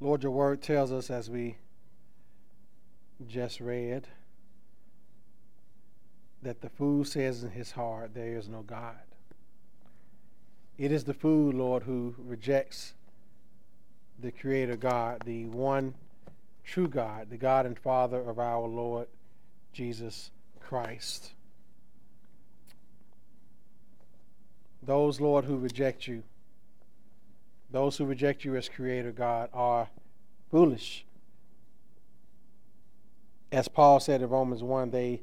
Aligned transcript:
Lord, 0.00 0.22
your 0.22 0.32
word 0.32 0.62
tells 0.62 0.92
us 0.92 1.10
as 1.10 1.28
we 1.28 1.56
just 3.26 3.60
read 3.60 4.06
that 6.42 6.60
the 6.60 6.68
fool 6.68 7.04
says 7.04 7.42
in 7.42 7.50
his 7.50 7.72
heart, 7.72 8.14
There 8.14 8.36
is 8.36 8.48
no 8.48 8.62
God. 8.62 8.94
It 10.76 10.92
is 10.92 11.02
the 11.02 11.14
fool, 11.14 11.52
Lord, 11.52 11.82
who 11.82 12.14
rejects 12.16 12.94
the 14.20 14.30
Creator 14.30 14.76
God, 14.76 15.22
the 15.24 15.46
one 15.46 15.94
true 16.64 16.86
God, 16.86 17.30
the 17.30 17.36
God 17.36 17.66
and 17.66 17.76
Father 17.76 18.20
of 18.20 18.38
our 18.38 18.66
Lord 18.68 19.08
Jesus 19.72 20.30
Christ. 20.60 21.32
Those, 24.82 25.20
Lord, 25.20 25.44
who 25.44 25.56
reject 25.56 26.06
you, 26.06 26.22
those 27.70 27.96
who 27.96 28.04
reject 28.04 28.44
you 28.44 28.56
as 28.56 28.68
Creator 28.68 29.12
God, 29.12 29.50
are 29.52 29.88
foolish. 30.50 31.04
As 33.52 33.68
Paul 33.68 34.00
said 34.00 34.22
in 34.22 34.28
Romans 34.28 34.62
1, 34.62 34.90
they, 34.90 35.22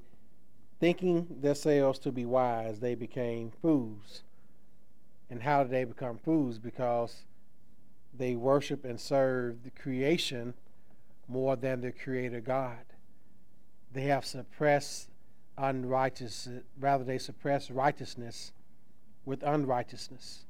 thinking 0.80 1.28
themselves 1.42 2.00
to 2.00 2.12
be 2.12 2.26
wise, 2.26 2.80
they 2.80 2.96
became 2.96 3.52
fools. 3.62 4.24
And 5.30 5.42
how 5.42 5.64
did 5.64 5.72
they 5.72 5.84
become 5.84 6.18
fools? 6.18 6.60
Because 6.60 7.24
they 8.18 8.36
worship 8.36 8.86
and 8.86 9.00
serve 9.00 9.64
the 9.64 9.72
creation 9.72 10.54
more 11.28 11.56
than 11.56 11.82
the 11.82 11.92
creator 11.92 12.42
God. 12.42 12.86
They 13.92 14.04
have 14.04 14.26
suppressed 14.26 15.10
unrighteousness, 15.58 16.64
rather, 16.80 17.04
they 17.04 17.18
suppress 17.18 17.72
righteousness 17.72 18.52
with 19.26 19.42
unrighteousness 19.42 20.46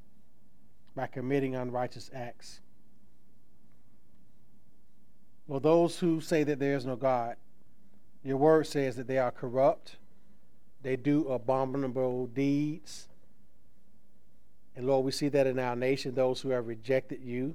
by 0.96 1.06
committing 1.06 1.54
unrighteous 1.54 2.10
acts. 2.12 2.60
Well, 5.46 5.60
those 5.60 6.00
who 6.00 6.20
say 6.20 6.42
that 6.42 6.58
there 6.58 6.74
is 6.74 6.84
no 6.84 6.96
God, 6.96 7.36
your 8.24 8.38
word 8.38 8.66
says 8.66 8.96
that 8.96 9.06
they 9.06 9.18
are 9.18 9.30
corrupt, 9.30 9.96
they 10.82 10.96
do 10.96 11.28
abominable 11.28 12.26
deeds, 12.26 13.06
and 14.76 14.86
Lord, 14.86 15.06
we 15.06 15.10
see 15.10 15.28
that 15.28 15.46
in 15.46 15.58
our 15.58 15.74
nation, 15.74 16.14
those 16.14 16.42
who 16.42 16.50
have 16.50 16.66
rejected 16.66 17.22
you, 17.22 17.54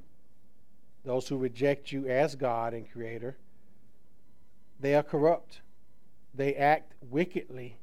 those 1.06 1.28
who 1.28 1.38
reject 1.38 1.92
you 1.92 2.08
as 2.08 2.36
God 2.36 2.73
and 2.73 2.92
Creator, 2.92 3.38
they 4.80 4.95
are 4.95 5.03
corrupt. 5.03 5.62
They 6.34 6.56
act 6.56 6.94
wickedly. 7.02 7.78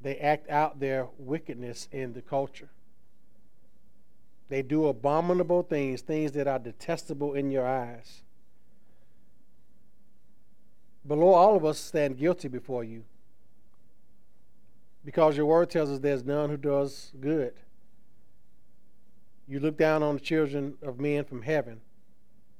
They 0.00 0.16
act 0.16 0.48
out 0.48 0.80
their 0.80 1.08
wickedness 1.18 1.88
in 1.92 2.14
the 2.14 2.22
culture. 2.22 2.70
They 4.48 4.62
do 4.62 4.86
abominable 4.86 5.62
things, 5.62 6.02
things 6.02 6.32
that 6.32 6.46
are 6.46 6.58
detestable 6.58 7.34
in 7.34 7.50
your 7.50 7.66
eyes. 7.66 8.22
But 11.04 11.18
Lord, 11.18 11.36
all 11.36 11.56
of 11.56 11.64
us 11.64 11.78
stand 11.78 12.18
guilty 12.18 12.48
before 12.48 12.84
you. 12.84 13.04
Because 15.04 15.36
your 15.36 15.46
word 15.46 15.70
tells 15.70 15.90
us 15.90 16.00
there's 16.00 16.24
none 16.24 16.50
who 16.50 16.56
does 16.56 17.12
good. 17.20 17.54
You 19.48 19.60
look 19.60 19.76
down 19.76 20.02
on 20.02 20.16
the 20.16 20.20
children 20.20 20.74
of 20.82 20.98
men 20.98 21.24
from 21.24 21.42
heaven 21.42 21.80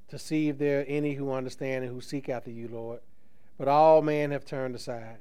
to 0.09 0.19
see 0.19 0.49
if 0.49 0.59
there 0.59 0.81
are 0.81 0.85
any 0.85 1.15
who 1.15 1.33
understand 1.33 1.85
and 1.85 1.93
who 1.93 2.01
seek 2.01 2.29
after 2.29 2.51
you, 2.51 2.69
Lord. 2.69 3.01
But 3.59 3.67
all 3.67 4.03
men 4.03 4.31
have 4.31 4.45
turned 4.45 4.77
aside. 4.77 5.19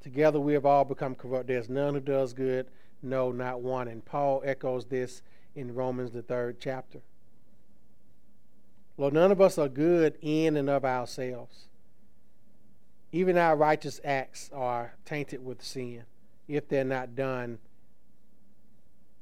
Together 0.00 0.40
we 0.40 0.54
have 0.54 0.64
all 0.64 0.84
become 0.86 1.14
corrupt. 1.14 1.48
There's 1.48 1.68
none 1.68 1.94
who 1.94 2.00
does 2.00 2.32
good, 2.32 2.68
no, 3.02 3.30
not 3.32 3.60
one. 3.60 3.88
And 3.88 4.02
Paul 4.02 4.42
echoes 4.44 4.86
this 4.86 5.20
in 5.54 5.74
Romans, 5.74 6.12
the 6.12 6.22
third 6.22 6.58
chapter. 6.60 7.00
Lord, 8.96 9.14
none 9.14 9.32
of 9.32 9.40
us 9.40 9.58
are 9.58 9.68
good 9.68 10.18
in 10.20 10.56
and 10.56 10.68
of 10.68 10.84
ourselves. 10.84 11.66
Even 13.12 13.36
our 13.36 13.56
righteous 13.56 14.00
acts 14.04 14.50
are 14.52 14.94
tainted 15.04 15.44
with 15.44 15.62
sin 15.62 16.04
if 16.46 16.68
they're 16.68 16.84
not 16.84 17.16
done 17.16 17.58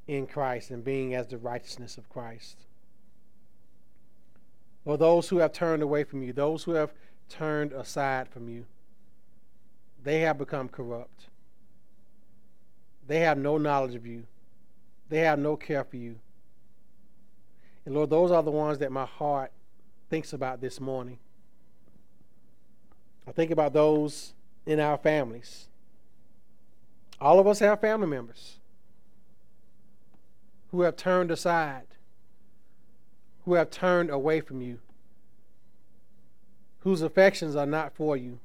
in 0.07 0.27
Christ 0.27 0.71
and 0.71 0.83
being 0.83 1.15
as 1.15 1.29
the 1.29 1.39
righteousness 1.39 1.97
of 1.97 2.09
Christ. 2.09 2.57
Or 4.85 4.97
those 4.97 5.29
who 5.29 5.39
have 5.39 5.53
turned 5.53 5.83
away 5.83 6.05
from 6.05 6.23
you, 6.23 6.33
those 6.33 6.65
who 6.65 6.73
have 6.73 6.93
turned 7.29 7.73
aside 7.73 8.29
from 8.29 8.49
you, 8.49 8.65
they 10.03 10.21
have 10.21 10.39
become 10.39 10.69
corrupt. 10.69 11.27
They 13.07 13.21
have 13.21 13.39
no 13.39 13.59
knowledge 13.59 13.95
of 13.95 14.07
you. 14.07 14.25
They 15.09 15.21
have 15.21 15.39
no 15.39 15.57
care 15.57 15.85
for 15.85 15.97
you. 15.97 16.17
And 17.85 17.95
Lord, 17.95 18.11
those 18.11 18.31
are 18.31 18.43
the 18.43 18.51
ones 18.51 18.79
that 18.79 18.93
my 18.93 19.07
heart 19.07 19.51
thinks 20.11 20.33
about 20.33 20.61
this 20.61 20.81
morning. 20.81 21.19
I 23.27 23.33
think 23.33 23.51
about 23.51 23.73
those 23.73 24.35
in 24.67 24.81
our 24.81 24.99
families. 24.99 25.69
All 27.21 27.39
of 27.39 27.47
us 27.47 27.59
have 27.61 27.81
family 27.81 28.07
members 28.07 28.59
who 30.71 30.83
have 30.83 30.97
turned 30.97 31.31
aside, 31.31 31.87
who 33.45 33.55
have 33.55 33.71
turned 33.71 34.11
away 34.11 34.41
from 34.41 34.61
you, 34.61 34.79
whose 36.81 37.03
affections 37.03 37.57
are 37.57 37.67
not 37.67 37.95
for 37.95 38.17
you, 38.17 38.39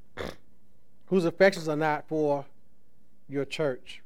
whose 1.06 1.24
affections 1.24 1.68
are 1.68 1.76
not 1.76 2.08
for 2.08 2.46
your 3.28 3.44
church. 3.44 4.00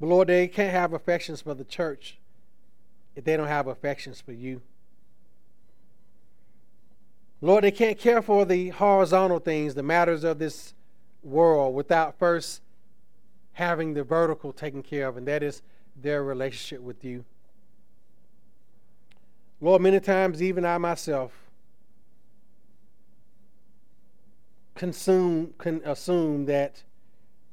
But 0.00 0.06
Lord, 0.08 0.28
they 0.28 0.48
can't 0.48 0.72
have 0.72 0.92
affections 0.92 1.40
for 1.40 1.54
the 1.54 1.64
church 1.64 2.18
if 3.14 3.24
they 3.24 3.36
don't 3.36 3.48
have 3.48 3.66
affections 3.66 4.20
for 4.20 4.32
you. 4.32 4.60
Lord, 7.40 7.64
they 7.64 7.70
can't 7.70 7.98
care 7.98 8.22
for 8.22 8.44
the 8.44 8.70
horizontal 8.70 9.38
things, 9.38 9.74
the 9.74 9.82
matters 9.82 10.24
of 10.24 10.38
this 10.38 10.74
world, 11.22 11.74
without 11.74 12.18
first 12.18 12.62
having 13.52 13.94
the 13.94 14.04
vertical 14.04 14.52
taken 14.52 14.82
care 14.82 15.08
of, 15.08 15.16
and 15.16 15.26
that 15.26 15.42
is 15.42 15.62
their 16.00 16.22
relationship 16.22 16.80
with 16.80 17.04
you. 17.04 17.24
Lord, 19.60 19.80
many 19.80 20.00
times, 20.00 20.42
even 20.42 20.66
I 20.66 20.76
myself, 20.76 21.32
consume, 24.74 25.54
can 25.56 25.80
assume 25.84 26.44
that 26.46 26.82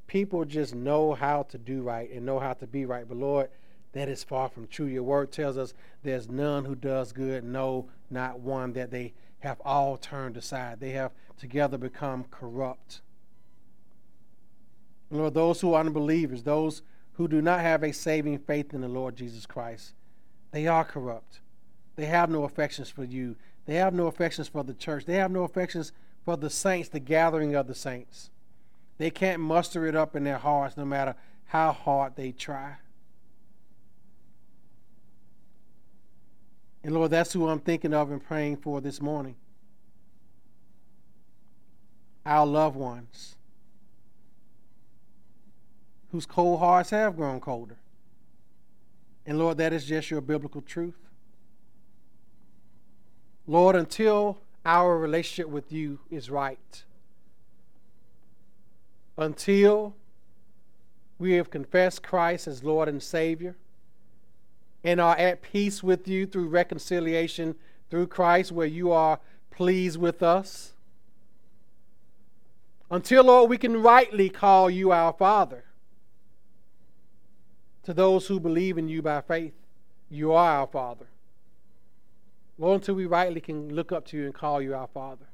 people 0.06 0.44
just 0.44 0.74
know 0.74 1.14
how 1.14 1.42
to 1.44 1.58
do 1.58 1.82
right 1.82 2.10
and 2.10 2.24
know 2.24 2.38
how 2.38 2.52
to 2.54 2.66
be 2.66 2.84
right. 2.84 3.08
But 3.08 3.18
Lord, 3.18 3.50
that 3.92 4.08
is 4.08 4.24
far 4.24 4.48
from 4.48 4.66
true. 4.66 4.86
Your 4.86 5.02
word 5.02 5.32
tells 5.32 5.56
us 5.56 5.74
there's 6.02 6.28
none 6.28 6.64
who 6.64 6.74
does 6.74 7.12
good, 7.12 7.44
no, 7.44 7.88
not 8.10 8.40
one, 8.40 8.72
that 8.72 8.90
they 8.90 9.14
have 9.40 9.60
all 9.64 9.96
turned 9.96 10.36
aside. 10.36 10.80
They 10.80 10.90
have 10.90 11.12
together 11.38 11.78
become 11.78 12.24
corrupt. 12.30 13.00
Lord, 15.10 15.34
those 15.34 15.60
who 15.60 15.74
are 15.74 15.80
unbelievers, 15.80 16.42
those 16.42 16.82
who 17.12 17.28
do 17.28 17.40
not 17.40 17.60
have 17.60 17.84
a 17.84 17.92
saving 17.92 18.38
faith 18.38 18.74
in 18.74 18.80
the 18.80 18.88
Lord 18.88 19.16
Jesus 19.16 19.46
Christ. 19.46 19.94
They 20.50 20.66
are 20.66 20.84
corrupt. 20.84 21.40
They 21.96 22.06
have 22.06 22.30
no 22.30 22.44
affections 22.44 22.88
for 22.88 23.04
you. 23.04 23.36
They 23.66 23.76
have 23.76 23.94
no 23.94 24.06
affections 24.06 24.48
for 24.48 24.64
the 24.64 24.74
church. 24.74 25.04
They 25.04 25.14
have 25.14 25.30
no 25.30 25.44
affections 25.44 25.92
for 26.24 26.36
the 26.36 26.50
saints, 26.50 26.88
the 26.88 27.00
gathering 27.00 27.54
of 27.54 27.66
the 27.66 27.74
saints. 27.74 28.30
They 28.98 29.10
can't 29.10 29.40
muster 29.40 29.86
it 29.86 29.96
up 29.96 30.14
in 30.14 30.24
their 30.24 30.38
hearts 30.38 30.76
no 30.76 30.84
matter 30.84 31.16
how 31.46 31.72
hard 31.72 32.16
they 32.16 32.32
try. 32.32 32.76
And 36.82 36.94
Lord, 36.94 37.10
that's 37.10 37.32
who 37.32 37.48
I'm 37.48 37.60
thinking 37.60 37.94
of 37.94 38.10
and 38.10 38.22
praying 38.22 38.58
for 38.58 38.80
this 38.80 39.00
morning. 39.00 39.36
Our 42.26 42.46
loved 42.46 42.76
ones 42.76 43.36
whose 46.12 46.26
cold 46.26 46.60
hearts 46.60 46.90
have 46.90 47.16
grown 47.16 47.40
colder. 47.40 47.76
And 49.26 49.38
Lord, 49.38 49.58
that 49.58 49.72
is 49.72 49.86
just 49.86 50.10
your 50.10 50.20
biblical 50.20 50.60
truth. 50.60 50.98
Lord, 53.46 53.74
until 53.76 54.38
our 54.64 54.98
relationship 54.98 55.48
with 55.48 55.72
you 55.72 55.98
is 56.10 56.30
right, 56.30 56.84
until 59.16 59.94
we 61.18 61.32
have 61.32 61.50
confessed 61.50 62.02
Christ 62.02 62.46
as 62.46 62.64
Lord 62.64 62.88
and 62.88 63.02
Savior, 63.02 63.56
and 64.82 65.00
are 65.00 65.16
at 65.16 65.42
peace 65.42 65.82
with 65.82 66.06
you 66.06 66.26
through 66.26 66.48
reconciliation 66.48 67.54
through 67.90 68.08
Christ, 68.08 68.52
where 68.52 68.66
you 68.66 68.90
are 68.90 69.20
pleased 69.50 69.98
with 69.98 70.22
us, 70.22 70.72
until, 72.90 73.24
Lord, 73.24 73.48
we 73.48 73.58
can 73.58 73.82
rightly 73.82 74.28
call 74.28 74.68
you 74.68 74.92
our 74.92 75.12
Father 75.12 75.64
to 77.82 77.94
those 77.94 78.26
who 78.26 78.38
believe 78.38 78.78
in 78.78 78.88
you 78.88 79.02
by 79.02 79.20
faith. 79.20 79.54
You 80.10 80.32
are 80.32 80.60
our 80.60 80.66
Father. 80.66 81.06
Lord, 82.58 82.82
until 82.82 82.94
we 82.94 83.06
rightly 83.06 83.40
can 83.40 83.74
look 83.74 83.90
up 83.90 84.06
to 84.06 84.16
you 84.16 84.26
and 84.26 84.34
call 84.34 84.60
you 84.60 84.74
our 84.74 84.86
Father. 84.86 85.26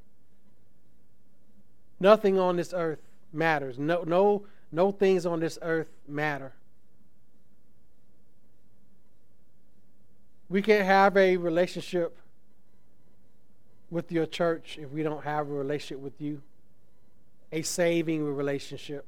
Nothing 1.99 2.39
on 2.39 2.55
this 2.55 2.73
earth 2.75 3.10
matters. 3.33 3.79
No, 3.79 4.03
no, 4.03 4.45
no 4.71 4.91
things 4.91 5.25
on 5.25 5.39
this 5.39 5.57
earth 5.61 5.89
matter. 6.07 6.53
We 10.49 10.61
can't 10.61 10.85
have 10.85 11.15
a 11.15 11.37
relationship 11.37 12.17
with 13.89 14.11
your 14.11 14.25
church 14.25 14.77
if 14.81 14.89
we 14.91 15.03
don't 15.03 15.23
have 15.23 15.47
a 15.47 15.53
relationship 15.53 15.99
with 15.99 16.19
you. 16.19 16.41
A 17.53 17.61
saving 17.61 18.23
relationship, 18.23 19.05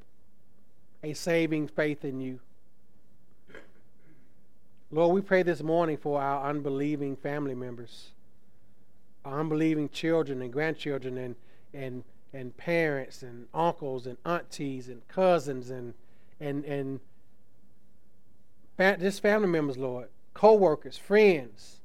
a 1.01 1.13
saving 1.13 1.69
faith 1.69 2.03
in 2.03 2.19
you. 2.19 2.39
Lord, 4.91 5.15
we 5.15 5.21
pray 5.21 5.43
this 5.43 5.63
morning 5.63 5.97
for 5.97 6.21
our 6.21 6.49
unbelieving 6.49 7.15
family 7.15 7.55
members, 7.55 8.09
our 9.25 9.39
unbelieving 9.39 9.89
children 9.89 10.41
and 10.41 10.53
grandchildren 10.53 11.17
and, 11.17 11.35
and, 11.73 12.03
and 12.33 12.55
parents 12.57 13.21
and 13.21 13.47
uncles 13.53 14.07
and 14.07 14.17
aunties 14.25 14.87
and 14.87 15.07
cousins 15.07 15.69
and, 15.69 15.93
and, 16.39 16.65
and 16.65 16.99
just 18.99 19.21
family 19.21 19.47
members, 19.47 19.77
Lord, 19.77 20.09
co 20.33 20.53
workers, 20.53 20.97
friends. 20.97 21.79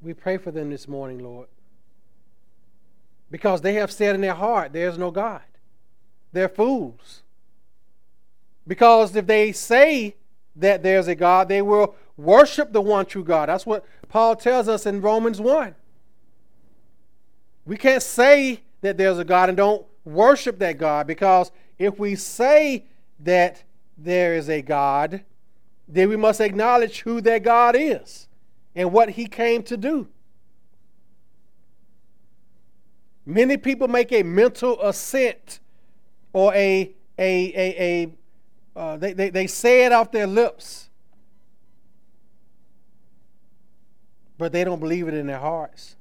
We 0.00 0.14
pray 0.14 0.38
for 0.38 0.50
them 0.50 0.70
this 0.70 0.88
morning, 0.88 1.18
Lord. 1.18 1.48
Because 3.30 3.60
they 3.60 3.74
have 3.74 3.92
said 3.92 4.14
in 4.14 4.20
their 4.20 4.34
heart, 4.34 4.72
there's 4.72 4.98
no 4.98 5.10
God. 5.10 5.42
They're 6.32 6.48
fools. 6.48 7.22
Because 8.66 9.14
if 9.14 9.26
they 9.26 9.52
say 9.52 10.16
that 10.56 10.82
there's 10.82 11.08
a 11.08 11.14
God, 11.14 11.48
they 11.48 11.62
will 11.62 11.94
worship 12.16 12.72
the 12.72 12.80
one 12.80 13.06
true 13.06 13.24
God. 13.24 13.48
That's 13.48 13.66
what 13.66 13.84
Paul 14.08 14.36
tells 14.36 14.68
us 14.68 14.86
in 14.86 15.00
Romans 15.00 15.40
1. 15.40 15.74
We 17.64 17.76
can't 17.76 18.02
say 18.02 18.60
that 18.80 18.96
there's 18.96 19.18
a 19.18 19.24
God 19.24 19.48
and 19.48 19.56
don't 19.56 19.86
worship 20.04 20.58
that 20.58 20.78
God 20.78 21.06
because 21.06 21.50
if 21.78 21.98
we 21.98 22.14
say 22.16 22.86
that 23.20 23.62
there 23.96 24.34
is 24.34 24.48
a 24.48 24.62
God, 24.62 25.24
then 25.86 26.08
we 26.08 26.16
must 26.16 26.40
acknowledge 26.40 27.00
who 27.00 27.20
that 27.20 27.42
God 27.42 27.76
is 27.78 28.28
and 28.74 28.92
what 28.92 29.10
he 29.10 29.26
came 29.26 29.62
to 29.64 29.76
do. 29.76 30.08
Many 33.24 33.56
people 33.56 33.86
make 33.86 34.10
a 34.12 34.22
mental 34.22 34.80
assent 34.82 35.60
or 36.32 36.52
a 36.54 36.92
a 37.18 37.52
a, 37.54 37.82
a 37.82 38.12
uh, 38.74 38.96
they, 38.96 39.12
they, 39.12 39.30
they 39.30 39.46
say 39.46 39.84
it 39.84 39.92
off 39.92 40.10
their 40.10 40.26
lips, 40.26 40.88
but 44.38 44.50
they 44.50 44.64
don't 44.64 44.80
believe 44.80 45.06
it 45.08 45.14
in 45.14 45.26
their 45.26 45.38
hearts. 45.38 45.96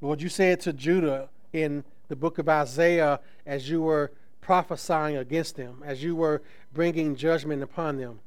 Lord, 0.00 0.22
you 0.22 0.28
said 0.28 0.60
to 0.60 0.72
Judah 0.72 1.28
in 1.52 1.84
the 2.08 2.16
book 2.16 2.38
of 2.38 2.48
Isaiah 2.48 3.20
as 3.44 3.68
you 3.68 3.82
were 3.82 4.12
prophesying 4.40 5.16
against 5.16 5.56
them, 5.56 5.82
as 5.84 6.02
you 6.02 6.16
were 6.16 6.42
bringing 6.72 7.16
judgment 7.16 7.62
upon 7.62 7.98
them. 7.98 8.20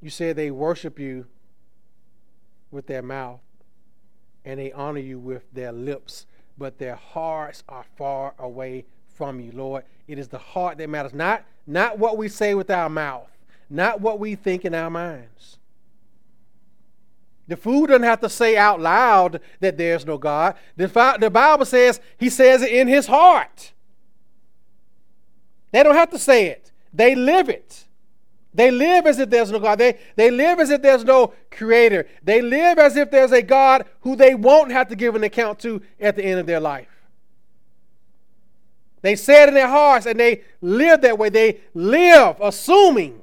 You 0.00 0.10
said 0.10 0.36
they 0.36 0.50
worship 0.50 0.98
you 0.98 1.26
with 2.70 2.86
their 2.86 3.02
mouth 3.02 3.40
and 4.44 4.60
they 4.60 4.72
honor 4.72 5.00
you 5.00 5.18
with 5.18 5.52
their 5.52 5.72
lips, 5.72 6.26
but 6.56 6.78
their 6.78 6.94
hearts 6.94 7.64
are 7.68 7.84
far 7.96 8.34
away 8.38 8.84
from 9.14 9.40
you, 9.40 9.50
Lord. 9.52 9.84
It 10.06 10.18
is 10.18 10.28
the 10.28 10.38
heart 10.38 10.78
that 10.78 10.88
matters, 10.88 11.12
not, 11.12 11.44
not 11.66 11.98
what 11.98 12.16
we 12.16 12.28
say 12.28 12.54
with 12.54 12.70
our 12.70 12.88
mouth, 12.88 13.28
not 13.68 14.00
what 14.00 14.20
we 14.20 14.36
think 14.36 14.64
in 14.64 14.74
our 14.74 14.88
minds. 14.88 15.58
The 17.48 17.56
fool 17.56 17.86
doesn't 17.86 18.02
have 18.02 18.20
to 18.20 18.28
say 18.28 18.56
out 18.56 18.80
loud 18.80 19.40
that 19.60 19.78
there's 19.78 20.06
no 20.06 20.18
God. 20.18 20.54
The, 20.76 21.16
the 21.18 21.30
Bible 21.30 21.64
says 21.64 22.00
he 22.18 22.28
says 22.28 22.62
it 22.62 22.70
in 22.70 22.86
his 22.86 23.06
heart. 23.06 23.72
They 25.72 25.82
don't 25.82 25.94
have 25.94 26.10
to 26.10 26.18
say 26.18 26.46
it, 26.46 26.70
they 26.92 27.14
live 27.14 27.48
it. 27.48 27.84
They 28.54 28.70
live 28.70 29.06
as 29.06 29.18
if 29.18 29.30
there's 29.30 29.52
no 29.52 29.60
God. 29.60 29.78
They, 29.78 29.98
they 30.16 30.30
live 30.30 30.58
as 30.58 30.70
if 30.70 30.82
there's 30.82 31.04
no 31.04 31.34
creator. 31.50 32.08
They 32.24 32.40
live 32.40 32.78
as 32.78 32.96
if 32.96 33.10
there's 33.10 33.30
a 33.30 33.42
God 33.42 33.84
who 34.00 34.16
they 34.16 34.34
won't 34.34 34.72
have 34.72 34.88
to 34.88 34.96
give 34.96 35.14
an 35.14 35.22
account 35.22 35.60
to 35.60 35.82
at 36.00 36.16
the 36.16 36.24
end 36.24 36.40
of 36.40 36.46
their 36.46 36.58
life. 36.58 36.88
They 39.02 39.14
say 39.16 39.44
it 39.44 39.48
in 39.48 39.54
their 39.54 39.68
hearts 39.68 40.06
and 40.06 40.18
they 40.18 40.42
live 40.60 41.02
that 41.02 41.18
way. 41.18 41.28
They 41.28 41.60
live 41.74 42.36
assuming 42.40 43.20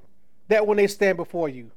that 0.48 0.66
when 0.66 0.78
they 0.78 0.88
stand 0.88 1.18
before 1.18 1.50
you, 1.50 1.72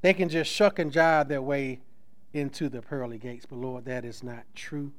they 0.00 0.14
can 0.14 0.28
just 0.28 0.50
shuck 0.50 0.78
and 0.78 0.92
jive 0.92 1.28
their 1.28 1.42
way 1.42 1.80
into 2.32 2.68
the 2.68 2.82
pearly 2.82 3.18
gates. 3.18 3.46
But 3.46 3.58
Lord, 3.58 3.84
that 3.86 4.04
is 4.04 4.22
not 4.22 4.44
true. 4.54 4.92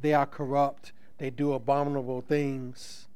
They 0.00 0.14
are 0.14 0.26
corrupt, 0.26 0.92
they 1.18 1.30
do 1.30 1.52
abominable 1.52 2.20
things. 2.20 3.08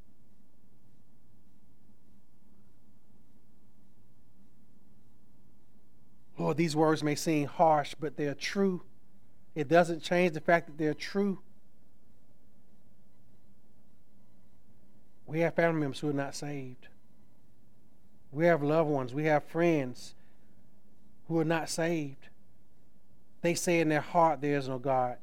Lord, 6.38 6.56
these 6.56 6.74
words 6.74 7.04
may 7.04 7.14
seem 7.14 7.46
harsh, 7.46 7.94
but 7.98 8.16
they're 8.16 8.34
true. 8.34 8.82
It 9.54 9.68
doesn't 9.68 10.02
change 10.02 10.32
the 10.32 10.40
fact 10.40 10.66
that 10.66 10.78
they're 10.78 10.94
true. 10.94 11.40
We 15.26 15.40
have 15.40 15.54
family 15.54 15.80
members 15.80 16.00
who 16.00 16.08
are 16.08 16.14
not 16.14 16.34
saved. 16.34 16.88
We 18.32 18.46
have 18.46 18.62
loved 18.62 18.88
ones, 18.88 19.12
we 19.12 19.24
have 19.26 19.44
friends 19.44 20.14
who 21.28 21.38
are 21.38 21.44
not 21.44 21.68
saved. 21.68 22.28
They 23.42 23.54
say 23.54 23.80
in 23.80 23.88
their 23.88 24.00
heart 24.00 24.40
there 24.40 24.56
is 24.56 24.68
no 24.68 24.78
God. 24.78 25.18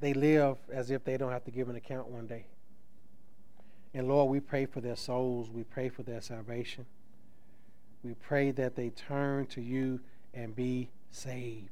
They 0.00 0.14
live 0.14 0.58
as 0.72 0.90
if 0.90 1.04
they 1.04 1.16
don't 1.16 1.32
have 1.32 1.44
to 1.44 1.50
give 1.50 1.68
an 1.68 1.76
account 1.76 2.08
one 2.08 2.26
day. 2.26 2.46
And 3.94 4.08
Lord, 4.08 4.30
we 4.30 4.40
pray 4.40 4.66
for 4.66 4.80
their 4.80 4.96
souls. 4.96 5.50
We 5.50 5.64
pray 5.64 5.88
for 5.88 6.02
their 6.02 6.20
salvation. 6.20 6.86
We 8.02 8.14
pray 8.14 8.50
that 8.52 8.74
they 8.74 8.90
turn 8.90 9.46
to 9.46 9.60
you 9.60 10.00
and 10.34 10.56
be 10.56 10.88
saved. 11.10 11.68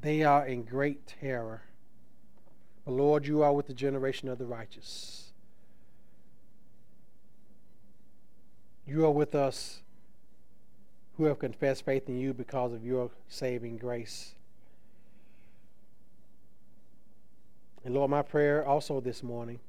They 0.00 0.22
are 0.22 0.46
in 0.46 0.62
great 0.62 1.06
terror 1.06 1.62
but 2.88 2.94
Lord, 2.94 3.26
you 3.26 3.42
are 3.42 3.52
with 3.52 3.66
the 3.66 3.74
generation 3.74 4.30
of 4.30 4.38
the 4.38 4.46
righteous. 4.46 5.24
You 8.86 9.04
are 9.04 9.10
with 9.10 9.34
us 9.34 9.82
who 11.18 11.24
have 11.24 11.38
confessed 11.38 11.84
faith 11.84 12.08
in 12.08 12.18
you 12.18 12.32
because 12.32 12.72
of 12.72 12.86
your 12.86 13.10
saving 13.28 13.76
grace. 13.76 14.32
And 17.84 17.92
Lord, 17.94 18.10
my 18.10 18.22
prayer 18.22 18.66
also 18.66 19.02
this 19.02 19.22
morning 19.22 19.60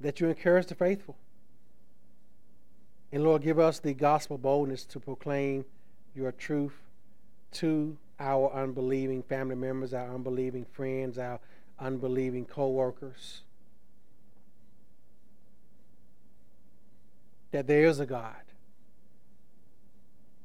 that 0.00 0.18
you 0.18 0.26
encourage 0.26 0.66
the 0.66 0.74
faithful. 0.74 1.14
And 3.12 3.22
Lord, 3.22 3.42
give 3.42 3.60
us 3.60 3.78
the 3.78 3.94
gospel 3.94 4.36
boldness 4.36 4.84
to 4.86 4.98
proclaim 4.98 5.64
your 6.16 6.32
truth 6.32 6.74
to 7.52 7.96
our 8.18 8.52
unbelieving 8.52 9.22
family 9.22 9.54
members, 9.54 9.94
our 9.94 10.12
unbelieving 10.12 10.66
friends, 10.72 11.18
our 11.18 11.38
unbelieving 11.78 12.44
co-workers 12.44 13.42
that 17.50 17.66
there 17.66 17.86
is 17.86 18.00
a 18.00 18.06
God 18.06 18.34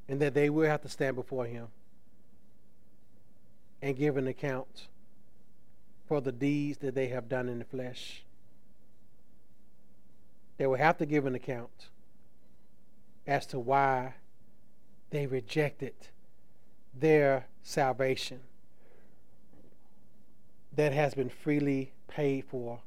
and 0.08 0.20
that 0.20 0.34
they 0.34 0.50
will 0.50 0.68
have 0.68 0.82
to 0.82 0.88
stand 0.88 1.16
before 1.16 1.46
him 1.46 1.68
and 3.82 3.96
give 3.96 4.16
an 4.16 4.26
account 4.26 4.88
for 6.06 6.20
the 6.20 6.32
deeds 6.32 6.78
that 6.78 6.94
they 6.94 7.08
have 7.08 7.28
done 7.28 7.48
in 7.48 7.58
the 7.58 7.64
flesh. 7.64 8.24
They 10.56 10.66
will 10.66 10.76
have 10.76 10.98
to 10.98 11.06
give 11.06 11.26
an 11.26 11.34
account 11.34 11.88
as 13.26 13.46
to 13.46 13.58
why 13.58 14.14
they 15.10 15.26
rejected 15.26 15.94
their 16.94 17.46
salvation 17.62 18.40
that 20.76 20.92
has 20.92 21.14
been 21.14 21.28
freely 21.28 21.92
paid 22.08 22.44
for 22.44 22.80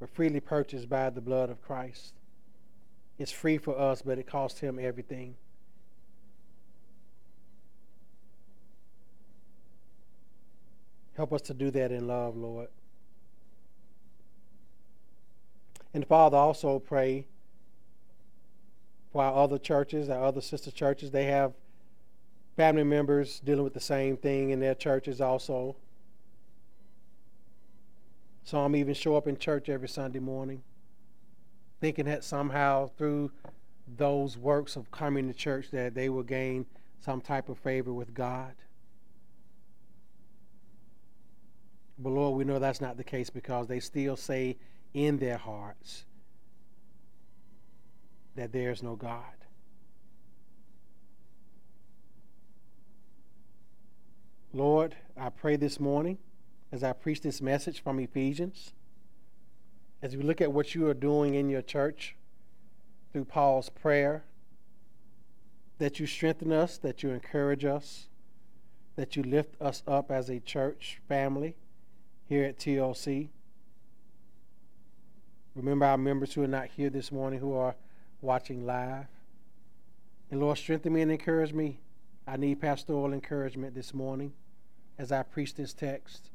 or 0.00 0.06
freely 0.06 0.40
purchased 0.40 0.88
by 0.88 1.10
the 1.10 1.20
blood 1.20 1.50
of 1.50 1.62
Christ. 1.62 2.14
It's 3.18 3.32
free 3.32 3.58
for 3.58 3.78
us, 3.78 4.02
but 4.02 4.18
it 4.18 4.26
cost 4.26 4.60
him 4.60 4.78
everything. 4.80 5.36
Help 11.16 11.32
us 11.32 11.42
to 11.42 11.54
do 11.54 11.70
that 11.70 11.92
in 11.92 12.08
love, 12.08 12.36
Lord. 12.36 12.68
And 15.92 16.04
Father, 16.06 16.36
also 16.36 16.80
pray 16.80 17.26
for 19.12 19.22
our 19.22 19.44
other 19.44 19.58
churches, 19.58 20.08
our 20.10 20.24
other 20.24 20.40
sister 20.40 20.72
churches. 20.72 21.12
They 21.12 21.26
have 21.26 21.52
family 22.56 22.84
members 22.84 23.40
dealing 23.40 23.64
with 23.64 23.74
the 23.74 23.80
same 23.80 24.16
thing 24.16 24.50
in 24.50 24.60
their 24.60 24.74
churches 24.74 25.20
also. 25.20 25.76
Some 28.44 28.76
even 28.76 28.94
show 28.94 29.16
up 29.16 29.26
in 29.26 29.36
church 29.38 29.68
every 29.68 29.88
Sunday 29.88 30.18
morning. 30.20 30.62
thinking 31.80 32.06
that 32.06 32.24
somehow 32.24 32.88
through 32.96 33.30
those 33.96 34.38
works 34.38 34.76
of 34.76 34.90
coming 34.90 35.28
to 35.28 35.34
church 35.34 35.70
that 35.70 35.94
they 35.94 36.08
will 36.08 36.22
gain 36.22 36.64
some 37.00 37.20
type 37.20 37.48
of 37.50 37.58
favor 37.58 37.92
with 37.92 38.14
God. 38.14 38.54
But 41.98 42.10
Lord, 42.10 42.36
we 42.36 42.44
know 42.44 42.58
that's 42.58 42.80
not 42.80 42.96
the 42.96 43.04
case 43.04 43.30
because 43.30 43.66
they 43.68 43.80
still 43.80 44.16
say 44.16 44.56
in 44.94 45.18
their 45.18 45.36
hearts 45.36 46.06
that 48.34 48.52
there 48.52 48.70
is 48.70 48.82
no 48.82 48.96
God. 48.96 49.43
Lord, 54.54 54.94
I 55.16 55.30
pray 55.30 55.56
this 55.56 55.80
morning 55.80 56.16
as 56.70 56.84
I 56.84 56.92
preach 56.92 57.22
this 57.22 57.42
message 57.42 57.82
from 57.82 57.98
Ephesians, 57.98 58.72
as 60.00 60.16
we 60.16 60.22
look 60.22 60.40
at 60.40 60.52
what 60.52 60.76
you 60.76 60.86
are 60.86 60.94
doing 60.94 61.34
in 61.34 61.50
your 61.50 61.60
church 61.60 62.14
through 63.12 63.24
Paul's 63.24 63.68
prayer, 63.68 64.22
that 65.78 65.98
you 65.98 66.06
strengthen 66.06 66.52
us, 66.52 66.78
that 66.78 67.02
you 67.02 67.10
encourage 67.10 67.64
us, 67.64 68.06
that 68.94 69.16
you 69.16 69.24
lift 69.24 69.60
us 69.60 69.82
up 69.88 70.12
as 70.12 70.30
a 70.30 70.38
church 70.38 71.00
family 71.08 71.56
here 72.28 72.44
at 72.44 72.56
TLC. 72.56 73.30
Remember 75.56 75.86
our 75.86 75.98
members 75.98 76.32
who 76.32 76.44
are 76.44 76.48
not 76.48 76.68
here 76.68 76.90
this 76.90 77.10
morning 77.10 77.40
who 77.40 77.56
are 77.56 77.74
watching 78.20 78.64
live. 78.64 79.06
And 80.30 80.38
Lord, 80.38 80.58
strengthen 80.58 80.92
me 80.92 81.02
and 81.02 81.10
encourage 81.10 81.52
me. 81.52 81.80
I 82.24 82.36
need 82.36 82.60
pastoral 82.60 83.12
encouragement 83.12 83.74
this 83.74 83.92
morning 83.92 84.32
as 84.98 85.12
I 85.12 85.22
preach 85.22 85.54
this 85.54 85.72
text. 85.72 86.30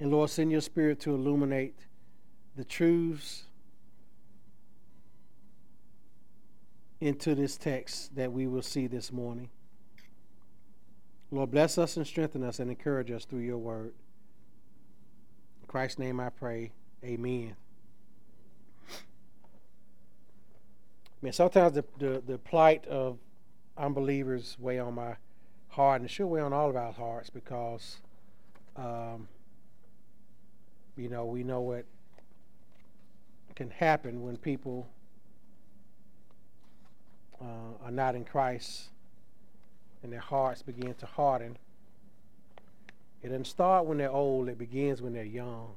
And 0.00 0.10
Lord, 0.10 0.30
send 0.30 0.50
your 0.50 0.60
spirit 0.60 1.00
to 1.00 1.14
illuminate 1.14 1.78
the 2.56 2.64
truths 2.64 3.44
into 7.00 7.34
this 7.34 7.56
text 7.56 8.14
that 8.16 8.32
we 8.32 8.46
will 8.46 8.62
see 8.62 8.86
this 8.86 9.12
morning. 9.12 9.50
Lord, 11.30 11.50
bless 11.50 11.78
us 11.78 11.96
and 11.96 12.06
strengthen 12.06 12.42
us 12.42 12.60
and 12.60 12.70
encourage 12.70 13.10
us 13.10 13.24
through 13.24 13.40
your 13.40 13.58
word. 13.58 13.92
In 15.60 15.66
Christ's 15.66 15.98
name 15.98 16.20
I 16.20 16.30
pray. 16.30 16.72
Amen. 17.04 17.56
Man, 21.20 21.32
sometimes 21.32 21.74
the, 21.74 21.84
the, 21.98 22.22
the 22.26 22.38
plight 22.38 22.86
of 22.86 23.18
unbelievers 23.76 24.56
weigh 24.60 24.78
on 24.78 24.94
my 24.94 25.16
heart, 25.74 26.00
and 26.00 26.10
should 26.10 26.26
weigh 26.26 26.40
on 26.40 26.52
all 26.52 26.70
of 26.70 26.76
our 26.76 26.92
hearts 26.92 27.30
because, 27.30 27.98
um, 28.76 29.28
you 30.96 31.08
know, 31.08 31.24
we 31.24 31.42
know 31.42 31.60
what 31.60 31.84
can 33.56 33.70
happen 33.70 34.22
when 34.22 34.36
people 34.36 34.86
uh, 37.40 37.84
are 37.84 37.90
not 37.90 38.14
in 38.14 38.24
Christ 38.24 38.88
and 40.02 40.12
their 40.12 40.20
hearts 40.20 40.62
begin 40.62 40.94
to 40.94 41.06
harden. 41.06 41.56
It 43.22 43.28
doesn't 43.28 43.46
start 43.46 43.86
when 43.86 43.98
they're 43.98 44.10
old, 44.10 44.48
it 44.48 44.58
begins 44.58 45.02
when 45.02 45.12
they're 45.12 45.24
young. 45.24 45.74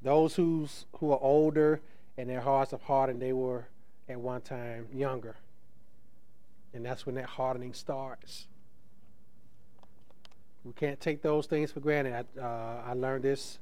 Those 0.00 0.36
who's, 0.36 0.86
who 1.00 1.12
are 1.12 1.18
older 1.20 1.80
and 2.16 2.30
their 2.30 2.40
hearts 2.40 2.70
have 2.70 2.82
hardened, 2.82 3.20
they 3.20 3.32
were 3.32 3.66
at 4.08 4.18
one 4.18 4.40
time 4.40 4.86
younger. 4.92 5.36
And 6.74 6.84
that's 6.84 7.06
when 7.06 7.14
that 7.14 7.26
hardening 7.26 7.72
starts. 7.72 8.46
We 10.64 10.72
can't 10.72 11.00
take 11.00 11.22
those 11.22 11.46
things 11.46 11.72
for 11.72 11.80
granted. 11.80 12.26
I, 12.36 12.40
uh, 12.40 12.82
I 12.88 12.92
learned 12.92 13.24
this 13.24 13.58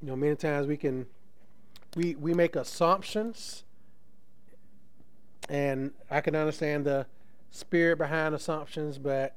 you 0.00 0.08
know, 0.08 0.16
many 0.16 0.36
times 0.36 0.66
we 0.66 0.76
can 0.76 1.06
we 1.96 2.14
we 2.14 2.34
make 2.34 2.56
assumptions, 2.56 3.64
and 5.48 5.92
I 6.10 6.20
can 6.20 6.36
understand 6.36 6.84
the 6.84 7.06
spirit 7.50 7.98
behind 7.98 8.34
assumptions, 8.34 8.98
but 8.98 9.36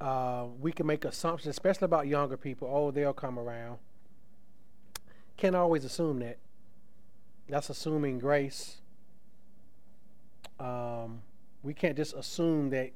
uh, 0.00 0.46
we 0.60 0.72
can 0.72 0.86
make 0.86 1.04
assumptions, 1.04 1.50
especially 1.50 1.86
about 1.86 2.06
younger 2.06 2.36
people. 2.36 2.68
Oh, 2.70 2.90
they'll 2.90 3.12
come 3.12 3.38
around. 3.38 3.78
Can't 5.36 5.56
always 5.56 5.84
assume 5.84 6.18
that. 6.20 6.38
That's 7.52 7.68
assuming 7.68 8.18
grace. 8.18 8.78
Um, 10.58 11.20
we 11.62 11.74
can't 11.74 11.98
just 11.98 12.14
assume 12.14 12.70
that 12.70 12.92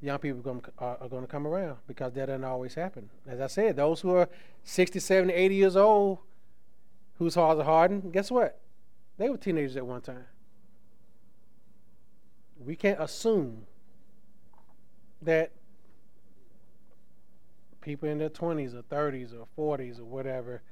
young 0.00 0.20
people 0.20 0.62
are, 0.78 1.08
going 1.08 1.22
to 1.22 1.26
come 1.26 1.44
around 1.44 1.78
because 1.88 2.12
that 2.12 2.26
doesn't 2.26 2.44
always 2.44 2.74
happen. 2.74 3.10
As 3.26 3.40
I 3.40 3.48
said, 3.48 3.74
those 3.74 4.00
who 4.00 4.14
are 4.14 4.28
60, 4.62 5.00
70, 5.00 5.32
80 5.32 5.54
years 5.56 5.74
old 5.74 6.18
whose 7.18 7.34
hearts 7.34 7.60
are 7.60 7.64
hardened, 7.64 8.12
guess 8.12 8.30
what? 8.30 8.60
They 9.18 9.28
were 9.28 9.36
teenagers 9.36 9.76
at 9.76 9.84
one 9.84 10.02
time. 10.02 10.26
We 12.64 12.76
can't 12.76 13.00
assume 13.02 13.66
that 15.20 15.50
people 17.80 18.08
in 18.08 18.18
their 18.18 18.30
20s 18.30 18.72
or 18.72 18.82
30s 18.82 19.32
or 19.34 19.76
40s 19.76 19.98
or 19.98 20.04
whatever 20.04 20.62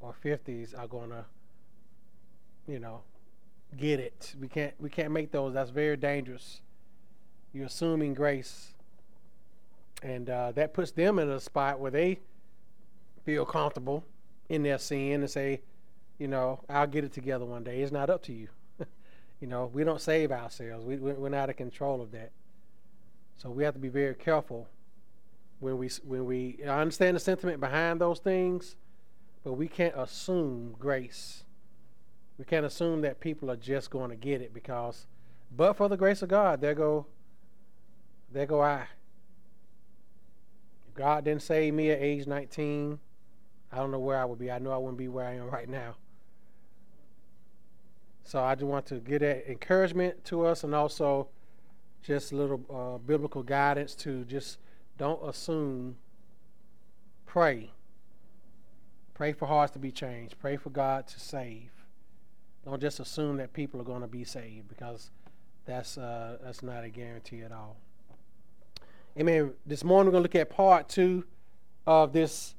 or 0.00 0.14
50s 0.22 0.78
are 0.78 0.86
going 0.86 1.08
to 1.08 1.24
you 2.68 2.78
know 2.78 3.00
get 3.76 4.00
it. 4.00 4.34
We 4.40 4.48
can't 4.48 4.74
we 4.78 4.88
can't 4.88 5.12
make 5.12 5.30
those. 5.30 5.54
That's 5.54 5.70
very 5.70 5.96
dangerous. 5.96 6.60
You're 7.52 7.66
assuming 7.66 8.14
grace. 8.14 8.74
And 10.02 10.30
uh, 10.30 10.52
that 10.52 10.74
puts 10.74 10.92
them 10.92 11.18
in 11.18 11.28
a 11.28 11.40
spot 11.40 11.80
where 11.80 11.90
they 11.90 12.20
feel 13.24 13.44
comfortable 13.44 14.04
in 14.48 14.62
their 14.62 14.78
sin 14.78 15.22
and 15.22 15.30
say, 15.30 15.60
you 16.18 16.28
know, 16.28 16.60
I'll 16.68 16.86
get 16.86 17.02
it 17.02 17.12
together 17.12 17.44
one 17.44 17.64
day. 17.64 17.80
It's 17.80 17.90
not 17.90 18.08
up 18.08 18.22
to 18.24 18.32
you. 18.32 18.48
you 19.40 19.48
know, 19.48 19.70
we 19.72 19.82
don't 19.82 20.00
save 20.00 20.30
ourselves. 20.30 20.84
We, 20.84 20.96
we're 20.96 21.28
not 21.28 21.48
in 21.48 21.56
control 21.56 22.00
of 22.00 22.12
that. 22.12 22.30
So 23.38 23.50
we 23.50 23.64
have 23.64 23.74
to 23.74 23.80
be 23.80 23.88
very 23.88 24.14
careful 24.14 24.68
when 25.60 25.78
we 25.78 25.88
when 26.04 26.24
we 26.26 26.58
I 26.64 26.80
understand 26.80 27.16
the 27.16 27.20
sentiment 27.20 27.60
behind 27.60 28.00
those 28.00 28.20
things, 28.20 28.76
but 29.42 29.54
we 29.54 29.66
can't 29.66 29.94
assume 29.96 30.76
grace. 30.78 31.42
We 32.38 32.44
can't 32.44 32.64
assume 32.64 33.00
that 33.02 33.20
people 33.20 33.50
are 33.50 33.56
just 33.56 33.90
going 33.90 34.10
to 34.10 34.16
get 34.16 34.40
it 34.40 34.54
because, 34.54 35.06
but 35.54 35.76
for 35.76 35.88
the 35.88 35.96
grace 35.96 36.22
of 36.22 36.28
God, 36.28 36.60
there 36.60 36.74
go 36.74 37.06
there 38.30 38.46
go 38.46 38.62
I. 38.62 38.86
If 40.86 40.94
God 40.94 41.24
didn't 41.24 41.42
save 41.42 41.74
me 41.74 41.90
at 41.90 42.00
age 42.00 42.26
19, 42.26 42.98
I 43.72 43.76
don't 43.76 43.90
know 43.90 43.98
where 43.98 44.18
I 44.18 44.24
would 44.24 44.38
be. 44.38 44.50
I 44.50 44.58
know 44.58 44.70
I 44.70 44.76
wouldn't 44.76 44.98
be 44.98 45.08
where 45.08 45.26
I 45.26 45.34
am 45.34 45.50
right 45.50 45.68
now. 45.68 45.96
So 48.22 48.42
I 48.42 48.54
just 48.54 48.66
want 48.66 48.86
to 48.86 48.96
give 48.96 49.20
that 49.20 49.50
encouragement 49.50 50.24
to 50.26 50.44
us 50.44 50.62
and 50.62 50.74
also 50.74 51.28
just 52.02 52.32
a 52.32 52.36
little 52.36 52.60
uh, 52.70 52.98
biblical 52.98 53.42
guidance 53.42 53.94
to 53.96 54.24
just 54.24 54.58
don't 54.98 55.26
assume, 55.26 55.96
pray. 57.24 57.70
Pray 59.14 59.32
for 59.32 59.46
hearts 59.46 59.72
to 59.72 59.78
be 59.78 59.90
changed. 59.90 60.38
Pray 60.38 60.56
for 60.56 60.70
God 60.70 61.06
to 61.08 61.18
save. 61.18 61.77
Don't 62.68 62.80
just 62.80 63.00
assume 63.00 63.38
that 63.38 63.54
people 63.54 63.80
are 63.80 63.84
going 63.84 64.02
to 64.02 64.06
be 64.06 64.24
saved 64.24 64.68
because 64.68 65.10
that's 65.64 65.96
uh, 65.96 66.36
that's 66.44 66.62
not 66.62 66.84
a 66.84 66.90
guarantee 66.90 67.40
at 67.40 67.50
all. 67.50 67.78
Amen. 69.18 69.54
This 69.64 69.82
morning 69.82 70.08
we're 70.08 70.20
going 70.20 70.24
to 70.24 70.28
look 70.28 70.34
at 70.34 70.54
part 70.54 70.86
two 70.86 71.24
of 71.86 72.12
this 72.12 72.54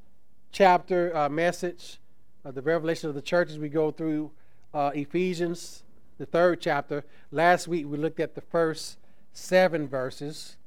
chapter 0.51 1.15
uh, 1.15 1.29
message 1.29 1.99
of 2.43 2.55
the 2.55 2.63
revelation 2.63 3.07
of 3.07 3.13
the 3.13 3.21
church 3.21 3.51
as 3.51 3.59
we 3.59 3.69
go 3.69 3.91
through 3.91 4.31
uh, 4.73 4.89
Ephesians, 4.95 5.83
the 6.17 6.25
third 6.25 6.59
chapter. 6.59 7.03
Last 7.31 7.67
week 7.67 7.85
we 7.85 7.95
looked 7.95 8.19
at 8.19 8.33
the 8.33 8.41
first 8.41 8.97
seven 9.33 9.87
verses 9.87 10.57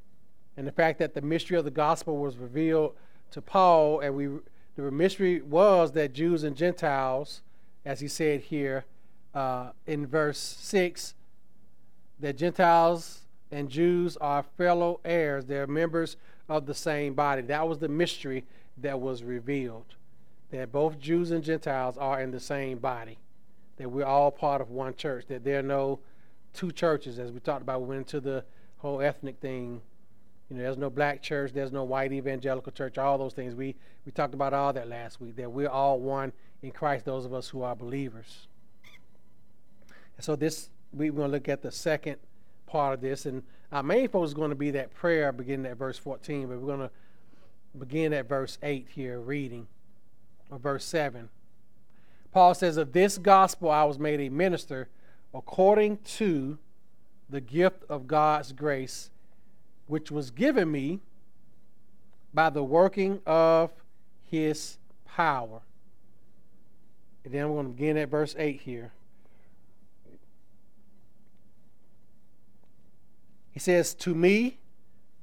and 0.57 0.69
the 0.69 0.73
fact 0.73 1.01
that 1.01 1.15
the 1.15 1.21
mystery 1.21 1.59
of 1.59 1.65
the 1.65 1.73
gospel 1.73 2.17
was 2.19 2.37
revealed 2.37 2.95
to 3.33 3.43
Paul, 3.43 3.99
and 3.99 4.15
we 4.15 4.29
the 4.77 4.89
mystery 4.93 5.43
was 5.43 5.91
that 5.93 6.13
Jews 6.13 6.45
and 6.45 6.55
Gentiles, 6.55 7.43
as 7.85 7.99
he 7.99 8.07
said 8.07 8.43
here 8.43 8.85
uh, 9.35 9.71
in 9.87 10.07
verse 10.07 10.39
six, 10.39 11.15
that 12.21 12.37
Gentiles 12.37 13.21
and 13.51 13.69
Jews 13.69 14.17
are 14.17 14.43
fellow 14.43 15.01
heirs. 15.05 15.45
They're 15.45 15.67
members 15.67 16.17
of 16.49 16.67
the 16.67 16.75
same 16.75 17.15
body. 17.15 17.43
That 17.43 17.69
was 17.69 17.79
the 17.79 17.89
mystery 17.89 18.45
that 18.79 19.01
was 19.01 19.23
revealed. 19.23 19.95
That 20.51 20.73
both 20.73 20.99
Jews 20.99 21.31
and 21.31 21.43
Gentiles 21.43 21.97
are 21.99 22.21
in 22.21 22.31
the 22.31 22.41
same 22.41 22.79
body. 22.79 23.19
That 23.77 23.91
we're 23.91 24.05
all 24.05 24.31
part 24.31 24.61
of 24.61 24.71
one 24.71 24.95
church. 24.95 25.27
That 25.29 25.45
there 25.45 25.59
are 25.59 25.63
no 25.63 26.01
two 26.53 26.71
churches, 26.73 27.19
as 27.19 27.33
we 27.33 27.41
talked 27.41 27.63
about. 27.63 27.81
We 27.81 27.89
went 27.89 28.01
into 28.01 28.21
the 28.21 28.45
whole 28.79 29.01
ethnic 29.01 29.39
thing. 29.41 29.81
You 30.51 30.57
know, 30.57 30.65
there's 30.65 30.77
no 30.77 30.91
black 30.91 31.23
church, 31.23 31.53
there's 31.53 31.73
no 31.73 31.85
white 31.85 32.13
evangelical 32.13 32.73
church, 32.73 32.99
all 32.99 33.17
those 33.17 33.33
things. 33.33 33.55
We 33.55 33.75
we 34.05 34.13
talked 34.13 34.35
about 34.35 34.53
all 34.53 34.73
that 34.75 34.89
last 34.89 35.21
week. 35.21 35.37
That 35.37 35.51
we're 35.51 35.69
all 35.69 35.99
one 35.99 36.33
in 36.63 36.73
Christ, 36.73 37.07
those 37.07 37.25
of 37.25 37.33
us 37.33 37.49
who 37.49 37.63
are 37.63 37.75
believers. 37.75 38.49
So 40.23 40.37
this 40.37 40.71
we're 40.93 41.11
going 41.11 41.31
to 41.31 41.33
look 41.33 41.49
at 41.49 41.63
the 41.63 41.73
second 41.73 42.17
part 42.67 42.95
of 42.95 43.01
this. 43.01 43.27
And 43.27 43.43
our 43.73 43.83
main 43.83 44.09
focus 44.09 44.31
is 44.31 44.35
going 44.35 44.51
to 44.51 44.57
be 44.57 44.71
that 44.71 44.95
prayer 44.95 45.33
beginning 45.33 45.67
at 45.67 45.77
verse 45.77 45.99
14, 45.99 46.47
but 46.47 46.61
we're 46.61 46.77
going 46.77 46.89
to 46.89 46.91
begin 47.77 48.13
at 48.13 48.29
verse 48.29 48.57
8 48.63 48.87
here, 48.95 49.19
reading, 49.19 49.67
or 50.49 50.59
verse 50.59 50.85
7. 50.85 51.29
Paul 52.31 52.55
says, 52.55 52.77
Of 52.77 52.93
this 52.93 53.19
gospel 53.19 53.71
I 53.71 53.83
was 53.83 53.99
made 53.99 54.21
a 54.21 54.29
minister 54.29 54.89
according 55.35 55.99
to 55.99 56.59
the 57.29 57.41
gift 57.41 57.83
of 57.89 58.07
God's 58.07 58.53
grace, 58.53 59.11
which 59.89 60.13
was 60.13 60.31
given 60.31 60.71
me 60.71 61.01
by 62.33 62.49
the 62.49 62.63
working 62.63 63.21
of 63.27 63.73
his 64.31 64.79
power. 65.05 65.63
And 67.25 67.35
then 67.35 67.49
we're 67.49 67.63
going 67.63 67.73
to 67.73 67.73
begin 67.73 67.97
at 67.97 68.09
verse 68.09 68.37
8 68.39 68.61
here. 68.61 68.93
He 73.53 73.61
says, 73.61 73.95
To 73.95 74.15
me, 74.15 74.59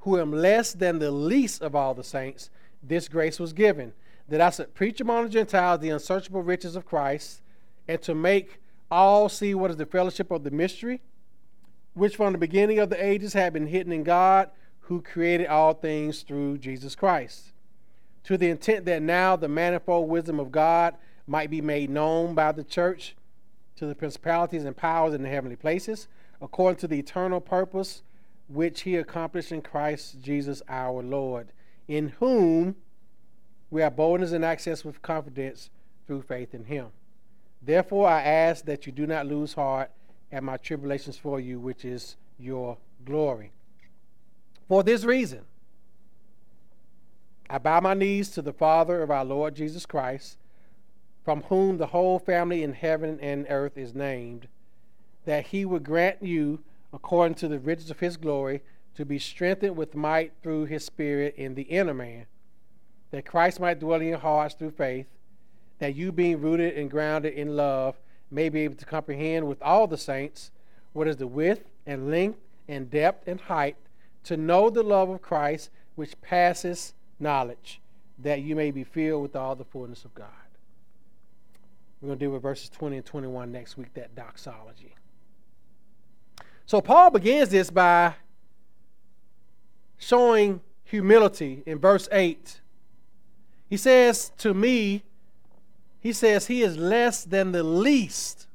who 0.01 0.19
am 0.19 0.31
less 0.31 0.71
than 0.73 0.99
the 0.99 1.11
least 1.11 1.61
of 1.61 1.75
all 1.75 1.93
the 1.93 2.03
saints, 2.03 2.49
this 2.81 3.07
grace 3.07 3.39
was 3.39 3.51
given, 3.51 3.93
that 4.29 4.39
I 4.39 4.51
should 4.51 4.73
preach 4.73 5.01
among 5.01 5.25
the 5.25 5.29
Gentiles 5.29 5.81
the 5.81 5.89
unsearchable 5.89 6.43
riches 6.43 6.75
of 6.75 6.85
Christ, 6.85 7.41
and 7.87 8.01
to 8.03 8.15
make 8.15 8.61
all 8.91 9.27
see 9.27 9.53
what 9.53 9.71
is 9.71 9.77
the 9.77 9.85
fellowship 9.85 10.31
of 10.31 10.43
the 10.43 10.51
mystery, 10.51 11.01
which 11.95 12.15
from 12.15 12.31
the 12.31 12.39
beginning 12.39 12.79
of 12.79 12.89
the 12.89 13.03
ages 13.03 13.33
had 13.33 13.51
been 13.51 13.67
hidden 13.67 13.91
in 13.91 14.03
God, 14.03 14.49
who 14.81 15.01
created 15.01 15.47
all 15.47 15.73
things 15.73 16.21
through 16.21 16.59
Jesus 16.59 16.95
Christ, 16.95 17.51
to 18.23 18.37
the 18.37 18.49
intent 18.49 18.85
that 18.85 19.01
now 19.01 19.35
the 19.35 19.47
manifold 19.47 20.07
wisdom 20.07 20.39
of 20.39 20.51
God 20.51 20.95
might 21.27 21.49
be 21.49 21.61
made 21.61 21.89
known 21.89 22.33
by 22.33 22.51
the 22.51 22.63
church 22.63 23.15
to 23.75 23.85
the 23.85 23.95
principalities 23.95 24.65
and 24.65 24.75
powers 24.75 25.13
in 25.13 25.23
the 25.23 25.29
heavenly 25.29 25.55
places, 25.55 26.07
according 26.41 26.79
to 26.79 26.87
the 26.87 26.99
eternal 26.99 27.39
purpose 27.39 28.03
which 28.49 28.81
he 28.81 28.95
accomplished 28.95 29.51
in 29.51 29.61
Christ 29.61 30.21
Jesus 30.21 30.61
our 30.67 31.01
Lord, 31.01 31.53
in 31.87 32.09
whom 32.19 32.75
we 33.69 33.81
have 33.81 33.95
boldness 33.95 34.31
and 34.31 34.43
access 34.43 34.83
with 34.83 35.01
confidence 35.01 35.69
through 36.07 36.23
faith 36.23 36.53
in 36.53 36.65
him. 36.65 36.87
Therefore, 37.61 38.09
I 38.09 38.21
ask 38.21 38.65
that 38.65 38.85
you 38.85 38.91
do 38.91 39.05
not 39.05 39.27
lose 39.27 39.53
heart 39.53 39.91
at 40.31 40.43
my 40.43 40.57
tribulations 40.57 41.17
for 41.17 41.39
you, 41.39 41.59
which 41.59 41.85
is 41.85 42.15
your 42.39 42.77
glory. 43.05 43.51
For 44.67 44.83
this 44.83 45.03
reason, 45.03 45.41
I 47.49 47.57
bow 47.57 47.79
my 47.79 47.93
knees 47.93 48.29
to 48.31 48.41
the 48.41 48.53
Father 48.53 49.01
of 49.01 49.11
our 49.11 49.25
Lord 49.25 49.55
Jesus 49.55 49.85
Christ, 49.85 50.37
from 51.23 51.43
whom 51.43 51.77
the 51.77 51.87
whole 51.87 52.17
family 52.17 52.63
in 52.63 52.73
heaven 52.73 53.19
and 53.19 53.45
earth 53.49 53.77
is 53.77 53.93
named, 53.93 54.47
that 55.25 55.47
he 55.47 55.65
would 55.65 55.83
grant 55.83 56.23
you, 56.23 56.59
according 56.93 57.35
to 57.35 57.47
the 57.47 57.59
riches 57.59 57.91
of 57.91 57.99
his 57.99 58.17
glory, 58.17 58.61
to 58.95 59.05
be 59.05 59.19
strengthened 59.19 59.77
with 59.77 59.95
might 59.95 60.33
through 60.41 60.65
his 60.65 60.85
Spirit 60.85 61.35
in 61.37 61.55
the 61.55 61.63
inner 61.63 61.93
man, 61.93 62.25
that 63.11 63.25
Christ 63.25 63.59
might 63.59 63.79
dwell 63.79 64.01
in 64.01 64.07
your 64.07 64.17
hearts 64.17 64.55
through 64.55 64.71
faith, 64.71 65.07
that 65.79 65.95
you, 65.95 66.11
being 66.11 66.41
rooted 66.41 66.75
and 66.75 66.91
grounded 66.91 67.33
in 67.33 67.55
love, 67.55 67.99
may 68.29 68.49
be 68.49 68.61
able 68.61 68.75
to 68.75 68.85
comprehend 68.85 69.47
with 69.47 69.61
all 69.61 69.87
the 69.87 69.97
saints 69.97 70.51
what 70.93 71.07
is 71.07 71.17
the 71.17 71.27
width 71.27 71.63
and 71.85 72.11
length 72.11 72.39
and 72.67 72.91
depth 72.91 73.27
and 73.27 73.41
height, 73.41 73.77
to 74.23 74.37
know 74.37 74.69
the 74.69 74.83
love 74.83 75.09
of 75.09 75.21
Christ 75.21 75.69
which 75.95 76.19
passes 76.21 76.93
knowledge, 77.19 77.81
that 78.17 78.41
you 78.41 78.55
may 78.55 78.71
be 78.71 78.83
filled 78.83 79.21
with 79.21 79.35
all 79.35 79.55
the 79.55 79.65
fullness 79.65 80.05
of 80.05 80.13
God. 80.13 80.27
We're 82.01 82.07
going 82.07 82.19
to 82.19 82.25
deal 82.25 82.31
with 82.31 82.41
verses 82.41 82.69
20 82.69 82.97
and 82.97 83.05
21 83.05 83.51
next 83.51 83.77
week, 83.77 83.93
that 83.95 84.15
doxology. 84.15 84.95
So 86.69 86.81
Paul 86.81 87.09
begins 87.09 87.49
this 87.49 87.71
by 87.71 88.13
showing 89.97 90.61
humility 90.83 91.63
in 91.65 91.79
verse 91.79 92.07
8. 92.11 92.61
He 93.67 93.75
says, 93.75 94.31
To 94.37 94.53
me, 94.53 95.01
he 95.99 96.13
says, 96.13 96.45
He 96.45 96.61
is 96.61 96.77
less 96.77 97.23
than 97.23 97.53
the 97.53 97.63
least 97.63 98.45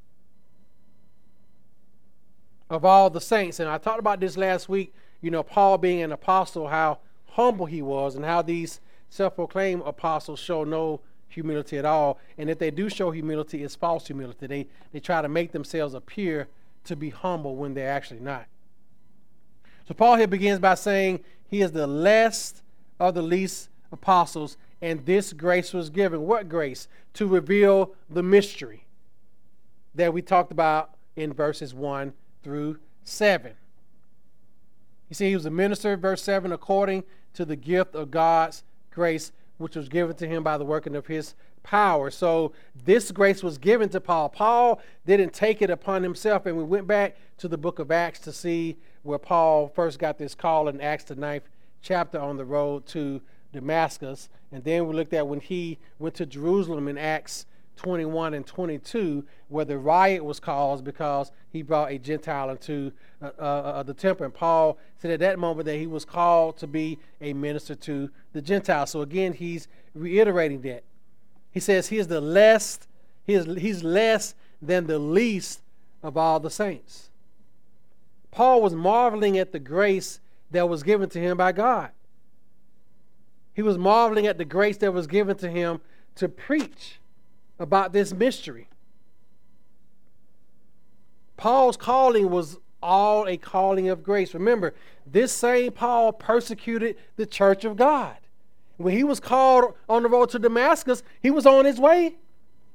of 2.71 2.85
all 2.85 3.11
the 3.11 3.21
saints. 3.21 3.59
And 3.59 3.69
I 3.69 3.79
talked 3.79 3.99
about 3.99 4.21
this 4.21 4.37
last 4.37 4.69
week, 4.69 4.95
you 5.21 5.33
know, 5.33 5.43
Paul 5.43 5.77
being 5.77 6.01
an 6.01 6.13
apostle, 6.13 6.69
how 6.69 7.01
humble 7.31 7.67
he 7.67 7.83
was, 7.83 8.15
and 8.15 8.25
how 8.25 8.43
these 8.43 8.81
self 9.11 9.35
proclaimed 9.35 9.83
apostles 9.85 10.39
show 10.39 10.63
no 10.63 11.01
humility 11.27 11.79
at 11.79 11.85
all. 11.85 12.21
And 12.39 12.49
if 12.49 12.61
they 12.61 12.71
do 12.71 12.89
show 12.89 13.11
humility, 13.11 13.65
it's 13.65 13.75
false 13.75 14.07
humility. 14.07 14.47
They, 14.47 14.69
they 14.93 15.01
try 15.01 15.21
to 15.21 15.29
make 15.29 15.51
themselves 15.51 15.95
appear 15.95 16.47
to 16.85 16.97
be 16.97 17.11
humble 17.11 17.57
when 17.57 17.75
they're 17.75 17.91
actually 17.91 18.21
not. 18.21 18.47
So 19.87 19.95
Paul 19.95 20.17
here 20.17 20.27
begins 20.27 20.59
by 20.59 20.75
saying 20.75 21.21
he 21.49 21.61
is 21.61 21.73
the 21.73 21.87
less 21.87 22.63
of 22.99 23.15
the 23.15 23.23
least 23.23 23.69
apostles, 23.93 24.57
and 24.81 25.05
this 25.05 25.33
grace 25.33 25.73
was 25.73 25.91
given. 25.91 26.23
What 26.23 26.49
grace? 26.49 26.89
To 27.15 27.27
reveal 27.27 27.95
the 28.09 28.23
mystery 28.23 28.87
that 29.95 30.13
we 30.13 30.23
talked 30.23 30.53
about 30.53 30.91
in 31.17 31.33
verses 31.33 31.75
1 31.75 32.13
through 32.43 32.79
7. 33.05 33.53
You 35.09 35.15
see, 35.15 35.29
he 35.29 35.37
was 35.37 35.47
a 35.47 35.51
minister, 35.51 35.97
verse 35.97 36.23
7, 36.23 36.51
according 36.51 37.05
to 37.35 37.45
the 37.45 37.57
gift 37.57 37.95
of 37.95 38.11
God's 38.11 38.65
grace, 38.91 39.33
which 39.59 39.77
was 39.77 39.89
given 39.89 40.17
to 40.17 40.27
him 40.27 40.43
by 40.43 40.59
the 40.59 40.65
working 40.65 40.97
of 40.97 41.07
his 41.07 41.35
power. 41.63 42.11
So 42.11 42.53
this 42.85 43.11
grace 43.11 43.43
was 43.43 43.59
given 43.59 43.89
to 43.91 44.01
Paul. 44.01 44.29
Paul 44.29 44.81
didn't 45.07 45.33
take 45.33 45.63
it 45.63 45.71
upon 45.71 46.03
himself. 46.03 46.47
And 46.47 46.57
we 46.57 46.65
went 46.65 46.87
back 46.87 47.17
to 47.39 47.49
the 47.49 47.59
book 47.59 47.79
of 47.79 47.91
Acts 47.91 48.21
to 48.21 48.33
see 48.33 48.77
where 49.03 49.19
Paul 49.19 49.69
first 49.69 49.99
got 49.99 50.19
this 50.19 50.35
call 50.35 50.69
in 50.69 50.81
Acts, 50.81 51.05
the 51.05 51.15
ninth 51.15 51.49
chapter, 51.83 52.19
on 52.19 52.37
the 52.37 52.45
road 52.45 52.87
to 52.87 53.21
Damascus. 53.53 54.29
And 54.53 54.63
then 54.65 54.87
we 54.87 54.95
looked 54.95 55.13
at 55.13 55.27
when 55.27 55.41
he 55.41 55.79
went 55.99 56.15
to 56.17 56.27
Jerusalem 56.27 56.89
in 56.89 56.99
Acts 56.99 57.47
21 57.77 58.35
and 58.35 58.47
22, 58.47 59.25
where 59.49 59.65
the 59.65 59.79
riot 59.79 60.25
was 60.25 60.41
caused 60.41 60.85
because 60.85 61.33
he 61.51 61.63
brought 61.63 61.91
a 61.91 61.99
Gentile 61.99 62.51
into 62.51 62.93
uh, 63.21 63.31
uh, 63.39 63.43
uh, 63.43 63.83
the 63.83 63.95
temple. 63.95 64.25
And 64.25 64.35
Paul 64.35 64.79
said 64.99 65.11
at 65.11 65.21
that 65.21 65.39
moment 65.39 65.67
that 65.67 65.77
he 65.77 65.87
was 65.87 66.05
called 66.05 66.57
to 66.59 66.67
be 66.67 66.99
a 67.21 67.33
minister 67.33 67.75
to 67.75 68.11
the 68.33 68.43
Gentiles. 68.43 68.91
So 68.91 69.03
again, 69.03 69.33
he's 69.33 69.69
reiterating 69.95 70.63
that. 70.63 70.85
He 71.51 71.61
says 71.61 71.89
he 71.89 71.99
is 71.99 72.09
the 72.09 72.21
less, 72.21 72.81
he 73.25 73.35
is, 73.35 73.47
he's 73.61 73.85
less 73.85 74.35
than 74.61 74.87
the 74.87 74.99
least 74.99 75.61
of 76.03 76.17
all 76.17 76.41
the 76.41 76.51
saints. 76.51 77.11
Paul 78.31 78.63
was 78.63 78.75
marveling 78.75 79.39
at 79.39 79.53
the 79.53 79.61
grace 79.61 80.21
that 80.51 80.69
was 80.69 80.83
given 80.83 81.09
to 81.11 81.21
him 81.21 81.37
by 81.37 81.53
God. 81.53 81.91
He 83.55 83.63
was 83.63 83.79
marveling 83.79 84.27
at 84.27 84.37
the 84.39 84.45
grace 84.45 84.77
that 84.79 84.93
was 84.93 85.07
given 85.07 85.37
to 85.37 85.49
him 85.49 85.81
to 86.17 86.29
preach 86.29 86.99
about 87.59 87.93
this 87.93 88.13
mystery. 88.13 88.69
Paul's 91.37 91.77
calling 91.77 92.31
was 92.31 92.59
all 92.83 93.27
a 93.27 93.37
calling 93.37 93.89
of 93.89 94.03
grace. 94.03 94.35
Remember, 94.35 94.75
this 95.07 95.33
same 95.33 95.73
Paul 95.73 96.13
persecuted 96.13 96.97
the 97.17 97.27
church 97.27 97.65
of 97.65 97.77
God. 97.77 98.17
When 98.77 98.95
he 98.95 99.05
was 99.05 99.21
called 99.21 99.75
on 99.89 100.03
the 100.03 100.09
road 100.09 100.31
to 100.31 100.39
Damascus, 100.39 101.03
he 101.21 101.31
was 101.31 101.47
on 101.47 101.65
his 101.65 101.79
way 101.79 102.17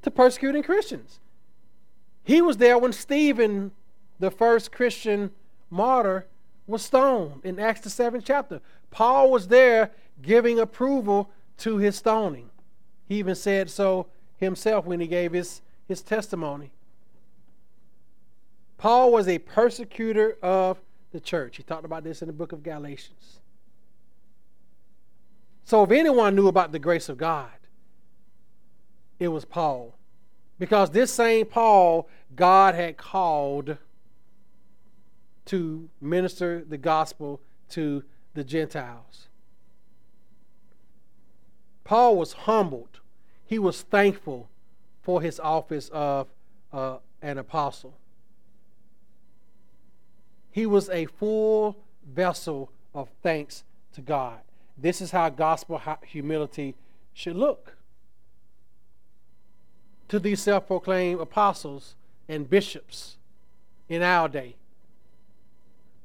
to 0.01 0.11
persecuting 0.11 0.63
Christians. 0.63 1.19
He 2.23 2.41
was 2.41 2.57
there 2.57 2.77
when 2.77 2.93
Stephen, 2.93 3.71
the 4.19 4.31
first 4.31 4.71
Christian 4.71 5.31
martyr, 5.69 6.27
was 6.67 6.83
stoned 6.83 7.41
in 7.43 7.59
Acts 7.59 7.81
the 7.81 7.89
seventh 7.89 8.23
chapter. 8.25 8.61
Paul 8.91 9.31
was 9.31 9.47
there 9.47 9.91
giving 10.21 10.59
approval 10.59 11.29
to 11.57 11.77
his 11.77 11.95
stoning. 11.95 12.49
He 13.07 13.17
even 13.17 13.35
said 13.35 13.69
so 13.69 14.07
himself 14.39 14.85
when 14.85 14.99
he 14.99 15.07
gave 15.07 15.33
his, 15.33 15.61
his 15.87 16.01
testimony. 16.01 16.71
Paul 18.77 19.11
was 19.11 19.27
a 19.27 19.39
persecutor 19.39 20.37
of 20.41 20.79
the 21.11 21.19
church. 21.19 21.57
He 21.57 21.63
talked 21.63 21.85
about 21.85 22.03
this 22.03 22.21
in 22.21 22.27
the 22.27 22.33
book 22.33 22.51
of 22.51 22.63
Galatians. 22.63 23.39
So, 25.65 25.83
if 25.83 25.91
anyone 25.91 26.35
knew 26.35 26.47
about 26.47 26.71
the 26.71 26.79
grace 26.79 27.09
of 27.09 27.17
God, 27.17 27.51
it 29.19 29.27
was 29.27 29.45
Paul. 29.45 29.95
Because 30.57 30.89
this 30.91 31.11
same 31.11 31.45
Paul, 31.45 32.09
God 32.35 32.75
had 32.75 32.97
called 32.97 33.77
to 35.45 35.89
minister 35.99 36.63
the 36.67 36.77
gospel 36.77 37.41
to 37.69 38.03
the 38.33 38.43
Gentiles. 38.43 39.27
Paul 41.83 42.17
was 42.17 42.33
humbled, 42.33 42.98
he 43.49 43.57
was 43.57 43.81
thankful 43.81 44.47
for 45.01 45.23
his 45.23 45.39
office 45.39 45.89
of 45.91 46.27
uh, 46.71 46.97
an 47.19 47.39
apostle. 47.39 47.95
He 50.51 50.67
was 50.67 50.87
a 50.91 51.07
full 51.07 51.75
vessel 52.07 52.71
of 52.93 53.09
thanks 53.23 53.63
to 53.93 54.01
God. 54.01 54.37
This 54.77 55.01
is 55.01 55.09
how 55.09 55.29
gospel 55.29 55.81
humility 56.05 56.75
should 57.11 57.35
look. 57.35 57.75
To 60.09 60.19
these 60.19 60.41
self 60.43 60.67
proclaimed 60.67 61.19
apostles 61.19 61.95
and 62.27 62.47
bishops 62.47 63.17
in 63.87 64.03
our 64.03 64.29
day, 64.29 64.57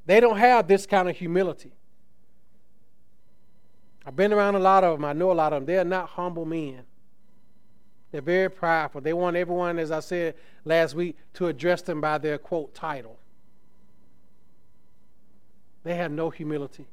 they 0.06 0.18
don't 0.18 0.38
have 0.38 0.66
this 0.66 0.86
kind 0.86 1.10
of 1.10 1.16
humility. 1.18 1.72
I've 4.06 4.16
been 4.16 4.32
around 4.32 4.54
a 4.54 4.60
lot 4.60 4.82
of 4.82 4.96
them. 4.96 5.04
I 5.04 5.12
know 5.12 5.30
a 5.30 5.34
lot 5.34 5.52
of 5.52 5.60
them. 5.60 5.66
They're 5.66 5.84
not 5.84 6.08
humble 6.08 6.46
men. 6.46 6.84
They're 8.14 8.22
very 8.22 8.48
prideful. 8.48 9.00
They 9.00 9.12
want 9.12 9.34
everyone, 9.34 9.76
as 9.76 9.90
I 9.90 9.98
said 9.98 10.36
last 10.64 10.94
week, 10.94 11.16
to 11.32 11.48
address 11.48 11.82
them 11.82 12.00
by 12.00 12.18
their 12.18 12.38
quote 12.38 12.72
title. 12.72 13.18
They 15.82 15.96
have 15.96 16.12
no 16.12 16.30
humility. 16.30 16.86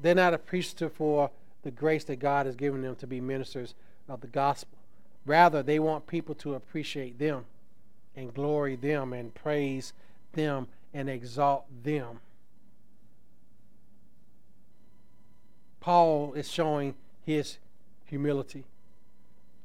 They're 0.00 0.14
not 0.14 0.34
appreciative 0.34 0.92
for 0.92 1.32
the 1.64 1.72
grace 1.72 2.04
that 2.04 2.20
God 2.20 2.46
has 2.46 2.54
given 2.54 2.80
them 2.80 2.94
to 2.94 3.08
be 3.08 3.20
ministers 3.20 3.74
of 4.08 4.20
the 4.20 4.28
gospel. 4.28 4.78
Rather, 5.26 5.64
they 5.64 5.80
want 5.80 6.06
people 6.06 6.36
to 6.36 6.54
appreciate 6.54 7.18
them 7.18 7.44
and 8.14 8.32
glory 8.32 8.76
them 8.76 9.12
and 9.12 9.34
praise 9.34 9.92
them 10.34 10.68
and 10.94 11.10
exalt 11.10 11.64
them. 11.82 12.20
Paul 15.80 16.34
is 16.34 16.48
showing 16.48 16.94
his 17.24 17.58
humility. 18.04 18.64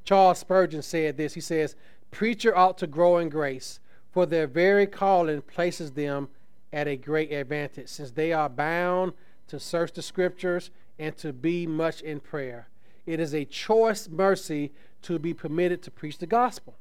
Charles 0.04 0.40
Spurgeon 0.40 0.82
said 0.82 1.18
this. 1.18 1.34
He 1.34 1.42
says, 1.42 1.76
Preacher 2.10 2.56
ought 2.56 2.78
to 2.80 2.88
grow 2.88 3.18
in 3.18 3.30
grace, 3.30 3.80
for 4.12 4.26
their 4.26 4.48
very 4.48 4.88
calling 4.88 5.42
places 5.42 5.92
them 5.92 6.30
at 6.74 6.88
a 6.88 6.98
great 6.98 7.32
advantage, 7.32 7.88
since 7.88 8.12
they 8.12 8.34
are 8.34 8.50
bound 8.50 9.14
to 9.48 9.60
search 9.60 9.94
the 9.94 10.02
scriptures 10.02 10.70
and 11.00 11.16
to 11.18 11.34
be 11.34 11.66
much 11.66 12.02
in 12.02 12.20
prayer. 12.20 12.68
It 13.06 13.20
is 13.20 13.34
a 13.34 13.46
choice 13.46 14.08
mercy 14.08 14.72
to 15.04 15.18
be 15.18 15.34
permitted 15.34 15.82
to 15.84 15.92
preach 15.92 16.18
the 16.18 16.28
gospel. 16.28 16.76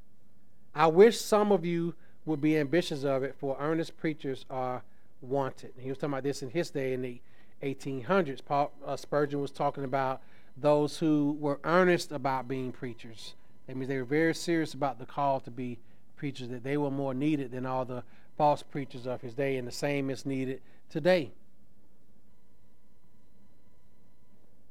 I 0.74 0.86
wish 0.86 1.18
some 1.20 1.50
of 1.50 1.64
you 1.64 1.94
would 2.26 2.40
be 2.40 2.56
ambitious 2.56 3.04
of 3.04 3.22
it, 3.22 3.34
for 3.38 3.56
earnest 3.58 3.96
preachers 3.96 4.44
are 4.50 4.82
wanted. 5.20 5.72
He 5.78 5.88
was 5.88 5.98
talking 5.98 6.12
about 6.12 6.22
this 6.22 6.42
in 6.42 6.50
his 6.50 6.70
day 6.70 6.92
in 6.92 7.02
the 7.02 7.20
1800s. 7.62 8.44
Paul 8.44 8.72
uh, 8.84 8.96
Spurgeon 8.96 9.40
was 9.40 9.50
talking 9.50 9.84
about 9.84 10.20
those 10.60 10.98
who 10.98 11.36
were 11.40 11.60
earnest 11.64 12.12
about 12.12 12.48
being 12.48 12.72
preachers. 12.72 13.34
That 13.66 13.76
means 13.76 13.88
they 13.88 13.98
were 13.98 14.04
very 14.04 14.34
serious 14.34 14.74
about 14.74 14.98
the 14.98 15.06
call 15.06 15.40
to 15.40 15.50
be 15.50 15.78
preachers, 16.16 16.48
that 16.48 16.64
they 16.64 16.76
were 16.76 16.90
more 16.90 17.14
needed 17.14 17.52
than 17.52 17.66
all 17.66 17.84
the 17.84 18.02
false 18.36 18.62
preachers 18.62 19.06
of 19.06 19.20
his 19.20 19.34
day, 19.34 19.56
and 19.56 19.66
the 19.66 19.72
same 19.72 20.10
is 20.10 20.26
needed 20.26 20.60
today. 20.90 21.30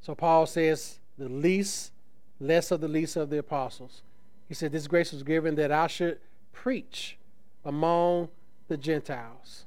So 0.02 0.16
Paul 0.16 0.46
says, 0.46 1.00
the 1.18 1.30
least, 1.30 1.92
less 2.40 2.72
of 2.72 2.82
the 2.82 2.88
least 2.88 3.16
of 3.16 3.30
the 3.30 3.38
apostles. 3.38 4.02
He 4.48 4.54
said, 4.54 4.72
This 4.72 4.88
grace 4.88 5.12
was 5.12 5.24
given 5.24 5.56
that 5.56 5.72
I 5.72 5.88
should 5.88 6.20
preach 6.54 7.18
among 7.66 8.30
the 8.68 8.78
Gentiles. 8.78 9.66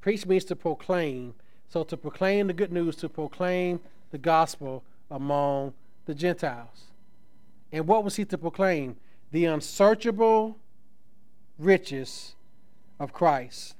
Preach 0.00 0.26
means 0.26 0.44
to 0.46 0.56
proclaim. 0.56 1.34
So 1.68 1.82
to 1.84 1.96
proclaim 1.96 2.46
the 2.48 2.52
good 2.52 2.72
news, 2.72 2.96
to 2.96 3.08
proclaim 3.08 3.80
the 4.10 4.18
gospel 4.18 4.84
among 5.10 5.72
the 6.06 6.14
Gentiles. 6.14 6.86
And 7.72 7.86
what 7.86 8.04
was 8.04 8.16
he 8.16 8.24
to 8.26 8.38
proclaim? 8.38 8.96
The 9.32 9.44
unsearchable 9.46 10.56
riches 11.58 12.34
of 12.98 13.12
Christ. 13.12 13.74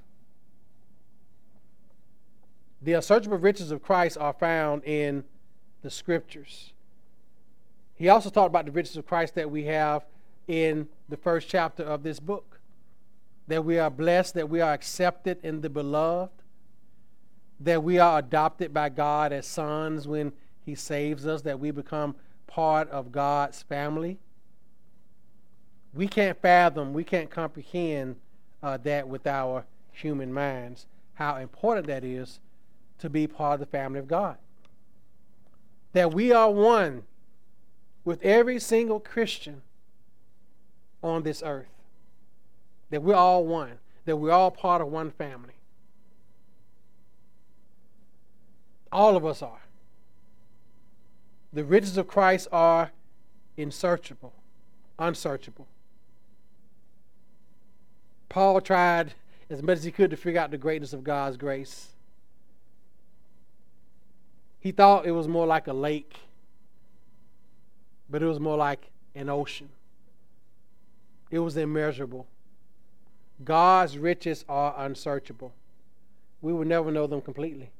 The 2.83 2.95
unsearchable 2.95 3.39
riches 3.39 3.71
of 3.71 3.83
Christ 3.83 4.19
are 4.19 4.33
found 4.33 4.85
in 4.85 5.25
the 5.83 5.91
scriptures. 5.91 6.73
He 7.95 8.09
also 8.09 8.29
talked 8.29 8.49
about 8.49 8.67
the 8.67 8.73
riches 8.73 8.97
of 8.97 9.07
Christ 9.07 9.35
that 9.37 9.51
we 9.51 9.65
have 9.65 10.05
in 10.47 10.89
the 11.09 11.17
first 11.17 11.49
chapter 11.49 11.83
of 11.83 12.03
this 12.03 12.21
book. 12.21 12.61
That 13.49 13.65
we 13.65 13.79
are 13.79 13.91
blessed, 13.91 14.35
that 14.35 14.51
we 14.51 14.61
are 14.61 14.73
accepted 14.73 15.39
in 15.43 15.61
the 15.61 15.71
beloved, 15.71 16.33
that 17.61 17.83
we 17.83 17.99
are 17.99 18.19
adopted 18.19 18.73
by 18.75 18.88
God 18.88 19.33
as 19.33 19.47
sons 19.47 20.07
when 20.07 20.33
He 20.64 20.75
saves 20.75 21.27
us, 21.27 21.42
that 21.42 21.59
we 21.59 21.71
become 21.71 22.16
part 22.47 22.88
of 22.90 23.12
God's 23.12 23.62
family. 23.62 24.19
We 25.95 26.07
can't 26.07 26.40
fathom, 26.40 26.92
we 26.92 27.05
can't 27.05 27.31
comprehend 27.31 28.16
uh, 28.62 28.77
that 28.79 29.09
with 29.09 29.27
our 29.27 29.64
human 29.92 30.33
minds, 30.33 30.87
how 31.14 31.37
important 31.37 31.87
that 31.87 32.05
is 32.05 32.40
to 32.99 33.09
be 33.09 33.27
part 33.27 33.55
of 33.55 33.61
the 33.61 33.66
family 33.66 33.99
of 33.99 34.09
God. 34.09 34.37
That 35.92 36.12
we 36.12 36.33
are 36.33 36.51
one 36.51 37.05
with 38.05 38.23
every 38.23 38.61
single 38.61 39.01
Christian 39.01 39.62
on 41.03 41.23
this 41.23 41.42
earth. 41.45 41.69
That 42.90 43.03
we're 43.03 43.14
all 43.14 43.45
one. 43.45 43.79
That 44.05 44.16
we're 44.16 44.33
all 44.33 44.51
part 44.51 44.81
of 44.81 44.88
one 44.88 45.11
family. 45.11 45.56
All 48.92 49.16
of 49.16 49.25
us 49.25 49.42
are. 49.42 49.61
The 51.53 51.64
riches 51.64 51.96
of 51.96 52.07
Christ 52.07 52.49
are 52.53 52.92
insearchable, 53.57 54.35
unsearchable. 54.99 55.66
Paul 58.29 58.61
tried 58.61 59.14
as 59.49 59.62
much 59.62 59.79
as 59.79 59.85
he 59.85 59.90
could 59.90 60.11
to 60.11 60.16
figure 60.16 60.40
out 60.40 60.51
the 60.51 60.59
greatness 60.59 60.92
of 60.92 61.05
God's 61.05 61.37
grace. 61.37 61.88
He 64.59 64.72
thought 64.72 65.07
it 65.07 65.12
was 65.12 65.29
more 65.29 65.46
like 65.46 65.68
a 65.68 65.72
lake, 65.72 66.16
but 68.11 68.22
it 68.22 68.27
was 68.27 68.40
more 68.40 68.57
like 68.57 68.90
an 69.14 69.29
ocean. 69.29 69.68
It 71.31 71.38
was 71.38 71.57
immeasurable. 71.57 72.27
God's 73.44 73.99
riches 73.99 74.44
are 74.49 74.75
unsearchable. 74.79 75.53
We 76.42 76.53
will 76.53 76.64
never 76.64 76.90
know 76.90 77.07
them 77.07 77.20
completely. 77.20 77.70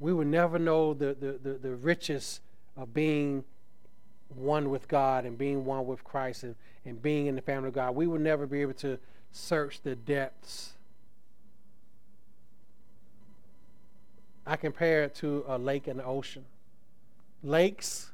We 0.00 0.12
will 0.12 0.24
never 0.24 0.58
know 0.58 0.94
the, 0.94 1.14
the, 1.14 1.38
the, 1.42 1.58
the 1.58 1.74
riches 1.76 2.40
of 2.76 2.92
being 2.92 3.44
one 4.34 4.70
with 4.70 4.88
God 4.88 5.24
and 5.24 5.38
being 5.38 5.64
one 5.64 5.86
with 5.86 6.02
Christ 6.02 6.42
and, 6.42 6.56
and 6.84 7.00
being 7.00 7.26
in 7.26 7.36
the 7.36 7.42
family 7.42 7.68
of 7.68 7.74
God. 7.74 7.94
We 7.94 8.06
will 8.08 8.18
never 8.18 8.46
be 8.46 8.62
able 8.62 8.74
to 8.74 8.98
search 9.30 9.82
the 9.82 9.94
depths 9.94 10.72
I 14.50 14.56
compare 14.56 15.04
it 15.04 15.14
to 15.16 15.44
a 15.46 15.56
lake 15.56 15.86
and 15.86 16.00
an 16.00 16.06
ocean. 16.06 16.44
Lakes, 17.44 18.10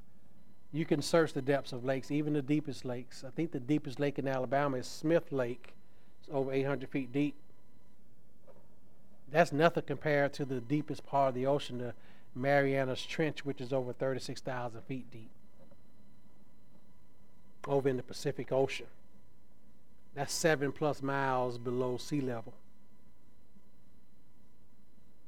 you 0.70 0.85
can 0.85 1.01
search 1.01 1.33
the 1.33 1.40
depths 1.40 1.72
of 1.72 1.83
lakes, 1.83 2.11
even 2.11 2.35
the 2.35 2.42
deepest 2.42 2.85
lakes. 2.85 3.25
I 3.27 3.31
think 3.31 3.53
the 3.53 3.59
deepest 3.61 3.99
lake 3.99 4.18
in 4.18 4.29
Alabama 4.29 4.77
is 4.77 4.87
Smith 4.87 5.33
Lake. 5.33 5.75
It's 6.20 6.29
over 6.31 6.53
800 6.53 6.90
feet 6.90 7.11
deep. 7.11 7.37
That's 9.31 9.53
nothing 9.53 9.85
compared 9.87 10.33
to 10.35 10.45
the 10.45 10.61
deepest 10.61 11.05
part 11.05 11.31
of 11.31 11.35
the 11.35 11.47
ocean, 11.47 11.79
the 11.79 11.95
Marianas 12.35 13.05
Trench, 13.05 13.45
which 13.45 13.61
is 13.61 13.73
over 13.73 13.93
36,000 13.93 14.81
feet 14.83 15.11
deep, 15.11 15.31
over 17.67 17.89
in 17.89 17.97
the 17.97 18.03
Pacific 18.03 18.53
Ocean. 18.53 18.87
That's 20.15 20.33
seven 20.33 20.73
plus 20.73 21.03
miles 21.03 21.59
below 21.59 21.97
sea 21.99 22.21
level. 22.21 22.55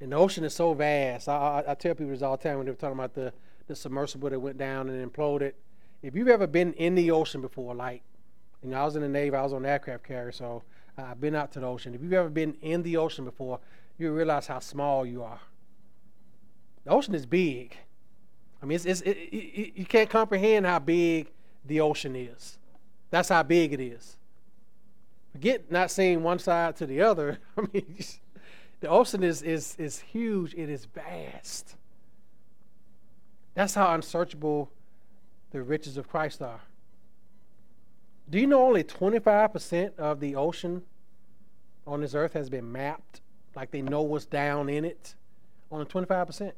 And 0.00 0.12
the 0.12 0.16
ocean 0.16 0.44
is 0.44 0.54
so 0.54 0.74
vast. 0.74 1.28
I, 1.28 1.64
I, 1.66 1.72
I, 1.72 1.74
tell 1.74 1.94
people 1.94 2.12
this 2.12 2.22
all 2.22 2.36
the 2.36 2.42
time 2.42 2.58
when 2.58 2.66
they're 2.66 2.74
talking 2.74 2.98
about 2.98 3.14
the, 3.14 3.32
the 3.66 3.74
submersible 3.74 4.30
that 4.30 4.38
went 4.38 4.56
down 4.56 4.88
and 4.88 5.12
imploded. 5.12 5.52
If 6.02 6.14
you've 6.14 6.28
ever 6.28 6.46
been 6.46 6.72
in 6.74 6.94
the 6.94 7.10
ocean 7.10 7.40
before, 7.40 7.74
like, 7.74 8.02
you 8.62 8.70
know, 8.70 8.80
I 8.80 8.84
was 8.84 8.94
in 8.94 9.02
the 9.02 9.08
Navy, 9.08 9.34
I 9.34 9.42
was 9.42 9.52
on 9.52 9.64
an 9.64 9.70
aircraft 9.70 10.04
carrier, 10.04 10.30
so 10.30 10.62
I've 10.96 11.20
been 11.20 11.34
out 11.34 11.52
to 11.52 11.60
the 11.60 11.66
ocean. 11.66 11.94
If 11.94 12.02
you've 12.02 12.12
ever 12.12 12.28
been 12.28 12.56
in 12.62 12.82
the 12.82 12.96
ocean 12.96 13.24
before, 13.24 13.60
you 13.98 14.12
realize 14.12 14.46
how 14.46 14.60
small 14.60 15.04
you 15.04 15.22
are. 15.22 15.40
The 16.84 16.90
ocean 16.90 17.14
is 17.14 17.26
big. 17.26 17.76
I 18.62 18.66
mean, 18.66 18.76
it's, 18.76 18.84
it's, 18.84 19.00
it, 19.02 19.10
it, 19.10 19.72
you 19.76 19.84
can't 19.84 20.08
comprehend 20.08 20.66
how 20.66 20.78
big 20.78 21.30
the 21.64 21.80
ocean 21.80 22.16
is. 22.16 22.58
That's 23.10 23.28
how 23.28 23.42
big 23.42 23.72
it 23.72 23.80
is. 23.80 24.16
Forget 25.32 25.70
not 25.70 25.90
seeing 25.90 26.22
one 26.22 26.38
side 26.38 26.76
to 26.76 26.86
the 26.86 27.00
other. 27.00 27.38
I 27.56 27.62
mean, 27.72 27.98
the 28.80 28.88
ocean 28.88 29.22
is, 29.22 29.42
is, 29.42 29.76
is 29.78 30.00
huge, 30.00 30.54
it 30.54 30.68
is 30.68 30.84
vast. 30.86 31.76
That's 33.54 33.74
how 33.74 33.92
unsearchable 33.94 34.70
the 35.50 35.62
riches 35.62 35.96
of 35.96 36.08
Christ 36.08 36.42
are. 36.42 36.60
Do 38.30 38.38
you 38.38 38.46
know 38.46 38.62
only 38.62 38.84
25% 38.84 39.98
of 39.98 40.20
the 40.20 40.36
ocean 40.36 40.82
on 41.86 42.02
this 42.02 42.14
earth 42.14 42.34
has 42.34 42.50
been 42.50 42.70
mapped? 42.70 43.20
Like 43.58 43.72
they 43.72 43.82
know 43.82 44.02
what's 44.02 44.24
down 44.24 44.68
in 44.68 44.84
it? 44.84 45.16
Only 45.72 45.84
25% 45.84 46.52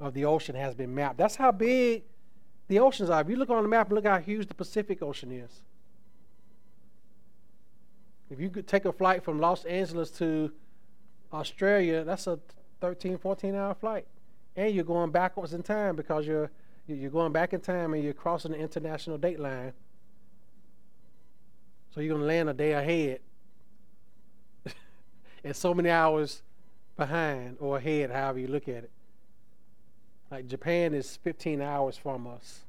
of 0.00 0.14
the 0.14 0.24
ocean 0.24 0.56
has 0.56 0.74
been 0.74 0.92
mapped. 0.92 1.16
That's 1.16 1.36
how 1.36 1.52
big 1.52 2.02
the 2.66 2.80
oceans 2.80 3.08
are. 3.08 3.20
If 3.20 3.28
you 3.28 3.36
look 3.36 3.50
on 3.50 3.62
the 3.62 3.68
map 3.68 3.86
and 3.86 3.94
look 3.94 4.04
how 4.04 4.18
huge 4.18 4.48
the 4.48 4.54
Pacific 4.54 5.00
Ocean 5.00 5.30
is. 5.30 5.62
If 8.30 8.40
you 8.40 8.50
could 8.50 8.66
take 8.66 8.84
a 8.84 8.92
flight 8.92 9.22
from 9.22 9.38
Los 9.38 9.64
Angeles 9.64 10.10
to 10.18 10.50
Australia, 11.32 12.02
that's 12.02 12.26
a 12.26 12.40
13, 12.80 13.16
14 13.16 13.54
hour 13.54 13.74
flight. 13.74 14.08
And 14.56 14.74
you're 14.74 14.82
going 14.82 15.12
backwards 15.12 15.54
in 15.54 15.62
time 15.62 15.94
because 15.94 16.26
you're 16.26 16.50
you're 16.88 17.10
going 17.10 17.30
back 17.30 17.52
in 17.52 17.60
time 17.60 17.94
and 17.94 18.02
you're 18.02 18.12
crossing 18.12 18.50
the 18.50 18.58
international 18.58 19.18
date 19.18 19.38
line. 19.38 19.72
So 21.94 22.00
you're 22.00 22.16
going 22.16 22.22
to 22.22 22.26
land 22.26 22.50
a 22.50 22.54
day 22.54 22.72
ahead. 22.72 23.20
And 25.44 25.54
so 25.54 25.74
many 25.74 25.90
hours 25.90 26.42
behind 26.96 27.56
or 27.60 27.78
ahead, 27.78 28.10
however 28.10 28.38
you 28.38 28.46
look 28.46 28.68
at 28.68 28.84
it. 28.84 28.90
Like 30.30 30.46
Japan 30.46 30.94
is 30.94 31.16
15 31.16 31.60
hours 31.60 31.96
from 31.96 32.26
us. 32.26 32.60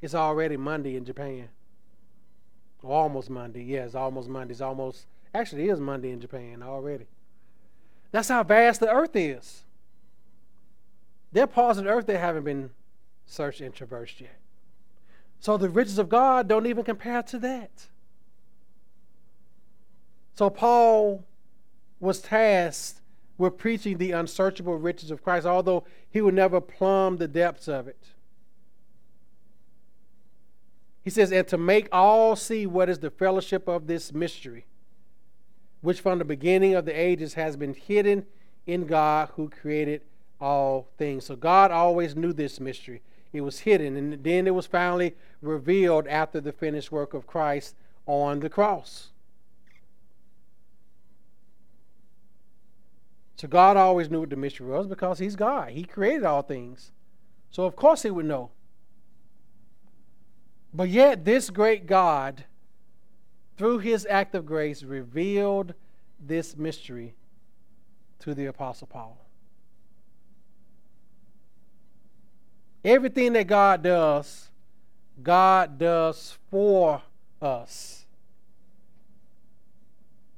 It's 0.00 0.14
already 0.14 0.56
Monday 0.56 0.96
in 0.96 1.04
Japan. 1.04 1.48
Almost 2.84 3.28
Monday. 3.28 3.64
Yeah, 3.64 3.84
it's 3.84 3.96
almost 3.96 4.28
Monday. 4.28 4.52
It's 4.52 4.60
almost, 4.60 5.06
actually, 5.34 5.68
it 5.68 5.72
is 5.72 5.80
Monday 5.80 6.10
in 6.10 6.20
Japan 6.20 6.62
already. 6.62 7.06
That's 8.12 8.28
how 8.28 8.44
vast 8.44 8.80
the 8.80 8.90
earth 8.90 9.16
is. 9.16 9.64
There 11.32 11.44
are 11.44 11.48
parts 11.48 11.78
of 11.78 11.84
the 11.84 11.90
earth 11.90 12.06
that 12.06 12.18
haven't 12.18 12.44
been 12.44 12.70
searched 13.26 13.60
and 13.60 13.74
traversed 13.74 14.20
yet. 14.20 14.38
So 15.40 15.56
the 15.56 15.68
riches 15.68 15.98
of 15.98 16.08
God 16.08 16.48
don't 16.48 16.66
even 16.66 16.84
compare 16.84 17.22
to 17.24 17.38
that. 17.40 17.86
So 20.38 20.50
Paul 20.50 21.24
was 21.98 22.20
tasked 22.20 23.00
with 23.38 23.58
preaching 23.58 23.98
the 23.98 24.12
unsearchable 24.12 24.76
riches 24.76 25.10
of 25.10 25.20
Christ, 25.20 25.44
although 25.44 25.82
he 26.08 26.20
would 26.20 26.34
never 26.34 26.60
plumb 26.60 27.16
the 27.16 27.26
depths 27.26 27.66
of 27.66 27.88
it. 27.88 28.10
He 31.02 31.10
says, 31.10 31.32
and 31.32 31.48
to 31.48 31.58
make 31.58 31.88
all 31.90 32.36
see 32.36 32.68
what 32.68 32.88
is 32.88 33.00
the 33.00 33.10
fellowship 33.10 33.66
of 33.66 33.88
this 33.88 34.14
mystery, 34.14 34.66
which 35.80 36.00
from 36.00 36.20
the 36.20 36.24
beginning 36.24 36.72
of 36.76 36.84
the 36.84 36.92
ages 36.92 37.34
has 37.34 37.56
been 37.56 37.74
hidden 37.74 38.24
in 38.64 38.86
God 38.86 39.30
who 39.34 39.48
created 39.48 40.02
all 40.40 40.86
things. 40.98 41.24
So 41.24 41.34
God 41.34 41.72
always 41.72 42.14
knew 42.14 42.32
this 42.32 42.60
mystery. 42.60 43.02
It 43.32 43.40
was 43.40 43.58
hidden, 43.58 43.96
and 43.96 44.22
then 44.22 44.46
it 44.46 44.54
was 44.54 44.66
finally 44.66 45.16
revealed 45.42 46.06
after 46.06 46.40
the 46.40 46.52
finished 46.52 46.92
work 46.92 47.12
of 47.12 47.26
Christ 47.26 47.74
on 48.06 48.38
the 48.38 48.48
cross. 48.48 49.10
So 53.38 53.46
God 53.46 53.76
always 53.76 54.10
knew 54.10 54.20
what 54.20 54.30
the 54.30 54.36
mystery 54.36 54.66
was 54.66 54.88
because 54.88 55.20
He's 55.20 55.36
God. 55.36 55.70
He 55.70 55.84
created 55.84 56.24
all 56.24 56.42
things. 56.42 56.90
So 57.50 57.64
of 57.64 57.76
course 57.76 58.02
He 58.02 58.10
would 58.10 58.26
know. 58.26 58.50
But 60.74 60.88
yet, 60.90 61.24
this 61.24 61.48
great 61.48 61.86
God, 61.86 62.44
through 63.56 63.78
His 63.78 64.06
act 64.10 64.34
of 64.34 64.44
grace, 64.44 64.82
revealed 64.82 65.74
this 66.20 66.56
mystery 66.56 67.14
to 68.18 68.34
the 68.34 68.46
Apostle 68.46 68.88
Paul. 68.88 69.24
Everything 72.84 73.32
that 73.34 73.46
God 73.46 73.82
does, 73.82 74.50
God 75.22 75.78
does 75.78 76.36
for 76.50 77.02
us 77.40 78.04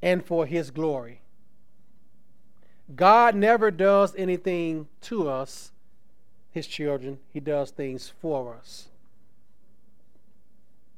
and 0.03 0.25
for 0.25 0.47
His 0.47 0.71
glory. 0.71 1.20
God 2.95 3.35
never 3.35 3.71
does 3.71 4.15
anything 4.17 4.89
to 5.03 5.29
us, 5.29 5.73
His 6.51 6.67
children, 6.67 7.19
He 7.33 7.41
does 7.41 7.71
things 7.71 8.13
for 8.21 8.55
us. 8.55 8.89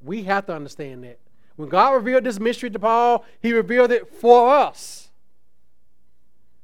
We 0.02 0.24
have 0.24 0.46
to 0.46 0.54
understand 0.54 1.04
that. 1.04 1.18
When 1.56 1.68
God 1.68 1.90
revealed 1.90 2.24
this 2.24 2.40
mystery 2.40 2.70
to 2.70 2.78
Paul, 2.78 3.24
He 3.40 3.52
revealed 3.52 3.92
it 3.92 4.08
for 4.08 4.54
us 4.54 5.10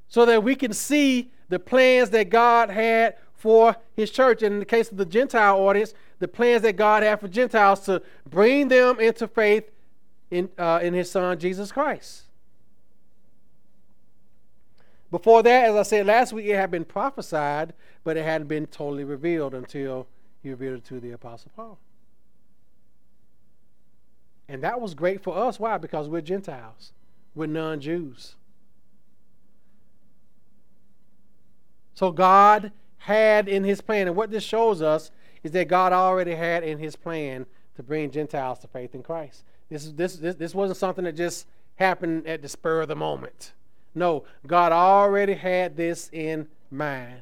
so 0.08 0.24
that 0.24 0.42
we 0.42 0.56
can 0.56 0.72
see 0.72 1.30
the 1.48 1.58
plans 1.58 2.10
that 2.10 2.30
God 2.30 2.70
had 2.70 3.16
for 3.34 3.76
his 3.94 4.10
church. 4.10 4.42
And 4.42 4.54
in 4.54 4.58
the 4.58 4.66
case 4.66 4.90
of 4.90 4.96
the 4.96 5.06
Gentile 5.06 5.56
audience, 5.56 5.94
the 6.18 6.28
plans 6.28 6.62
that 6.62 6.76
God 6.76 7.02
had 7.02 7.20
for 7.20 7.28
Gentiles 7.28 7.80
to 7.80 8.02
bring 8.28 8.68
them 8.68 8.98
into 8.98 9.28
faith 9.28 9.70
in, 10.30 10.48
uh, 10.58 10.80
in 10.82 10.94
his 10.94 11.10
son, 11.10 11.38
Jesus 11.38 11.70
Christ. 11.70 12.24
Before 15.10 15.42
that, 15.42 15.70
as 15.70 15.74
I 15.74 15.82
said 15.82 16.06
last 16.06 16.32
week, 16.32 16.46
it 16.46 16.56
had 16.56 16.70
been 16.70 16.84
prophesied, 16.84 17.72
but 18.04 18.16
it 18.16 18.24
hadn't 18.24 18.48
been 18.48 18.66
totally 18.66 19.04
revealed 19.04 19.54
until 19.54 20.06
he 20.42 20.50
revealed 20.50 20.78
it 20.78 20.84
to 20.86 21.00
the 21.00 21.12
Apostle 21.12 21.50
Paul. 21.56 21.78
And 24.48 24.62
that 24.62 24.80
was 24.80 24.94
great 24.94 25.22
for 25.22 25.36
us. 25.36 25.58
Why? 25.58 25.78
Because 25.78 26.08
we're 26.08 26.20
Gentiles, 26.20 26.92
we're 27.34 27.46
non 27.46 27.80
Jews. 27.80 28.34
So 31.94 32.12
God 32.12 32.72
had 32.98 33.48
in 33.48 33.64
his 33.64 33.80
plan. 33.80 34.06
And 34.06 34.16
what 34.16 34.30
this 34.30 34.44
shows 34.44 34.82
us 34.82 35.10
is 35.42 35.52
that 35.52 35.68
God 35.68 35.92
already 35.92 36.34
had 36.34 36.62
in 36.62 36.78
his 36.78 36.94
plan 36.94 37.46
to 37.76 37.82
bring 37.82 38.10
Gentiles 38.10 38.58
to 38.60 38.68
faith 38.68 38.94
in 38.94 39.02
Christ. 39.02 39.42
This, 39.68 39.90
this, 39.90 40.16
this, 40.16 40.34
this 40.36 40.54
wasn't 40.54 40.78
something 40.78 41.04
that 41.04 41.16
just 41.16 41.46
happened 41.76 42.26
at 42.26 42.42
the 42.42 42.48
spur 42.48 42.82
of 42.82 42.88
the 42.88 42.96
moment. 42.96 43.52
No, 43.98 44.24
God 44.46 44.72
already 44.72 45.34
had 45.34 45.76
this 45.76 46.08
in 46.12 46.48
mind. 46.70 47.20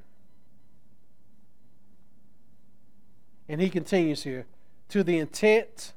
And 3.49 3.61
he 3.61 3.71
continues 3.71 4.23
here 4.23 4.47
to 4.89 5.03
the 5.03 5.19
intent 5.19 5.93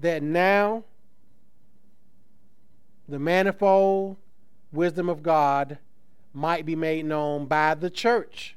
that 0.00 0.22
now 0.22 0.84
the 3.08 3.18
manifold 3.18 4.16
wisdom 4.72 5.08
of 5.08 5.22
God 5.22 5.78
might 6.32 6.64
be 6.64 6.74
made 6.74 7.04
known 7.04 7.46
by 7.46 7.74
the 7.74 7.90
church 7.90 8.56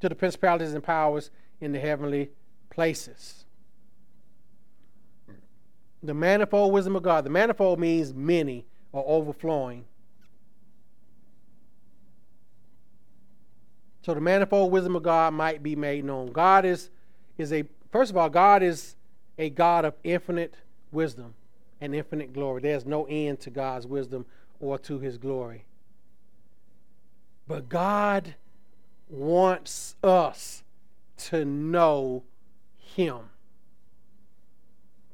to 0.00 0.08
the 0.08 0.14
principalities 0.14 0.74
and 0.74 0.84
powers 0.84 1.30
in 1.60 1.72
the 1.72 1.80
heavenly 1.80 2.30
places. 2.68 3.46
The 6.02 6.12
manifold 6.12 6.72
wisdom 6.74 6.96
of 6.96 7.02
God. 7.02 7.24
The 7.24 7.30
manifold 7.30 7.80
means 7.80 8.12
many 8.12 8.66
or 8.92 9.02
overflowing. 9.06 9.86
So 14.04 14.12
the 14.12 14.20
manifold 14.20 14.70
wisdom 14.70 14.96
of 14.96 15.02
God 15.02 15.32
might 15.32 15.62
be 15.62 15.74
made 15.74 16.04
known. 16.04 16.30
God 16.30 16.66
is 16.66 16.90
is 17.38 17.54
a 17.54 17.64
first 17.90 18.10
of 18.10 18.18
all, 18.18 18.28
God 18.28 18.62
is 18.62 18.96
a 19.38 19.48
God 19.48 19.86
of 19.86 19.94
infinite 20.04 20.56
wisdom 20.92 21.32
and 21.80 21.94
infinite 21.94 22.34
glory. 22.34 22.60
There's 22.60 22.84
no 22.84 23.06
end 23.06 23.40
to 23.40 23.50
God's 23.50 23.86
wisdom 23.86 24.26
or 24.60 24.78
to 24.80 24.98
his 24.98 25.16
glory. 25.16 25.64
But 27.48 27.70
God 27.70 28.34
wants 29.08 29.96
us 30.02 30.64
to 31.16 31.46
know 31.46 32.24
Him, 32.76 33.30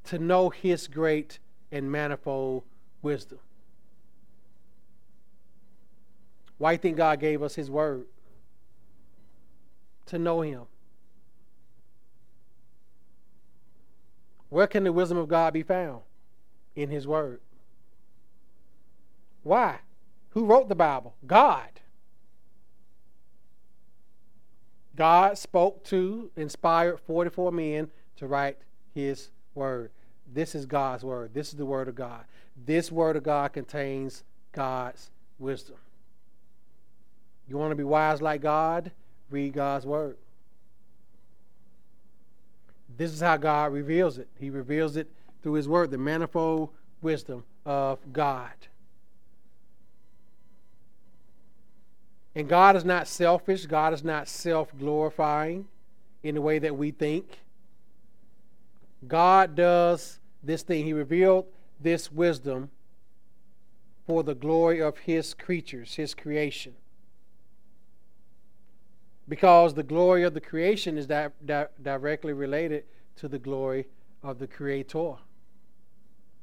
to 0.05 0.18
know 0.18 0.50
His 0.50 0.88
great 0.88 1.38
and 1.70 1.90
manifold 1.90 2.64
wisdom. 3.03 3.38
Why 6.59 6.72
do 6.72 6.74
you 6.74 6.79
think 6.79 6.96
God 6.96 7.20
gave 7.20 7.42
us 7.42 7.55
His 7.55 7.70
Word? 7.70 8.07
To 10.11 10.18
know 10.18 10.40
Him. 10.40 10.62
Where 14.49 14.66
can 14.66 14.85
the 14.85 14.92
wisdom 14.92 15.18
of 15.18 15.29
God 15.29 15.53
be 15.53 15.62
found? 15.62 16.03
In 16.77 16.90
His 16.90 17.07
Word. 17.07 17.40
Why? 19.42 19.79
Who 20.31 20.44
wrote 20.44 20.68
the 20.68 20.75
Bible? 20.75 21.14
God. 21.27 21.81
God 24.96 25.38
spoke 25.38 25.85
to, 25.85 26.31
inspired 26.37 27.01
44 27.01 27.53
men 27.53 27.90
to 28.16 28.27
write 28.27 28.59
his 28.94 29.31
word. 29.55 29.90
This 30.33 30.55
is 30.55 30.66
God's 30.66 31.05
word. 31.05 31.33
This 31.33 31.49
is 31.49 31.55
the 31.55 31.64
word 31.64 31.88
of 31.88 31.94
God. 31.94 32.25
This 32.66 32.92
word 32.92 33.16
of 33.16 33.23
God 33.23 33.53
contains 33.53 34.25
God's 34.53 35.11
wisdom. 35.38 35.77
You 37.49 37.57
want 37.57 37.70
to 37.70 37.77
be 37.77 37.85
wise 37.85 38.20
like 38.20 38.42
God? 38.42 38.92
Read 39.31 39.53
God's 39.53 39.87
word. 39.87 40.16
This 42.97 43.12
is 43.12 43.21
how 43.21 43.37
God 43.37 43.73
reveals 43.73 44.19
it. 44.19 44.29
He 44.38 44.51
reveals 44.51 44.97
it 44.97 45.09
through 45.43 45.55
his 45.55 45.69
word, 45.69 45.90
the 45.90 45.99
manifold 45.99 46.71
wisdom 47.01 47.45
of 47.64 47.99
God. 48.12 48.51
And 52.35 52.49
God 52.49 52.77
is 52.77 52.85
not 52.85 53.09
selfish, 53.09 53.66
God 53.66 53.93
is 53.93 54.05
not 54.05 54.29
self 54.29 54.77
glorifying 54.79 55.66
in 56.23 56.35
the 56.35 56.40
way 56.40 56.59
that 56.59 56.77
we 56.77 56.90
think. 56.90 57.38
God 59.07 59.55
does 59.57 60.21
this 60.43 60.62
thing. 60.62 60.85
He 60.85 60.93
revealed 60.93 61.47
this 61.81 62.12
wisdom 62.12 62.71
for 64.07 64.23
the 64.23 64.35
glory 64.35 64.81
of 64.81 64.99
His 64.99 65.35
creatures, 65.35 65.95
His 65.95 66.14
creation. 66.14 66.75
Because 69.31 69.75
the 69.75 69.85
glory 69.85 70.25
of 70.25 70.35
the 70.35 70.40
creation 70.40 70.99
is 70.99 71.07
di- 71.07 71.29
di- 71.47 71.69
directly 71.81 72.33
related 72.33 72.83
to 73.14 73.29
the 73.29 73.38
glory 73.38 73.87
of 74.25 74.40
the 74.40 74.49
Creator. 74.49 75.14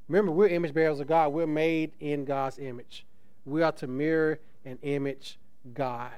Remember, 0.08 0.32
we're 0.32 0.47
image 0.47 0.73
bearers 0.73 1.02
of 1.02 1.08
God. 1.08 1.34
We're 1.34 1.47
made 1.47 1.91
in 2.00 2.23
God's 2.23 2.58
image. 2.58 3.06
We 3.43 3.62
are 3.62 3.73
to 3.73 3.88
mirror 3.88 4.39
and 4.63 4.80
image 4.84 5.38
God. 5.73 6.13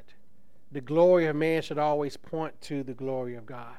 The 0.72 0.80
glory 0.80 1.26
of 1.26 1.36
man 1.36 1.64
should 1.64 1.80
always 1.80 2.16
point 2.18 2.62
to 2.62 2.84
the 2.84 2.94
glory 2.94 3.34
of 3.34 3.48
God. 3.48 3.78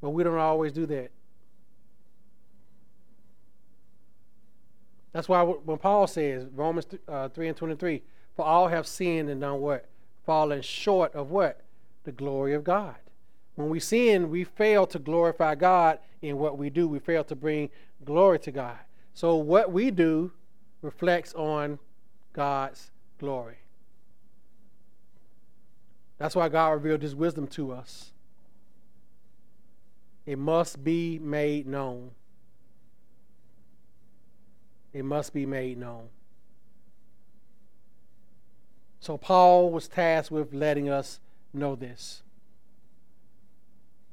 But 0.00 0.10
we 0.10 0.22
don't 0.22 0.38
always 0.38 0.70
do 0.70 0.86
that. 0.86 1.10
That's 5.12 5.28
why 5.28 5.42
when 5.42 5.78
Paul 5.78 6.06
says, 6.06 6.46
Romans 6.54 6.86
uh, 7.08 7.30
3 7.30 7.48
and 7.48 7.56
23, 7.56 8.04
for 8.36 8.44
all 8.44 8.68
have 8.68 8.86
sinned 8.86 9.28
and 9.28 9.40
done 9.40 9.60
what? 9.60 9.88
Fallen 10.24 10.62
short 10.62 11.14
of 11.14 11.30
what? 11.30 11.60
The 12.04 12.12
glory 12.12 12.54
of 12.54 12.64
God. 12.64 12.96
When 13.54 13.68
we 13.68 13.80
sin, 13.80 14.30
we 14.30 14.44
fail 14.44 14.86
to 14.88 14.98
glorify 14.98 15.54
God 15.54 15.98
in 16.22 16.38
what 16.38 16.58
we 16.58 16.70
do. 16.70 16.88
We 16.88 16.98
fail 16.98 17.24
to 17.24 17.36
bring 17.36 17.70
glory 18.04 18.38
to 18.40 18.50
God. 18.50 18.78
So 19.12 19.36
what 19.36 19.72
we 19.72 19.90
do 19.90 20.32
reflects 20.82 21.34
on 21.34 21.78
God's 22.32 22.90
glory. 23.18 23.58
That's 26.18 26.34
why 26.34 26.48
God 26.48 26.70
revealed 26.70 27.02
his 27.02 27.14
wisdom 27.14 27.46
to 27.48 27.72
us. 27.72 28.12
It 30.26 30.38
must 30.38 30.82
be 30.82 31.18
made 31.18 31.66
known. 31.66 32.10
It 34.92 35.04
must 35.04 35.34
be 35.34 35.44
made 35.44 35.78
known. 35.78 36.08
So 39.04 39.18
Paul 39.18 39.68
was 39.68 39.86
tasked 39.86 40.30
with 40.30 40.54
letting 40.54 40.88
us 40.88 41.20
know 41.52 41.74
this. 41.74 42.22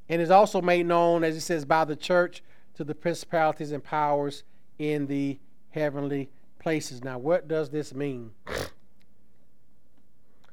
And 0.10 0.22
is 0.22 0.30
also 0.30 0.62
made 0.62 0.86
known, 0.86 1.24
as 1.24 1.34
he 1.34 1.40
says, 1.40 1.64
by 1.64 1.86
the 1.86 1.96
church 1.96 2.44
to 2.76 2.84
the 2.84 2.94
principalities 2.94 3.72
and 3.72 3.82
powers 3.82 4.44
in 4.78 5.08
the 5.08 5.40
heavenly 5.70 6.30
places. 6.60 7.06
Now, 7.06 7.18
what 7.20 7.48
does 7.48 7.70
this 7.70 7.94
mean? 7.94 8.32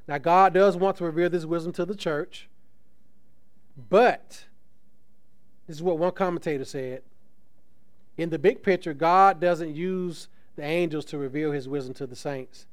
Now, 0.06 0.18
God 0.18 0.54
does 0.54 0.76
want 0.76 0.98
to 0.98 1.04
reveal 1.04 1.30
this 1.30 1.44
wisdom 1.44 1.72
to 1.72 1.84
the 1.84 1.96
church, 1.96 2.48
but 3.90 4.44
this 5.66 5.78
is 5.78 5.82
what 5.82 5.98
one 5.98 6.12
commentator 6.12 6.64
said. 6.64 7.02
In 8.16 8.30
the 8.30 8.38
big 8.38 8.62
picture, 8.62 8.94
God 8.94 9.40
doesn't 9.40 9.74
use 9.74 10.28
the 10.54 10.62
angels 10.62 11.04
to 11.06 11.18
reveal 11.18 11.50
his 11.50 11.68
wisdom 11.68 11.92
to 11.94 12.06
the 12.06 12.14
saints, 12.14 12.66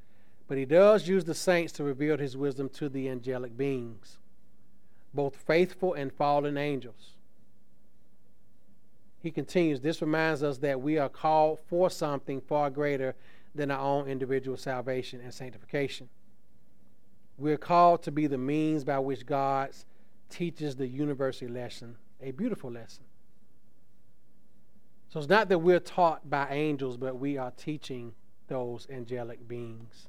but 0.47 0.58
he 0.58 0.65
does 0.65 1.08
use 1.08 1.23
the 1.23 1.34
saints 1.34 1.73
to 1.73 1.84
reveal 1.84 2.17
his 2.17 2.38
wisdom 2.38 2.69
to 2.69 2.89
the 2.89 3.10
angelic 3.10 3.58
beings, 3.58 4.17
both 5.13 5.36
faithful 5.36 5.93
and 5.93 6.13
fallen 6.13 6.58
angels. 6.58 7.15
He 9.19 9.31
continues, 9.31 9.81
this 9.81 10.01
reminds 10.01 10.43
us 10.43 10.60
that 10.60 10.81
we 10.81 10.99
are 10.99 11.10
called 11.10 11.60
for 11.67 11.89
something 11.89 12.41
far 12.41 12.69
greater 12.69 13.15
than 13.55 13.71
our 13.71 13.79
own 13.79 14.08
individual 14.08 14.58
salvation 14.58 15.19
and 15.19 15.34
sanctification. 15.34 16.10
We're 17.38 17.58
called 17.58 18.03
to 18.03 18.12
be 18.12 18.27
the 18.27 18.38
means 18.38 18.84
by 18.84 18.99
which 18.99 19.25
God 19.25 19.71
teaches 20.29 20.75
the 20.75 20.88
universal 20.88 21.49
lesson, 21.49 21.97
a 22.21 22.31
beautiful 22.31 22.71
lesson. 22.71 23.03
So 25.10 25.19
it's 25.19 25.29
not 25.29 25.49
that 25.49 25.60
we're 25.60 25.79
taught 25.79 26.29
by 26.29 26.47
angels, 26.51 26.97
but 26.97 27.17
we 27.17 27.38
are 27.38 27.51
teaching 27.51 28.13
those 28.47 28.88
angelic 28.91 29.47
beings. 29.47 30.08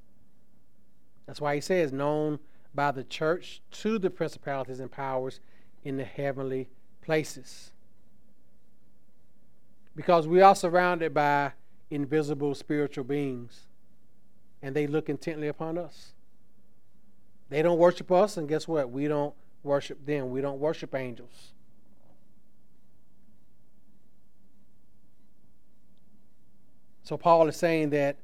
That's 1.26 1.40
why 1.40 1.56
he 1.56 1.60
says, 1.60 1.92
known 1.92 2.38
by 2.74 2.92
the 2.92 3.04
church 3.04 3.60
to 3.72 3.98
the 3.98 4.10
principalities 4.10 4.80
and 4.80 4.90
powers 4.90 5.40
in 5.82 5.96
the 5.96 6.04
heavenly 6.04 6.68
places. 7.02 7.72
Because 9.94 10.28
we 10.28 10.40
are 10.40 10.54
surrounded 10.54 11.14
by 11.14 11.52
invisible 11.90 12.54
spiritual 12.54 13.04
beings, 13.04 13.66
and 14.62 14.74
they 14.74 14.86
look 14.86 15.08
intently 15.08 15.48
upon 15.48 15.78
us. 15.78 16.12
They 17.48 17.62
don't 17.62 17.78
worship 17.78 18.10
us, 18.10 18.36
and 18.36 18.48
guess 18.48 18.66
what? 18.68 18.90
We 18.90 19.08
don't 19.08 19.34
worship 19.62 20.04
them. 20.04 20.30
We 20.30 20.40
don't 20.40 20.58
worship 20.58 20.94
angels. 20.94 21.52
So 27.02 27.16
Paul 27.16 27.46
is 27.46 27.56
saying 27.56 27.90
that 27.90 28.16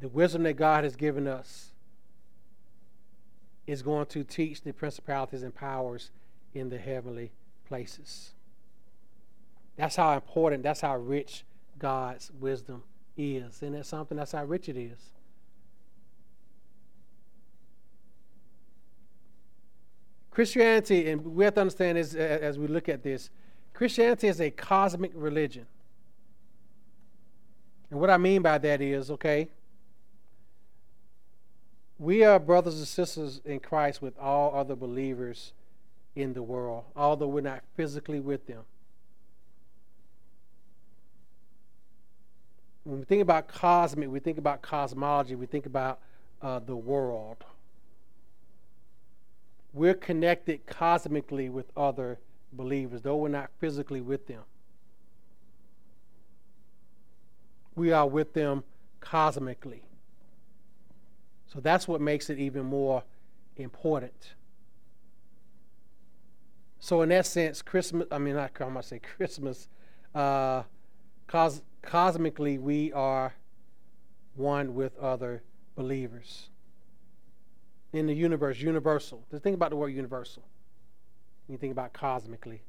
the 0.00 0.08
wisdom 0.08 0.42
that 0.42 0.54
God 0.54 0.82
has 0.82 0.96
given 0.96 1.28
us 1.28 1.71
is 3.66 3.82
going 3.82 4.06
to 4.06 4.24
teach 4.24 4.62
the 4.62 4.72
principalities 4.72 5.42
and 5.42 5.54
powers 5.54 6.10
in 6.54 6.68
the 6.68 6.78
heavenly 6.78 7.32
places. 7.66 8.32
That's 9.76 9.96
how 9.96 10.12
important, 10.14 10.62
that's 10.62 10.80
how 10.80 10.96
rich 10.96 11.44
God's 11.78 12.30
wisdom 12.38 12.82
is. 13.16 13.56
Isn't 13.56 13.72
that 13.72 13.86
something? 13.86 14.16
That's 14.16 14.32
how 14.32 14.44
rich 14.44 14.68
it 14.68 14.76
is. 14.76 14.98
Christianity, 20.30 21.10
and 21.10 21.24
we 21.34 21.44
have 21.44 21.54
to 21.54 21.60
understand 21.60 21.98
this 21.98 22.14
as 22.14 22.58
we 22.58 22.66
look 22.66 22.88
at 22.88 23.02
this 23.02 23.30
Christianity 23.74 24.28
is 24.28 24.40
a 24.40 24.50
cosmic 24.50 25.12
religion. 25.14 25.66
And 27.90 28.00
what 28.00 28.10
I 28.10 28.16
mean 28.16 28.42
by 28.42 28.58
that 28.58 28.80
is, 28.80 29.10
okay, 29.10 29.48
we 32.02 32.24
are 32.24 32.38
brothers 32.38 32.78
and 32.78 32.86
sisters 32.86 33.40
in 33.44 33.60
Christ 33.60 34.02
with 34.02 34.18
all 34.18 34.54
other 34.54 34.74
believers 34.74 35.52
in 36.14 36.34
the 36.34 36.42
world, 36.42 36.84
although 36.96 37.28
we're 37.28 37.40
not 37.40 37.62
physically 37.76 38.20
with 38.20 38.46
them. 38.46 38.62
When 42.84 42.98
we 42.98 43.04
think 43.04 43.22
about 43.22 43.46
cosmic, 43.46 44.10
we 44.10 44.18
think 44.18 44.38
about 44.38 44.60
cosmology, 44.62 45.36
we 45.36 45.46
think 45.46 45.66
about 45.66 46.00
uh, 46.42 46.58
the 46.58 46.76
world. 46.76 47.44
We're 49.72 49.94
connected 49.94 50.66
cosmically 50.66 51.48
with 51.48 51.66
other 51.76 52.18
believers, 52.52 53.02
though 53.02 53.16
we're 53.16 53.28
not 53.28 53.50
physically 53.60 54.00
with 54.00 54.26
them. 54.26 54.42
we 57.74 57.92
are 57.92 58.06
with 58.06 58.32
them 58.34 58.64
cosmically. 59.00 59.82
So 61.52 61.60
that's 61.60 61.86
what 61.86 62.00
makes 62.00 62.30
it 62.30 62.38
even 62.38 62.64
more 62.64 63.02
important. 63.56 64.34
So 66.80 67.02
in 67.02 67.10
that 67.10 67.26
sense, 67.26 67.60
Christmas, 67.60 68.06
I 68.10 68.18
mean, 68.18 68.34
not, 68.34 68.52
I'm 68.58 68.74
to 68.74 68.82
say 68.82 69.00
Christmas, 69.16 69.68
uh, 70.14 70.62
cos- 71.26 71.62
cosmically, 71.82 72.56
we 72.56 72.90
are 72.92 73.34
one 74.34 74.74
with 74.74 74.98
other 74.98 75.42
believers. 75.76 76.48
In 77.92 78.06
the 78.06 78.14
universe, 78.14 78.58
universal. 78.58 79.22
Just 79.30 79.42
think 79.42 79.54
about 79.54 79.70
the 79.70 79.76
word 79.76 79.88
universal. 79.88 80.42
You 81.48 81.58
think 81.58 81.72
about 81.72 81.92
cosmically. 81.92 82.62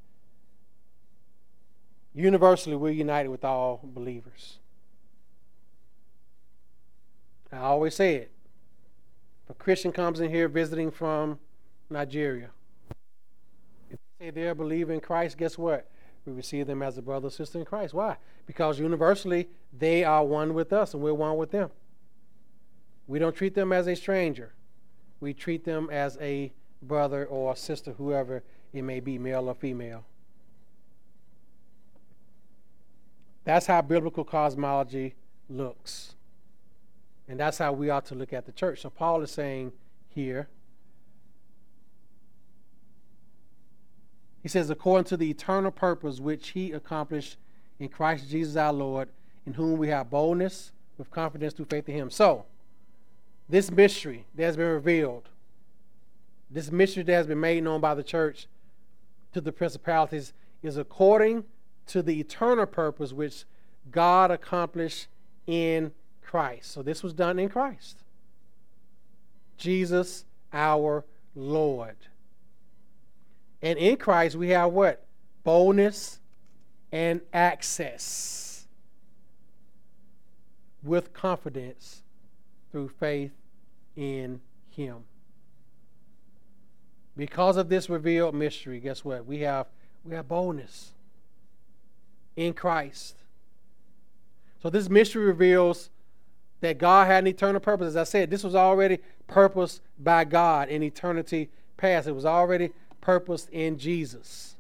Universally, 2.14 2.76
we're 2.76 2.92
united 2.92 3.30
with 3.30 3.46
all 3.46 3.80
believers. 3.82 4.60
I 7.50 7.60
always 7.60 7.96
say 7.96 8.16
it. 8.16 8.32
A 9.50 9.54
Christian 9.54 9.92
comes 9.92 10.20
in 10.20 10.30
here 10.30 10.48
visiting 10.48 10.92
from 10.92 11.40
Nigeria, 11.90 12.50
if 13.90 14.00
they 14.20 14.26
say 14.26 14.32
they're 14.32 14.52
a 14.52 14.56
believer 14.56 14.94
in 14.94 15.00
Christ, 15.00 15.38
guess 15.38 15.58
what? 15.58 15.90
We 16.26 16.34
receive 16.34 16.68
them 16.68 16.82
as 16.82 16.98
a 16.98 17.02
brother 17.02 17.28
or 17.28 17.32
sister 17.32 17.60
in 17.60 17.66
Christ. 17.66 17.94
Why? 17.94 18.18
Because 18.46 18.80
universally, 18.80 19.50
they 19.78 20.04
are 20.04 20.26
one 20.26 20.54
with 20.54 20.72
us 20.72 20.94
and 20.94 21.04
we're 21.04 21.14
one 21.14 21.38
with 21.38 21.52
them. 21.52 21.70
We 23.08 23.20
don't 23.20 23.36
treat 23.36 23.54
them 23.54 23.74
as 23.74 23.88
a 23.88 23.96
stranger. 23.96 24.54
We 25.20 25.34
treat 25.34 25.66
them 25.66 25.90
as 25.92 26.18
a 26.22 26.54
brother 26.82 27.26
or 27.26 27.56
sister, 27.56 27.94
whoever 27.94 28.44
it 28.72 28.82
may 28.84 29.02
be, 29.02 29.18
male 29.18 29.50
or 29.50 29.54
female. 29.54 30.06
That's 33.44 33.66
how 33.66 33.82
biblical 33.82 34.24
cosmology 34.24 35.16
looks. 35.50 36.16
And 37.34 37.40
that's 37.40 37.58
how 37.58 37.74
we 37.74 37.90
ought 37.90 38.06
to 38.06 38.14
look 38.14 38.32
at 38.32 38.46
the 38.46 38.52
church. 38.52 38.82
So 38.82 38.92
Paul 38.92 39.24
is 39.24 39.32
saying 39.32 39.72
here, 40.08 40.50
he 44.44 44.48
says, 44.48 44.70
according 44.70 45.06
to 45.06 45.18
the 45.18 45.32
eternal 45.32 45.72
purpose 45.72 46.20
which 46.20 46.50
he 46.50 46.74
accomplished 46.74 47.38
in 47.80 47.90
Christ 47.90 48.30
Jesus 48.30 48.56
our 48.56 48.72
Lord, 48.72 49.10
in 49.48 49.56
whom 49.56 49.80
we 49.80 49.88
have 49.88 50.12
boldness 50.12 50.74
with 51.00 51.10
confidence 51.10 51.56
through 51.56 51.66
faith 51.66 51.90
in 51.90 51.96
him. 51.96 52.12
So, 52.12 52.46
this 53.50 53.72
mystery 53.72 54.28
that 54.36 54.44
has 54.44 54.56
been 54.56 54.68
revealed, 54.68 55.30
this 56.52 56.72
mystery 56.72 57.02
that 57.02 57.14
has 57.14 57.26
been 57.26 57.40
made 57.40 57.64
known 57.64 57.82
by 57.82 57.96
the 57.96 58.04
church 58.04 58.46
to 59.34 59.42
the 59.42 59.52
principalities, 59.52 60.34
is 60.62 60.78
according 60.78 61.46
to 61.88 62.04
the 62.04 62.20
eternal 62.20 62.68
purpose 62.68 63.12
which 63.12 63.46
God 63.90 64.30
accomplished 64.30 65.08
in 65.48 65.94
Christ. 66.24 66.72
So 66.72 66.82
this 66.82 67.04
was 67.04 67.14
done 67.14 67.40
in 67.40 67.50
Christ. 67.50 67.98
Jesus, 69.58 70.26
our 70.52 71.06
Lord. 71.36 71.96
And 73.62 73.80
in 73.80 73.98
Christ, 73.98 74.36
we 74.36 74.50
have 74.50 74.72
what? 74.72 75.06
Boldness 75.44 76.20
and 76.92 77.22
access 77.34 78.68
with 80.84 81.14
confidence 81.14 82.04
through 82.72 82.90
faith 82.90 83.32
in 83.96 84.42
Him. 84.70 85.06
Because 87.16 87.58
of 87.58 87.70
this 87.70 87.90
revealed 87.90 88.36
mystery, 88.36 88.80
guess 88.80 89.06
what? 89.06 89.26
We 89.26 89.40
have 89.40 89.68
we 90.04 90.16
have 90.16 90.28
boldness 90.28 90.92
in 92.36 92.54
Christ. 92.54 93.16
So 94.62 94.70
this 94.70 94.90
mystery 94.90 95.24
reveals 95.24 95.90
that 96.64 96.78
God 96.78 97.08
had 97.08 97.24
an 97.26 97.28
eternal 97.28 97.60
purpose. 97.60 97.90
As 97.90 97.98
I 97.98 98.04
said, 98.06 98.30
this 98.30 98.44
was 98.44 98.56
already 98.56 99.00
purposed 99.28 99.82
by 100.00 100.24
God 100.24 100.70
in 100.70 100.82
eternity 100.82 101.50
past. 101.76 102.08
It 102.08 102.14
was 102.14 102.26
already 102.26 102.72
purposed 103.02 103.50
in 103.50 103.78
Jesus. 103.78 104.56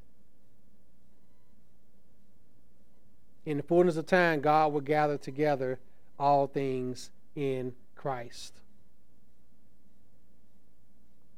In 3.45 3.57
the 3.57 3.63
fullness 3.63 3.95
of 3.95 4.05
time, 4.05 4.41
God 4.41 4.73
will 4.73 4.81
gather 4.81 5.17
together 5.17 5.79
all 6.19 6.47
things 6.47 7.09
in 7.35 7.73
Christ. 7.95 8.53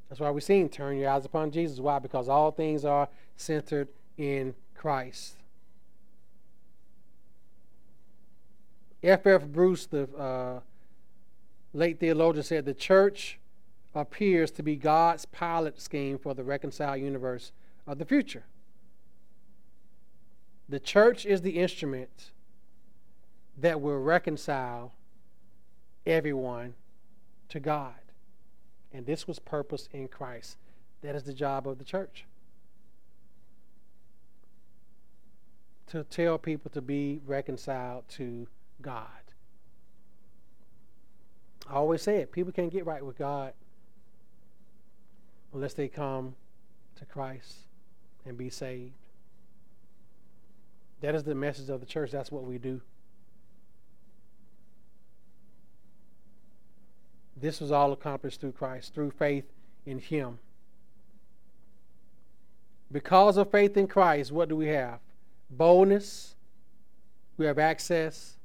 That's 0.08 0.20
why 0.20 0.30
we're 0.30 0.40
seeing 0.40 0.68
turn 0.68 0.98
your 0.98 1.10
eyes 1.10 1.24
upon 1.24 1.52
Jesus. 1.52 1.78
Why? 1.78 2.00
Because 2.00 2.28
all 2.28 2.50
things 2.50 2.84
are 2.84 3.08
centered 3.36 3.88
in 4.18 4.54
Christ. 4.74 5.35
F. 9.06 9.24
F. 9.24 9.44
Bruce, 9.46 9.86
the 9.86 10.08
uh, 10.16 10.60
late 11.72 12.00
theologian, 12.00 12.42
said 12.42 12.64
the 12.64 12.74
church 12.74 13.38
appears 13.94 14.50
to 14.50 14.62
be 14.64 14.74
God's 14.74 15.24
pilot 15.26 15.80
scheme 15.80 16.18
for 16.18 16.34
the 16.34 16.42
reconciled 16.42 17.00
universe 17.00 17.52
of 17.86 17.98
the 17.98 18.04
future. 18.04 18.44
The 20.68 20.80
church 20.80 21.24
is 21.24 21.42
the 21.42 21.58
instrument 21.58 22.32
that 23.56 23.80
will 23.80 24.00
reconcile 24.00 24.92
everyone 26.04 26.74
to 27.50 27.60
God. 27.60 27.94
And 28.92 29.06
this 29.06 29.28
was 29.28 29.38
purpose 29.38 29.88
in 29.92 30.08
Christ. 30.08 30.56
That 31.02 31.14
is 31.14 31.22
the 31.22 31.32
job 31.32 31.68
of 31.68 31.78
the 31.78 31.84
church. 31.84 32.26
To 35.88 36.02
tell 36.02 36.38
people 36.38 36.72
to 36.72 36.82
be 36.82 37.20
reconciled 37.24 38.08
to 38.10 38.48
God. 38.86 39.08
I 41.68 41.74
always 41.74 42.02
say 42.02 42.18
it 42.18 42.30
people 42.30 42.52
can't 42.52 42.70
get 42.70 42.86
right 42.86 43.04
with 43.04 43.18
God 43.18 43.52
unless 45.52 45.74
they 45.74 45.88
come 45.88 46.36
to 46.94 47.04
Christ 47.04 47.56
and 48.24 48.38
be 48.38 48.48
saved. 48.48 48.92
That 51.00 51.16
is 51.16 51.24
the 51.24 51.34
message 51.34 51.68
of 51.68 51.80
the 51.80 51.86
church. 51.86 52.12
That's 52.12 52.30
what 52.30 52.44
we 52.44 52.58
do. 52.58 52.80
This 57.36 57.60
was 57.60 57.72
all 57.72 57.92
accomplished 57.92 58.40
through 58.40 58.52
Christ, 58.52 58.94
through 58.94 59.10
faith 59.10 59.52
in 59.84 59.98
Him. 59.98 60.38
Because 62.92 63.36
of 63.36 63.50
faith 63.50 63.76
in 63.76 63.88
Christ, 63.88 64.30
what 64.30 64.48
do 64.48 64.54
we 64.54 64.68
have? 64.68 65.00
Boldness, 65.50 66.36
we 67.36 67.46
have 67.46 67.58
access, 67.58 68.35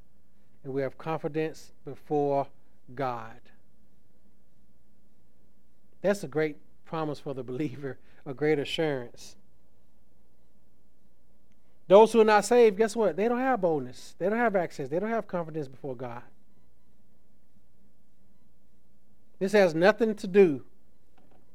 and 0.64 0.74
we 0.74 0.82
have 0.82 0.97
confidence 0.97 1.72
before 1.86 2.47
God. 2.93 3.39
That's 6.01 6.24
a 6.24 6.28
great 6.28 6.57
promise 6.86 7.20
for 7.20 7.34
the 7.34 7.43
believer, 7.43 7.97
a 8.26 8.34
great 8.34 8.59
assurance. 8.59 9.36
Those 11.88 12.14
who 12.14 12.22
are 12.22 12.26
not 12.26 12.45
saved, 12.45 12.78
guess 12.78 12.95
what? 12.95 13.16
They 13.18 13.28
don't 13.28 13.39
have 13.39 13.62
boldness. 13.62 14.16
They 14.18 14.30
don't 14.30 14.38
have 14.38 14.55
access. 14.55 14.89
They 14.89 14.99
don't 14.99 15.09
have 15.09 15.28
confidence 15.28 15.68
before 15.68 15.95
God. 15.95 16.22
This 19.39 19.51
has 19.53 19.74
nothing 19.74 20.16
to 20.16 20.28
do 20.28 20.64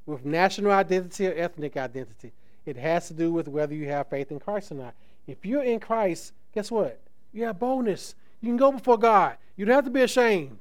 with 0.07 0.25
national 0.25 0.73
identity 0.73 1.29
or 1.29 1.35
ethnic 1.35 1.77
identity. 1.77 2.33
It 2.65 2.77
has 2.77 3.09
to 3.09 3.15
do 3.15 3.33
with 3.33 3.49
whether 3.49 3.75
you 3.75 3.89
have 3.89 4.09
faith 4.09 4.31
in 4.31 4.41
Christ 4.41 4.73
or 4.73 4.75
not. 4.75 4.95
If 5.27 5.47
you're 5.47 5.63
in 5.63 5.81
Christ, 5.81 6.33
guess 6.53 6.71
what? 6.71 7.01
You 7.33 7.45
have 7.45 7.59
boldness. 7.59 8.15
You 8.41 8.49
can 8.49 8.57
go 8.57 8.72
before 8.72 8.99
God. 8.99 9.37
You 9.57 9.64
don't 9.64 9.74
have 9.74 9.84
to 9.84 9.91
be 9.91 10.03
ashamed. 10.03 10.61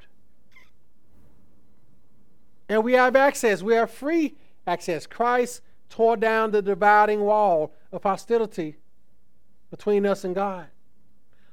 And 2.67 2.83
we 2.83 2.93
have 2.93 3.15
access. 3.15 3.61
We 3.61 3.75
have 3.75 3.91
free 3.91 4.35
access. 4.65 5.05
Christ 5.05 5.61
tore 5.89 6.17
down 6.17 6.51
the 6.51 6.61
dividing 6.61 7.21
wall 7.21 7.73
of 7.91 8.03
hostility 8.03 8.77
between 9.69 10.05
us 10.05 10.23
and 10.23 10.33
God. 10.33 10.67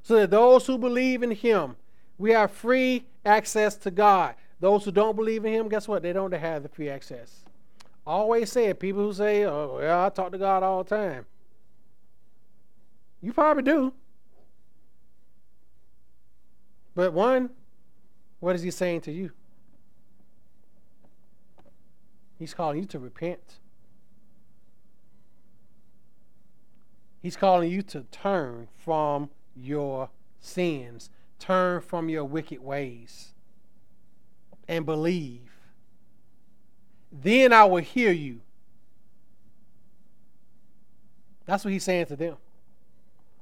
So 0.03 0.17
that 0.17 0.31
those 0.31 0.67
who 0.67 0.79
believe 0.79 1.23
in 1.23 1.33
Him, 1.33 1.77
we 2.19 2.31
have 2.31 2.51
free 2.51 3.05
access 3.25 3.77
to 3.77 3.91
God. 3.91 4.35
Those 4.63 4.85
who 4.85 4.93
don't 4.93 5.17
believe 5.17 5.45
in 5.45 5.53
him, 5.53 5.69
guess 5.69 5.89
what? 5.89 6.03
They 6.03 6.13
don't 6.13 6.33
have 6.33 6.63
the 6.63 6.69
free 6.69 6.89
access. 6.89 7.45
I 8.07 8.13
always 8.13 8.51
say 8.51 8.67
it. 8.67 8.79
People 8.79 9.03
who 9.03 9.13
say, 9.13 9.45
oh, 9.45 9.81
I 9.83 10.09
talk 10.11 10.31
to 10.31 10.39
God 10.39 10.63
all 10.63 10.85
the 10.85 10.91
time. 10.97 11.27
You 13.21 13.33
probably 13.33 13.65
do. 13.65 13.93
But 16.95 17.13
one, 17.13 17.51
what 18.41 18.55
is 18.55 18.63
he 18.63 18.71
saying 18.71 19.03
to 19.03 19.13
you? 19.13 19.31
He's 22.39 22.55
calling 22.55 22.79
you 22.79 22.85
to 22.87 22.99
repent. 22.99 23.61
He's 27.21 27.37
calling 27.37 27.71
you 27.71 27.83
to 27.83 28.03
turn 28.11 28.69
from 28.77 29.31
your 29.55 30.11
sins, 30.41 31.09
turn 31.39 31.81
from 31.81 32.09
your 32.09 32.25
wicked 32.25 32.61
ways 32.61 33.33
and 34.67 34.85
believe. 34.85 35.53
Then 37.13 37.53
I 37.53 37.65
will 37.65 37.83
hear 37.83 38.11
you. 38.11 38.41
That's 41.45 41.65
what 41.65 41.73
he's 41.73 41.85
saying 41.85 42.07
to 42.07 42.17
them. 42.17 42.37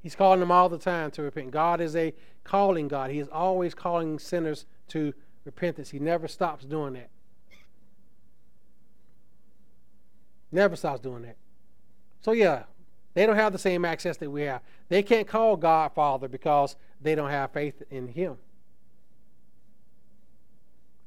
He's 0.02 0.14
calling 0.14 0.40
them 0.40 0.50
all 0.50 0.68
the 0.68 0.78
time 0.78 1.10
to 1.12 1.22
repent. 1.22 1.50
God 1.50 1.80
is 1.80 1.94
a 1.96 2.14
calling 2.50 2.88
God. 2.88 3.10
He 3.10 3.20
is 3.20 3.28
always 3.28 3.74
calling 3.74 4.18
sinners 4.18 4.66
to 4.88 5.14
repentance. 5.44 5.90
He 5.90 6.00
never 6.00 6.26
stops 6.26 6.64
doing 6.64 6.94
that. 6.94 7.08
Never 10.50 10.74
stops 10.74 11.00
doing 11.00 11.22
that. 11.22 11.36
So, 12.22 12.32
yeah, 12.32 12.64
they 13.14 13.24
don't 13.24 13.36
have 13.36 13.52
the 13.52 13.58
same 13.58 13.84
access 13.84 14.16
that 14.16 14.28
we 14.28 14.42
have. 14.42 14.62
They 14.88 15.04
can't 15.04 15.28
call 15.28 15.56
God 15.56 15.92
Father 15.92 16.26
because 16.26 16.74
they 17.00 17.14
don't 17.14 17.30
have 17.30 17.52
faith 17.52 17.84
in 17.88 18.08
Him. 18.08 18.36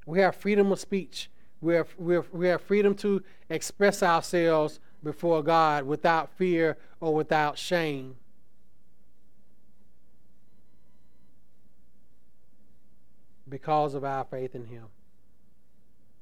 We 0.05 0.19
have 0.19 0.37
freedom 0.37 0.71
of 0.71 0.79
speech. 0.79 1.29
We 1.59 1.75
have, 1.75 1.93
we 1.97 2.15
have, 2.15 2.27
we 2.31 2.47
have 2.47 2.61
freedom 2.61 2.95
to 2.95 3.21
express 3.49 4.01
ourselves 4.01 4.79
before 5.03 5.43
God 5.43 5.83
without 5.83 6.29
fear 6.37 6.77
or 7.01 7.13
without 7.13 7.57
shame. 7.57 8.15
Because 13.53 13.93
of 13.93 14.03
our 14.03 14.23
faith 14.23 14.55
in 14.55 14.65
Him. 14.65 14.85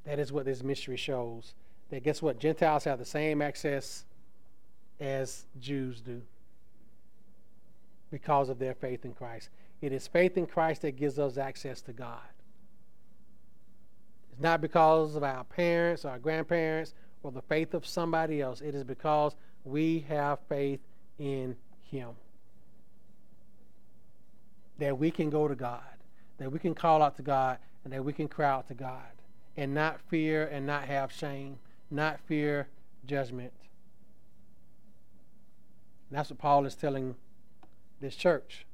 That 0.04 0.20
is 0.20 0.34
what 0.34 0.44
this 0.44 0.64
mystery 0.64 0.98
shows. 0.98 1.54
That 1.90 2.04
guess 2.04 2.22
what? 2.22 2.40
Gentiles 2.40 2.84
have 2.84 3.00
the 3.00 3.06
same 3.06 3.42
access 3.42 4.04
as 5.00 5.46
Jews 5.58 6.02
do 6.02 6.22
because 8.12 8.50
of 8.50 8.60
their 8.60 8.74
faith 8.74 9.06
in 9.06 9.14
Christ. 9.14 9.48
It 9.80 9.94
is 9.94 10.10
faith 10.10 10.36
in 10.36 10.46
Christ 10.46 10.82
that 10.82 10.98
gives 10.98 11.20
us 11.20 11.38
access 11.38 11.80
to 11.84 11.94
God. 11.94 12.20
It's 14.34 14.42
not 14.42 14.60
because 14.60 15.16
of 15.16 15.24
our 15.24 15.46
parents, 15.46 16.04
or 16.04 16.10
our 16.10 16.20
grandparents, 16.20 16.94
or 17.24 17.32
the 17.32 17.44
faith 17.44 17.74
of 17.74 17.88
somebody 17.88 18.42
else. 18.42 18.60
It 18.60 18.76
is 18.76 18.84
because 18.84 19.38
we 19.64 20.06
have 20.10 20.40
faith 20.50 20.82
in 21.18 21.56
Him. 21.90 22.10
That 24.80 24.98
we 24.98 25.12
can 25.12 25.30
go 25.30 25.48
to 25.48 25.56
God, 25.56 25.80
that 26.42 26.50
we 26.50 26.60
can 26.60 26.74
call 26.76 27.02
out 27.02 27.16
to 27.18 27.22
God, 27.22 27.60
and 27.84 27.94
that 27.94 28.04
we 28.04 28.14
can 28.14 28.28
cry 28.28 28.50
out 28.50 28.68
to 28.68 28.74
God, 28.74 29.12
and 29.56 29.74
not 29.74 30.00
fear 30.10 30.46
and 30.48 30.66
not 30.66 30.86
have 30.86 31.12
shame, 31.12 31.60
not 31.90 32.20
fear 32.20 32.68
judgment. 33.06 33.54
And 36.10 36.18
that's 36.18 36.30
what 36.30 36.40
Paul 36.40 36.66
is 36.66 36.76
telling 36.76 37.16
this 38.02 38.16
church. 38.16 38.66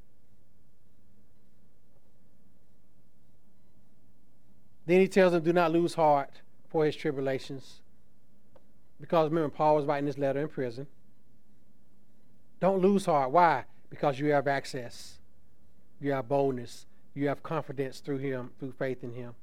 Then 4.88 5.02
he 5.02 5.08
tells 5.08 5.34
them, 5.34 5.44
Do 5.44 5.54
not 5.54 5.72
lose 5.72 5.94
heart 5.94 6.42
for 6.70 6.86
his 6.86 6.96
tribulations. 6.96 7.82
Because 9.00 9.30
remember, 9.30 9.50
Paul 9.50 9.76
was 9.76 9.86
writing 9.86 10.06
this 10.06 10.18
letter 10.18 10.40
in 10.40 10.48
prison. 10.48 10.88
Don't 12.60 12.82
lose 12.82 13.06
heart. 13.06 13.32
Why? 13.32 13.66
Because 13.90 14.20
you 14.20 14.32
have 14.32 14.48
access, 14.48 15.20
you 16.02 16.12
have 16.12 16.28
boldness, 16.28 16.87
you 17.18 17.28
have 17.28 17.42
confidence 17.42 18.00
through 18.00 18.20
him, 18.20 18.52
through 18.60 18.74
faith 18.74 19.04
in 19.04 19.14
him. 19.14 19.34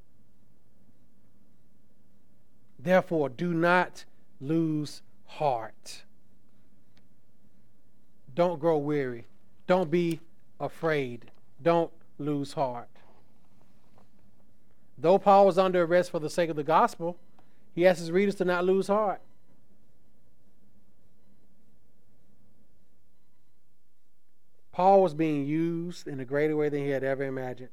Therefore, 2.78 3.28
do 3.28 3.52
not 3.52 4.04
lose 4.40 5.02
heart. 5.26 6.04
Don't 8.34 8.60
grow 8.60 8.78
weary. 8.78 9.26
Don't 9.66 9.90
be 9.90 10.20
afraid. 10.60 11.30
Don't 11.62 11.90
lose 12.18 12.52
heart. 12.52 12.88
Though 14.96 15.18
Paul 15.18 15.46
was 15.46 15.58
under 15.58 15.82
arrest 15.82 16.10
for 16.10 16.20
the 16.20 16.30
sake 16.30 16.50
of 16.50 16.56
the 16.56 16.62
gospel, 16.62 17.16
he 17.74 17.86
asked 17.86 18.00
his 18.00 18.12
readers 18.12 18.36
to 18.36 18.44
not 18.44 18.64
lose 18.64 18.86
heart. 18.86 19.20
Paul 24.74 25.02
was 25.02 25.14
being 25.14 25.46
used 25.46 26.08
in 26.08 26.18
a 26.18 26.24
greater 26.24 26.56
way 26.56 26.68
than 26.68 26.80
he 26.80 26.88
had 26.88 27.04
ever 27.04 27.22
imagined. 27.22 27.68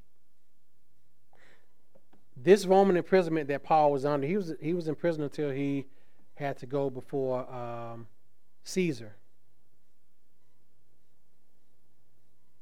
This 2.37 2.67
Roman 2.67 2.95
imprisonment 2.95 3.47
that 3.47 3.63
Paul 3.63 3.91
was 3.91 4.05
under, 4.05 4.27
he 4.27 4.37
was 4.37 4.53
he 4.61 4.75
was 4.75 4.87
in 4.87 4.93
prison 4.93 5.23
until 5.23 5.49
he 5.49 5.87
had 6.35 6.59
to 6.59 6.67
go 6.67 6.91
before 6.91 7.51
um, 7.51 8.05
Caesar. 8.65 9.15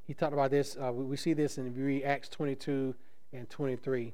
He 0.08 0.14
talked 0.14 0.32
about 0.32 0.52
this. 0.52 0.78
Uh, 0.78 0.94
we, 0.94 1.04
we 1.04 1.18
see 1.18 1.34
this 1.34 1.58
in 1.58 2.02
Acts 2.06 2.30
22 2.30 2.96
and 3.34 3.50
23. 3.50 4.14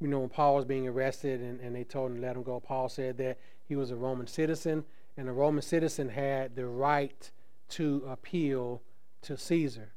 You 0.00 0.08
know, 0.08 0.18
when 0.18 0.28
Paul 0.28 0.56
was 0.56 0.66
being 0.66 0.86
arrested 0.86 1.40
and, 1.40 1.60
and 1.60 1.74
they 1.74 1.84
told 1.84 2.10
him 2.10 2.16
to 2.16 2.22
let 2.22 2.36
him 2.36 2.42
go, 2.42 2.60
Paul 2.60 2.90
said 2.90 3.16
that 3.16 3.38
he 3.66 3.74
was 3.74 3.90
a 3.90 3.96
Roman 3.96 4.26
citizen 4.26 4.84
and 5.16 5.28
a 5.28 5.32
Roman 5.32 5.62
citizen 5.62 6.08
had 6.08 6.56
the 6.56 6.66
right 6.66 7.30
to 7.70 8.04
appeal 8.08 8.82
to 9.22 9.36
Caesar. 9.36 9.92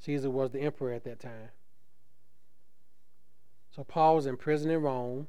Caesar 0.00 0.30
was 0.30 0.50
the 0.50 0.60
emperor 0.60 0.92
at 0.92 1.04
that 1.04 1.20
time. 1.20 1.50
So 3.74 3.84
Paul 3.84 4.16
was 4.16 4.26
in 4.26 4.36
prison 4.36 4.70
in 4.70 4.82
Rome, 4.82 5.28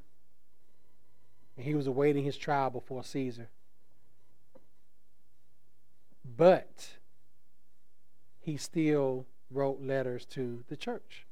and 1.56 1.64
he 1.64 1.74
was 1.74 1.86
awaiting 1.86 2.24
his 2.24 2.36
trial 2.36 2.70
before 2.70 3.04
Caesar. 3.04 3.48
But 6.36 6.96
he 8.40 8.56
still 8.56 9.26
wrote 9.50 9.80
letters 9.80 10.26
to 10.26 10.64
the 10.68 10.76
church. 10.76 11.26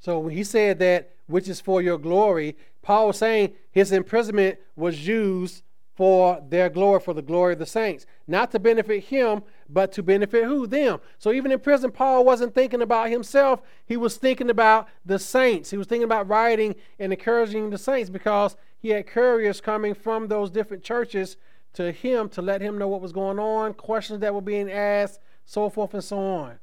So 0.00 0.18
when 0.20 0.34
he 0.34 0.44
said 0.44 0.78
that, 0.78 1.16
which 1.28 1.48
is 1.48 1.60
for 1.60 1.80
your 1.80 1.98
glory, 1.98 2.56
Paul 2.82 3.08
was 3.08 3.18
saying 3.18 3.52
his 3.70 3.92
imprisonment 3.92 4.58
was 4.74 5.06
used 5.06 5.62
for 5.94 6.40
their 6.48 6.68
glory, 6.68 7.00
for 7.00 7.12
the 7.12 7.22
glory 7.22 7.54
of 7.54 7.58
the 7.58 7.66
saints. 7.66 8.06
Not 8.28 8.52
to 8.52 8.60
benefit 8.60 9.04
him, 9.04 9.42
but 9.68 9.90
to 9.92 10.02
benefit 10.02 10.44
who? 10.44 10.66
Them. 10.66 11.00
So 11.18 11.32
even 11.32 11.50
in 11.50 11.58
prison, 11.58 11.90
Paul 11.90 12.24
wasn't 12.24 12.54
thinking 12.54 12.82
about 12.82 13.10
himself. 13.10 13.62
He 13.84 13.96
was 13.96 14.16
thinking 14.16 14.48
about 14.48 14.88
the 15.04 15.18
saints. 15.18 15.70
He 15.70 15.76
was 15.76 15.88
thinking 15.88 16.04
about 16.04 16.28
writing 16.28 16.76
and 17.00 17.12
encouraging 17.12 17.70
the 17.70 17.78
saints 17.78 18.10
because 18.10 18.56
he 18.78 18.90
had 18.90 19.08
couriers 19.08 19.60
coming 19.60 19.92
from 19.92 20.28
those 20.28 20.50
different 20.50 20.84
churches 20.84 21.36
to 21.72 21.90
him 21.90 22.28
to 22.28 22.42
let 22.42 22.60
him 22.60 22.78
know 22.78 22.86
what 22.86 23.00
was 23.00 23.12
going 23.12 23.40
on, 23.40 23.74
questions 23.74 24.20
that 24.20 24.32
were 24.32 24.40
being 24.40 24.70
asked, 24.70 25.18
so 25.44 25.68
forth 25.68 25.94
and 25.94 26.04
so 26.04 26.18
on. 26.18 26.60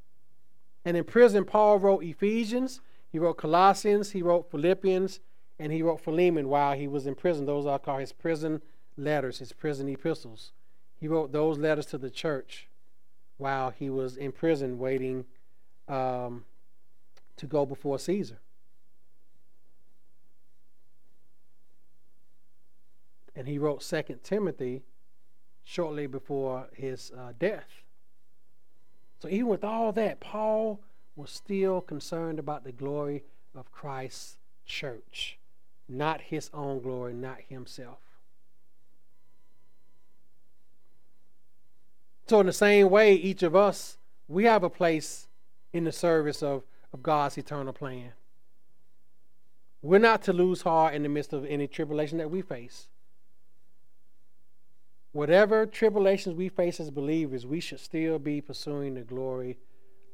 And 0.86 0.96
in 0.96 1.04
prison, 1.04 1.44
Paul 1.44 1.80
wrote 1.80 2.04
Ephesians, 2.04 2.80
he 3.16 3.20
wrote 3.20 3.38
Colossians, 3.38 4.12
he 4.12 4.22
wrote 4.22 4.52
Philippians, 4.52 5.22
and 5.58 5.72
he 5.72 5.82
wrote 5.82 6.02
Philemon 6.02 6.50
while 6.50 6.76
he 6.76 6.86
was 6.86 7.08
in 7.08 7.16
prison. 7.16 7.46
Those 7.46 7.66
are 7.66 7.80
called 7.80 8.02
his 8.02 8.12
prison 8.12 8.62
letters, 8.98 9.40
his 9.40 9.54
prison 9.54 9.88
epistles. 9.88 10.52
He 11.00 11.08
wrote 11.08 11.32
those 11.32 11.58
letters 11.58 11.86
to 11.86 11.98
the 11.98 12.10
church 12.10 12.68
while 13.38 13.70
he 13.70 13.90
was 13.90 14.18
in 14.18 14.34
prison 14.34 14.78
waiting 14.78 15.24
um, 15.88 16.44
to 17.38 17.46
go 17.46 17.66
before 17.66 18.00
Caesar. 18.00 18.40
And 23.34 23.48
he 23.48 23.58
wrote 23.58 23.82
Second 23.82 24.26
Timothy 24.26 24.84
shortly 25.64 26.06
before 26.06 26.68
his 26.74 27.14
uh, 27.18 27.32
death. 27.40 27.82
So 29.20 29.30
even 29.30 29.48
with 29.48 29.64
all 29.64 29.94
that, 29.94 30.20
Paul 30.20 30.82
was 31.16 31.32
still 31.32 31.82
concerned 31.82 32.40
about 32.40 32.64
the 32.64 32.72
glory 32.72 33.24
of 33.56 33.72
Christ's 33.72 34.38
church, 34.66 35.38
not 35.88 36.22
his 36.22 36.50
own 36.54 36.82
glory, 36.82 37.14
not 37.14 37.38
himself. 37.48 38.00
So, 42.28 42.40
in 42.40 42.48
the 42.48 42.54
same 42.54 42.90
way, 42.90 43.14
each 43.14 43.44
of 43.44 43.56
us, 43.56 43.98
we 44.28 44.46
have 44.46 44.64
a 44.64 44.70
place 44.70 45.28
in 45.72 45.84
the 45.84 45.92
service 45.92 46.42
of, 46.42 46.64
of 46.92 47.04
God's 47.04 47.38
eternal 47.38 47.74
plan. 47.74 48.14
We're 49.82 50.00
not 50.00 50.24
to 50.24 50.34
lose 50.34 50.64
heart 50.64 50.96
in 50.96 51.04
the 51.04 51.10
midst 51.10 51.32
of 51.32 51.46
any 51.46 51.68
tribulation 51.68 52.18
that 52.18 52.32
we 52.32 52.42
face. 52.42 52.88
Whatever 55.12 55.68
tribulations 55.68 56.36
we 56.36 56.50
face 56.50 56.80
as 56.80 56.90
believers, 56.90 57.46
we 57.46 57.60
should 57.60 57.80
still 57.80 58.18
be 58.18 58.42
pursuing 58.42 58.96
the 58.96 59.02
glory 59.02 59.58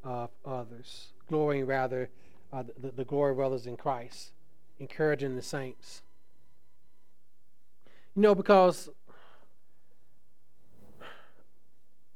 of 0.03 0.29
others, 0.45 1.07
glorying 1.27 1.65
rather 1.65 2.09
uh, 2.53 2.63
the, 2.79 2.91
the 2.91 3.05
glory 3.05 3.31
of 3.31 3.39
others 3.39 3.65
in 3.65 3.77
Christ, 3.77 4.31
encouraging 4.79 5.35
the 5.35 5.41
saints. 5.41 6.01
You 8.15 8.21
know, 8.21 8.35
because 8.35 8.89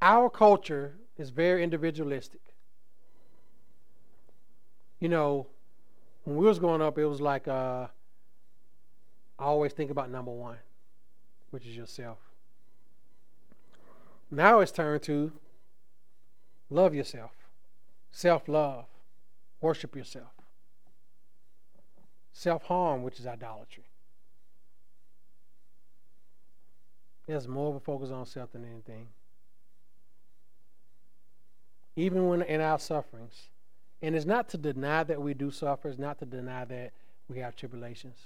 our 0.01 0.29
culture 0.29 0.95
is 1.17 1.29
very 1.29 1.63
individualistic. 1.63 2.41
You 4.99 5.09
know, 5.09 5.47
when 6.23 6.35
we 6.37 6.45
was 6.45 6.59
growing 6.59 6.81
up, 6.81 6.97
it 6.97 7.05
was 7.05 7.21
like 7.21 7.47
uh, 7.47 7.87
I 9.39 9.43
always 9.43 9.73
think 9.73 9.91
about 9.91 10.09
number 10.09 10.31
one, 10.31 10.57
which 11.51 11.65
is 11.65 11.75
yourself. 11.75 12.17
Now 14.31 14.59
it's 14.59 14.71
turned 14.71 15.03
to 15.03 15.31
love 16.69 16.95
yourself 16.95 17.44
self 18.15 18.47
love, 18.47 18.85
worship 19.59 19.93
yourself, 19.93 20.31
self 22.31 22.63
harm, 22.63 23.03
which 23.03 23.19
is 23.19 23.27
idolatry. 23.27 23.83
There's 27.27 27.45
more 27.45 27.71
of 27.71 27.75
a 27.75 27.79
focus 27.81 28.11
on 28.11 28.25
self 28.25 28.53
than 28.53 28.63
anything. 28.63 29.07
Even 31.97 32.29
when 32.29 32.41
in 32.41 32.61
our 32.61 32.79
sufferings. 32.79 33.49
And 34.01 34.15
it's 34.15 34.25
not 34.25 34.47
to 34.49 34.57
deny 34.57 35.03
that 35.03 35.21
we 35.21 35.33
do 35.33 35.51
suffer, 35.51 35.89
it's 35.89 35.99
not 35.99 36.19
to 36.19 36.25
deny 36.25 36.63
that 36.65 36.93
we 37.27 37.39
have 37.39 37.55
tribulations. 37.55 38.17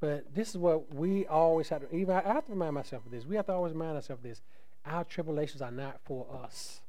But 0.00 0.34
this 0.34 0.50
is 0.50 0.58
what 0.58 0.94
we 0.94 1.26
always 1.26 1.68
have 1.70 1.88
to, 1.88 1.96
even 1.96 2.14
I 2.14 2.22
have 2.22 2.44
to 2.46 2.52
remind 2.52 2.74
myself 2.74 3.04
of 3.06 3.10
this. 3.10 3.24
We 3.24 3.34
have 3.36 3.46
to 3.46 3.54
always 3.54 3.72
remind 3.72 3.96
ourselves 3.96 4.20
of 4.20 4.28
this. 4.28 4.40
Our 4.86 5.02
tribulations 5.02 5.62
are 5.62 5.72
not 5.72 5.98
for 6.04 6.26
us. 6.44 6.80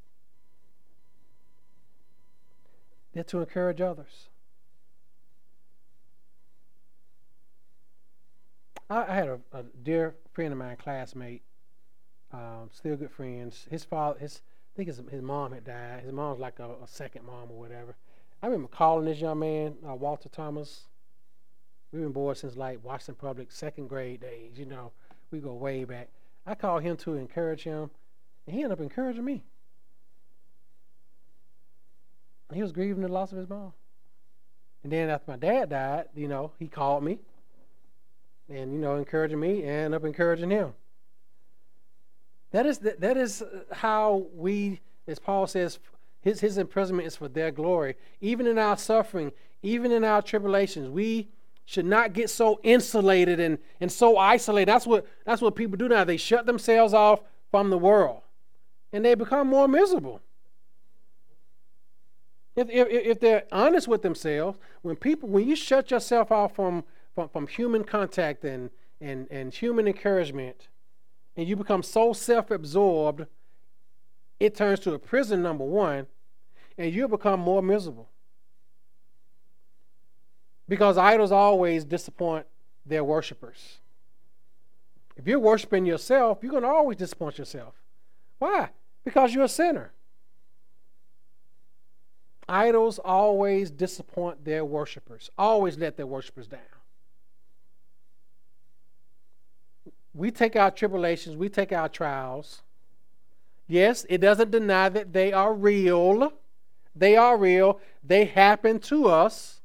They're 3.13 3.23
to 3.25 3.39
encourage 3.39 3.81
others. 3.81 4.29
I, 8.89 9.05
I 9.07 9.15
had 9.15 9.27
a, 9.27 9.39
a, 9.51 9.63
dear 9.83 10.15
friend 10.33 10.51
of 10.51 10.59
mine, 10.59 10.77
classmate, 10.77 11.41
um, 12.31 12.69
still 12.71 12.95
good 12.95 13.11
friends. 13.11 13.67
His 13.69 13.83
father, 13.83 14.19
his 14.19 14.41
I 14.73 14.75
think 14.75 14.87
his, 14.87 15.01
his 15.11 15.21
mom 15.21 15.51
had 15.51 15.65
died. 15.65 16.03
His 16.03 16.13
mom 16.13 16.31
was 16.31 16.39
like 16.39 16.59
a, 16.59 16.69
a 16.83 16.87
second 16.87 17.25
mom 17.25 17.51
or 17.51 17.59
whatever. 17.59 17.95
I 18.41 18.47
remember 18.47 18.67
calling 18.67 19.05
this 19.05 19.19
young 19.19 19.39
man, 19.39 19.75
uh, 19.87 19.95
Walter 19.95 20.29
Thomas. 20.29 20.87
We've 21.91 22.03
been 22.03 22.11
boys 22.11 22.39
since 22.39 22.55
like 22.55 22.83
Washington 22.83 23.15
Public 23.15 23.51
second 23.51 23.87
grade 23.87 24.21
days. 24.21 24.57
You 24.57 24.65
know, 24.65 24.91
we 25.31 25.39
go 25.39 25.53
way 25.53 25.83
back. 25.83 26.09
I 26.45 26.55
called 26.55 26.83
him 26.83 26.95
to 26.97 27.15
encourage 27.15 27.63
him, 27.63 27.89
and 28.45 28.55
he 28.55 28.63
ended 28.63 28.77
up 28.77 28.81
encouraging 28.81 29.25
me. 29.25 29.43
He 32.53 32.61
was 32.61 32.71
grieving 32.71 33.03
the 33.03 33.07
loss 33.07 33.31
of 33.31 33.37
his 33.37 33.49
mom. 33.49 33.73
And 34.83 34.91
then 34.91 35.09
after 35.09 35.31
my 35.31 35.37
dad 35.37 35.69
died, 35.69 36.05
you 36.15 36.27
know, 36.27 36.51
he 36.57 36.67
called 36.67 37.03
me 37.03 37.19
and, 38.49 38.73
you 38.73 38.79
know, 38.79 38.95
encouraging 38.95 39.39
me 39.39 39.63
and 39.63 39.93
up 39.93 40.03
encouraging 40.03 40.49
him. 40.49 40.73
That 42.51 42.65
is, 42.65 42.79
that, 42.79 43.01
that 43.01 43.17
is 43.17 43.43
how 43.71 44.27
we, 44.33 44.79
as 45.07 45.19
Paul 45.19 45.45
says, 45.47 45.79
his, 46.21 46.39
his 46.39 46.57
imprisonment 46.57 47.07
is 47.07 47.15
for 47.15 47.27
their 47.27 47.51
glory. 47.51 47.95
Even 48.21 48.47
in 48.47 48.57
our 48.57 48.77
suffering, 48.77 49.31
even 49.61 49.91
in 49.91 50.03
our 50.03 50.21
tribulations, 50.21 50.89
we 50.89 51.29
should 51.65 51.85
not 51.85 52.13
get 52.13 52.29
so 52.29 52.59
insulated 52.63 53.39
and, 53.39 53.59
and 53.79 53.91
so 53.91 54.17
isolated. 54.17 54.67
That's 54.67 54.87
what, 54.87 55.05
that's 55.25 55.41
what 55.41 55.55
people 55.55 55.77
do 55.77 55.87
now. 55.87 56.03
They 56.03 56.17
shut 56.17 56.47
themselves 56.47 56.93
off 56.93 57.21
from 57.51 57.69
the 57.69 57.77
world 57.77 58.21
and 58.91 59.05
they 59.05 59.13
become 59.13 59.47
more 59.47 59.67
miserable. 59.67 60.21
If, 62.59 62.69
if, 62.69 62.87
if 62.89 63.19
they're 63.21 63.43
honest 63.53 63.87
with 63.87 64.01
themselves, 64.01 64.57
when 64.81 64.97
people, 64.97 65.29
when 65.29 65.47
you 65.47 65.55
shut 65.55 65.91
yourself 65.91 66.29
off 66.29 66.55
from, 66.55 66.83
from, 67.15 67.29
from 67.29 67.47
human 67.47 67.85
contact 67.85 68.43
and, 68.43 68.69
and, 68.99 69.27
and 69.31 69.53
human 69.53 69.87
encouragement, 69.87 70.67
and 71.37 71.47
you 71.47 71.55
become 71.55 71.81
so 71.81 72.11
self 72.11 72.51
absorbed, 72.51 73.27
it 74.41 74.55
turns 74.55 74.81
to 74.81 74.93
a 74.93 74.99
prison, 74.99 75.41
number 75.41 75.63
one, 75.63 76.07
and 76.77 76.93
you 76.93 77.07
become 77.07 77.39
more 77.39 77.61
miserable. 77.61 78.09
Because 80.67 80.97
idols 80.97 81.31
always 81.31 81.85
disappoint 81.85 82.45
their 82.85 83.05
worshipers. 83.05 83.77
If 85.15 85.27
you're 85.27 85.39
worshiping 85.39 85.85
yourself, 85.85 86.39
you're 86.41 86.51
going 86.51 86.63
to 86.63 86.69
always 86.69 86.97
disappoint 86.97 87.37
yourself. 87.37 87.73
Why? 88.37 88.69
Because 89.05 89.33
you're 89.33 89.45
a 89.45 89.49
sinner. 89.49 89.93
Idols 92.49 92.99
always 92.99 93.71
disappoint 93.71 94.43
their 94.43 94.65
worshipers, 94.65 95.29
always 95.37 95.77
let 95.77 95.95
their 95.95 96.07
worshipers 96.07 96.47
down. 96.47 96.59
we 100.13 100.31
take 100.31 100.55
our 100.55 100.69
tribulations, 100.69 101.37
we 101.37 101.49
take 101.49 101.71
our 101.71 101.87
trials. 101.87 102.61
Yes, 103.67 104.05
it 104.09 104.17
doesn't 104.19 104.51
deny 104.51 104.89
that 104.89 105.13
they 105.13 105.31
are 105.31 105.53
real. 105.53 106.33
They 106.95 107.15
are 107.15 107.37
real. 107.37 107.79
They 108.03 108.25
happen 108.25 108.79
to 108.81 109.07
us. 109.07 109.61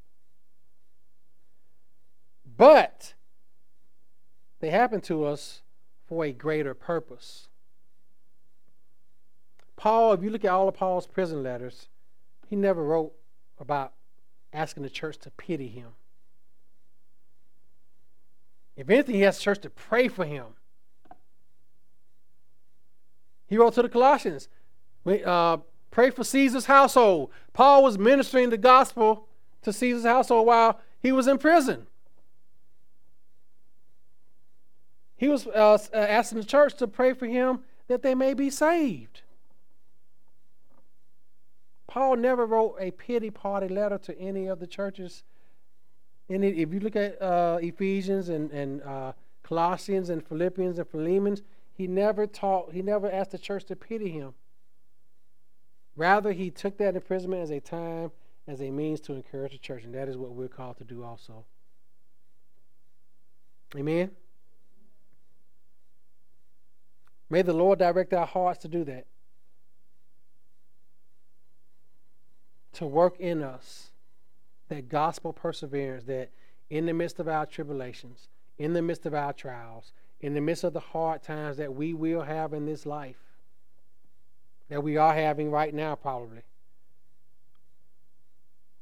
But 2.57 3.15
they 4.59 4.69
happen 4.69 5.01
to 5.01 5.25
us 5.25 5.61
for 6.07 6.23
a 6.23 6.31
greater 6.31 6.73
purpose. 6.73 7.47
Paul, 9.75 10.13
if 10.13 10.23
you 10.23 10.29
look 10.29 10.45
at 10.45 10.51
all 10.51 10.69
of 10.69 10.75
Paul's 10.75 11.07
prison 11.07 11.43
letters, 11.43 11.89
he 12.49 12.55
never 12.55 12.83
wrote 12.83 13.13
about 13.59 13.93
asking 14.53 14.83
the 14.83 14.89
church 14.89 15.17
to 15.19 15.31
pity 15.31 15.67
him. 15.67 15.89
If 18.75 18.89
anything, 18.89 19.15
he 19.15 19.25
asked 19.25 19.39
the 19.39 19.43
church 19.43 19.61
to 19.61 19.69
pray 19.69 20.07
for 20.07 20.25
him. 20.25 20.45
He 23.47 23.57
wrote 23.57 23.73
to 23.75 23.81
the 23.81 23.89
Colossians, 23.89 24.49
uh, 25.07 25.57
pray 25.91 26.09
for 26.09 26.23
Caesar's 26.23 26.65
household. 26.65 27.29
Paul 27.53 27.83
was 27.83 27.97
ministering 27.97 28.49
the 28.49 28.57
gospel 28.57 29.27
to 29.61 29.71
Caesar's 29.71 30.05
household 30.05 30.47
while 30.47 30.79
he 30.99 31.11
was 31.11 31.27
in 31.27 31.37
prison. 31.37 31.87
He 35.17 35.29
was 35.29 35.47
uh, 35.47 35.77
uh 35.93 35.97
asking 35.97 36.39
the 36.39 36.45
church 36.45 36.75
to 36.75 36.87
pray 36.87 37.13
for 37.13 37.25
him 37.25 37.59
that 37.87 38.01
they 38.01 38.15
may 38.15 38.33
be 38.33 38.49
saved. 38.49 39.21
Paul 41.95 42.17
never 42.17 42.45
wrote 42.45 42.75
a 42.77 42.91
pity 42.91 43.29
party 43.29 43.69
letter 43.69 43.97
to 43.99 44.19
any 44.19 44.47
of 44.47 44.59
the 44.59 44.67
churches. 44.67 45.23
And 46.27 46.43
if 46.43 46.73
you 46.73 46.81
look 46.81 46.97
at 46.97 47.21
uh, 47.21 47.57
Ephesians 47.61 48.27
and, 48.27 48.51
and 48.51 48.83
uh, 48.83 49.13
Colossians 49.43 50.09
and 50.09 50.21
Philippians 50.21 50.77
and 50.77 50.89
Philemon, 50.89 51.37
he 51.71 51.87
never 51.87 52.27
taught, 52.27 52.73
he 52.73 52.81
never 52.81 53.09
asked 53.09 53.31
the 53.31 53.37
church 53.37 53.63
to 53.67 53.77
pity 53.77 54.09
him. 54.09 54.33
Rather, 55.95 56.33
he 56.33 56.51
took 56.51 56.77
that 56.79 56.95
imprisonment 56.97 57.41
as 57.41 57.49
a 57.49 57.61
time, 57.61 58.11
as 58.45 58.61
a 58.61 58.71
means 58.71 58.99
to 58.99 59.13
encourage 59.13 59.53
the 59.53 59.57
church, 59.57 59.85
and 59.85 59.95
that 59.95 60.09
is 60.09 60.17
what 60.17 60.31
we're 60.31 60.49
called 60.49 60.75
to 60.79 60.83
do 60.83 61.01
also. 61.01 61.45
Amen. 63.73 64.11
May 67.29 67.41
the 67.41 67.53
Lord 67.53 67.79
direct 67.79 68.13
our 68.13 68.27
hearts 68.27 68.59
to 68.63 68.67
do 68.67 68.83
that. 68.83 69.05
To 72.75 72.85
work 72.85 73.19
in 73.19 73.41
us 73.41 73.91
that 74.69 74.89
gospel 74.89 75.33
perseverance 75.33 76.05
that 76.05 76.29
in 76.69 76.85
the 76.85 76.93
midst 76.93 77.19
of 77.19 77.27
our 77.27 77.45
tribulations, 77.45 78.27
in 78.57 78.73
the 78.73 78.81
midst 78.81 79.05
of 79.05 79.13
our 79.13 79.33
trials, 79.33 79.93
in 80.21 80.33
the 80.33 80.41
midst 80.41 80.63
of 80.63 80.73
the 80.73 80.79
hard 80.79 81.21
times 81.21 81.57
that 81.57 81.73
we 81.73 81.93
will 81.93 82.21
have 82.21 82.53
in 82.53 82.65
this 82.65 82.85
life, 82.85 83.19
that 84.69 84.83
we 84.83 84.97
are 84.97 85.13
having 85.13 85.51
right 85.51 85.73
now, 85.73 85.95
probably, 85.95 86.41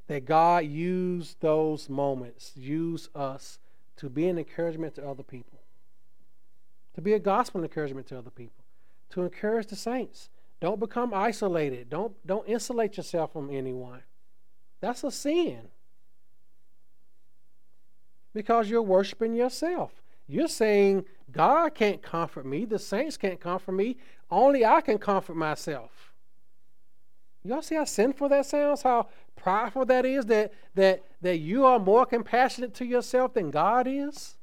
that 0.07 0.25
God 0.25 0.65
use 0.65 1.35
those 1.39 1.89
moments, 1.89 2.53
use 2.55 3.09
us 3.15 3.59
to 3.97 4.09
be 4.09 4.27
an 4.27 4.37
encouragement 4.37 4.95
to 4.95 5.07
other 5.07 5.23
people, 5.23 5.59
to 6.95 7.01
be 7.01 7.13
a 7.13 7.19
gospel 7.19 7.61
encouragement 7.61 8.07
to 8.07 8.17
other 8.17 8.29
people, 8.29 8.63
to 9.11 9.21
encourage 9.21 9.67
the 9.67 9.75
saints. 9.75 10.29
Don't 10.63 10.79
become 10.79 11.13
isolated. 11.13 11.89
Don't, 11.89 12.13
don't 12.25 12.47
insulate 12.47 12.95
yourself 12.95 13.33
from 13.33 13.49
anyone. 13.51 13.99
That's 14.79 15.03
a 15.03 15.11
sin 15.11 15.59
because 18.33 18.69
you're 18.69 18.81
worshiping 18.81 19.35
yourself. 19.35 19.91
You're 20.25 20.47
saying, 20.47 21.03
God 21.29 21.75
can't 21.75 22.01
comfort 22.01 22.45
me, 22.45 22.63
the 22.63 22.79
saints 22.79 23.17
can't 23.17 23.41
comfort 23.41 23.73
me, 23.73 23.97
only 24.31 24.63
I 24.63 24.79
can 24.79 24.97
comfort 24.97 25.35
myself. 25.35 26.13
Y'all 27.43 27.61
see 27.61 27.75
how 27.75 27.83
sinful 27.83 28.29
that 28.29 28.45
sounds? 28.45 28.83
How 28.83 29.09
prideful 29.35 29.85
that 29.87 30.05
is 30.05 30.27
that 30.27 30.53
that 30.75 31.03
that 31.19 31.39
you 31.39 31.65
are 31.65 31.77
more 31.77 32.05
compassionate 32.05 32.73
to 32.75 32.85
yourself 32.85 33.33
than 33.33 33.51
God 33.51 33.85
is? 33.85 34.35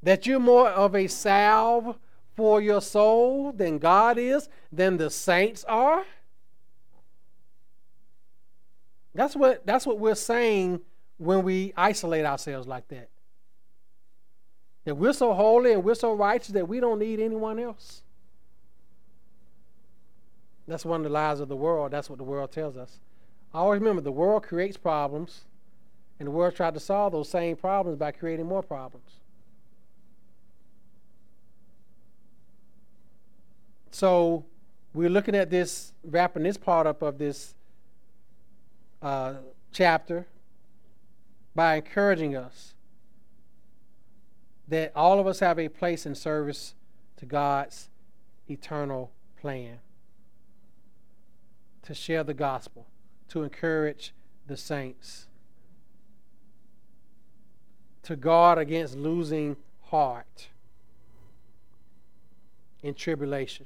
That 0.00 0.28
you're 0.28 0.38
more 0.38 0.68
of 0.68 0.94
a 0.94 1.08
salve 1.08 1.98
for 2.36 2.60
your 2.60 2.80
soul 2.80 3.52
than 3.52 3.78
God 3.78 4.18
is, 4.18 4.48
than 4.70 4.98
the 4.98 5.10
saints 5.10 5.64
are? 5.64 6.04
That's 9.14 9.34
what 9.34 9.66
that's 9.66 9.86
what 9.86 9.98
we're 9.98 10.14
saying 10.14 10.80
when 11.16 11.42
we 11.42 11.72
isolate 11.76 12.26
ourselves 12.26 12.68
like 12.68 12.86
that. 12.88 13.08
That 14.84 14.94
we're 14.94 15.14
so 15.14 15.32
holy 15.32 15.72
and 15.72 15.82
we're 15.82 15.94
so 15.94 16.12
righteous 16.12 16.48
that 16.48 16.68
we 16.68 16.78
don't 16.78 16.98
need 16.98 17.18
anyone 17.18 17.58
else. 17.58 18.02
That's 20.68 20.84
one 20.84 21.00
of 21.00 21.04
the 21.04 21.10
lies 21.10 21.40
of 21.40 21.48
the 21.48 21.56
world. 21.56 21.92
That's 21.92 22.10
what 22.10 22.18
the 22.18 22.24
world 22.24 22.52
tells 22.52 22.76
us. 22.76 23.00
I 23.54 23.58
always 23.60 23.80
remember 23.80 24.02
the 24.02 24.12
world 24.12 24.42
creates 24.42 24.76
problems, 24.76 25.44
and 26.18 26.26
the 26.26 26.30
world 26.30 26.54
tried 26.54 26.74
to 26.74 26.80
solve 26.80 27.12
those 27.12 27.28
same 27.28 27.56
problems 27.56 27.98
by 27.98 28.10
creating 28.10 28.46
more 28.46 28.62
problems. 28.62 29.20
So 33.96 34.44
we're 34.92 35.08
looking 35.08 35.34
at 35.34 35.48
this, 35.48 35.94
wrapping 36.04 36.42
this 36.42 36.58
part 36.58 36.86
up 36.86 37.00
of 37.00 37.16
this 37.16 37.54
uh, 39.00 39.36
chapter 39.72 40.26
by 41.54 41.76
encouraging 41.76 42.36
us 42.36 42.74
that 44.68 44.92
all 44.94 45.18
of 45.18 45.26
us 45.26 45.40
have 45.40 45.58
a 45.58 45.70
place 45.70 46.04
in 46.04 46.14
service 46.14 46.74
to 47.16 47.24
God's 47.24 47.88
eternal 48.50 49.12
plan. 49.40 49.78
To 51.84 51.94
share 51.94 52.22
the 52.22 52.34
gospel, 52.34 52.86
to 53.28 53.44
encourage 53.44 54.12
the 54.46 54.58
saints, 54.58 55.26
to 58.02 58.14
guard 58.14 58.58
against 58.58 58.94
losing 58.94 59.56
heart 59.84 60.48
in 62.82 62.92
tribulation. 62.92 63.64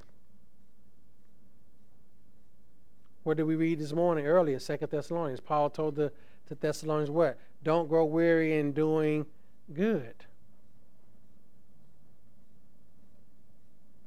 What 3.31 3.37
did 3.37 3.45
we 3.45 3.55
read 3.55 3.79
this 3.79 3.93
morning 3.93 4.27
earlier? 4.27 4.59
Second 4.59 4.91
Thessalonians. 4.91 5.39
Paul 5.39 5.71
told 5.71 5.95
the, 5.95 6.11
the 6.49 6.57
Thessalonians 6.57 7.13
what? 7.13 7.39
Don't 7.63 7.89
grow 7.89 8.05
weary 8.05 8.59
in 8.59 8.73
doing 8.73 9.25
good. 9.73 10.17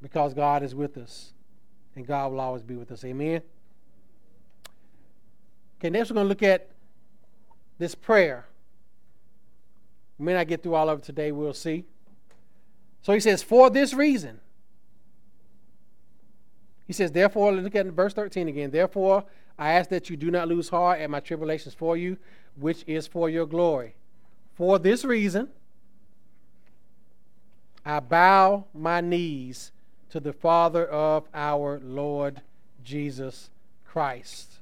Because 0.02 0.34
God 0.34 0.62
is 0.62 0.74
with 0.74 0.98
us. 0.98 1.32
And 1.96 2.06
God 2.06 2.32
will 2.32 2.40
always 2.40 2.60
be 2.60 2.76
with 2.76 2.92
us. 2.92 3.02
Amen. 3.02 3.40
Okay, 5.80 5.88
next 5.88 6.10
we're 6.10 6.16
going 6.16 6.26
to 6.26 6.28
look 6.28 6.42
at 6.42 6.68
this 7.78 7.94
prayer. 7.94 8.44
We 10.18 10.26
may 10.26 10.34
not 10.34 10.48
get 10.48 10.62
through 10.62 10.74
all 10.74 10.90
of 10.90 10.98
it 10.98 11.02
today, 11.06 11.32
we'll 11.32 11.54
see. 11.54 11.86
So 13.00 13.14
he 13.14 13.20
says, 13.20 13.42
For 13.42 13.70
this 13.70 13.94
reason, 13.94 14.40
he 16.86 16.92
says, 16.92 17.12
Therefore, 17.12 17.52
look 17.52 17.74
at 17.74 17.86
verse 17.86 18.14
13 18.14 18.48
again. 18.48 18.70
Therefore, 18.70 19.24
I 19.58 19.72
ask 19.72 19.90
that 19.90 20.10
you 20.10 20.16
do 20.16 20.30
not 20.30 20.48
lose 20.48 20.68
heart 20.68 21.00
at 21.00 21.10
my 21.10 21.20
tribulations 21.20 21.74
for 21.74 21.96
you, 21.96 22.18
which 22.56 22.84
is 22.86 23.06
for 23.06 23.30
your 23.30 23.46
glory. 23.46 23.94
For 24.54 24.78
this 24.78 25.04
reason, 25.04 25.48
I 27.84 28.00
bow 28.00 28.64
my 28.74 29.00
knees 29.00 29.72
to 30.10 30.20
the 30.20 30.32
Father 30.32 30.86
of 30.86 31.26
our 31.34 31.80
Lord 31.82 32.40
Jesus 32.82 33.50
Christ. 33.84 34.58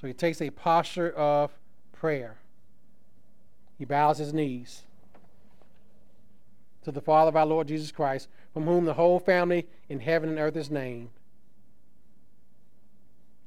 So 0.00 0.06
he 0.06 0.12
takes 0.12 0.40
a 0.40 0.50
posture 0.50 1.10
of 1.10 1.50
prayer. 1.92 2.36
He 3.78 3.84
bows 3.84 4.18
his 4.18 4.32
knees 4.32 4.82
to 6.82 6.92
the 6.92 7.00
Father 7.00 7.28
of 7.28 7.36
our 7.36 7.46
Lord 7.46 7.68
Jesus 7.68 7.92
Christ, 7.92 8.28
from 8.52 8.64
whom 8.64 8.84
the 8.84 8.94
whole 8.94 9.18
family 9.18 9.66
in 9.88 10.00
heaven 10.00 10.28
and 10.28 10.38
earth 10.38 10.56
is 10.56 10.70
named. 10.70 11.10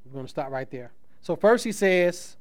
We're 0.04 0.12
going 0.12 0.26
to 0.26 0.30
stop 0.30 0.50
right 0.50 0.70
there. 0.70 0.92
So, 1.20 1.36
first 1.36 1.64
he 1.64 1.72
says, 1.72 2.36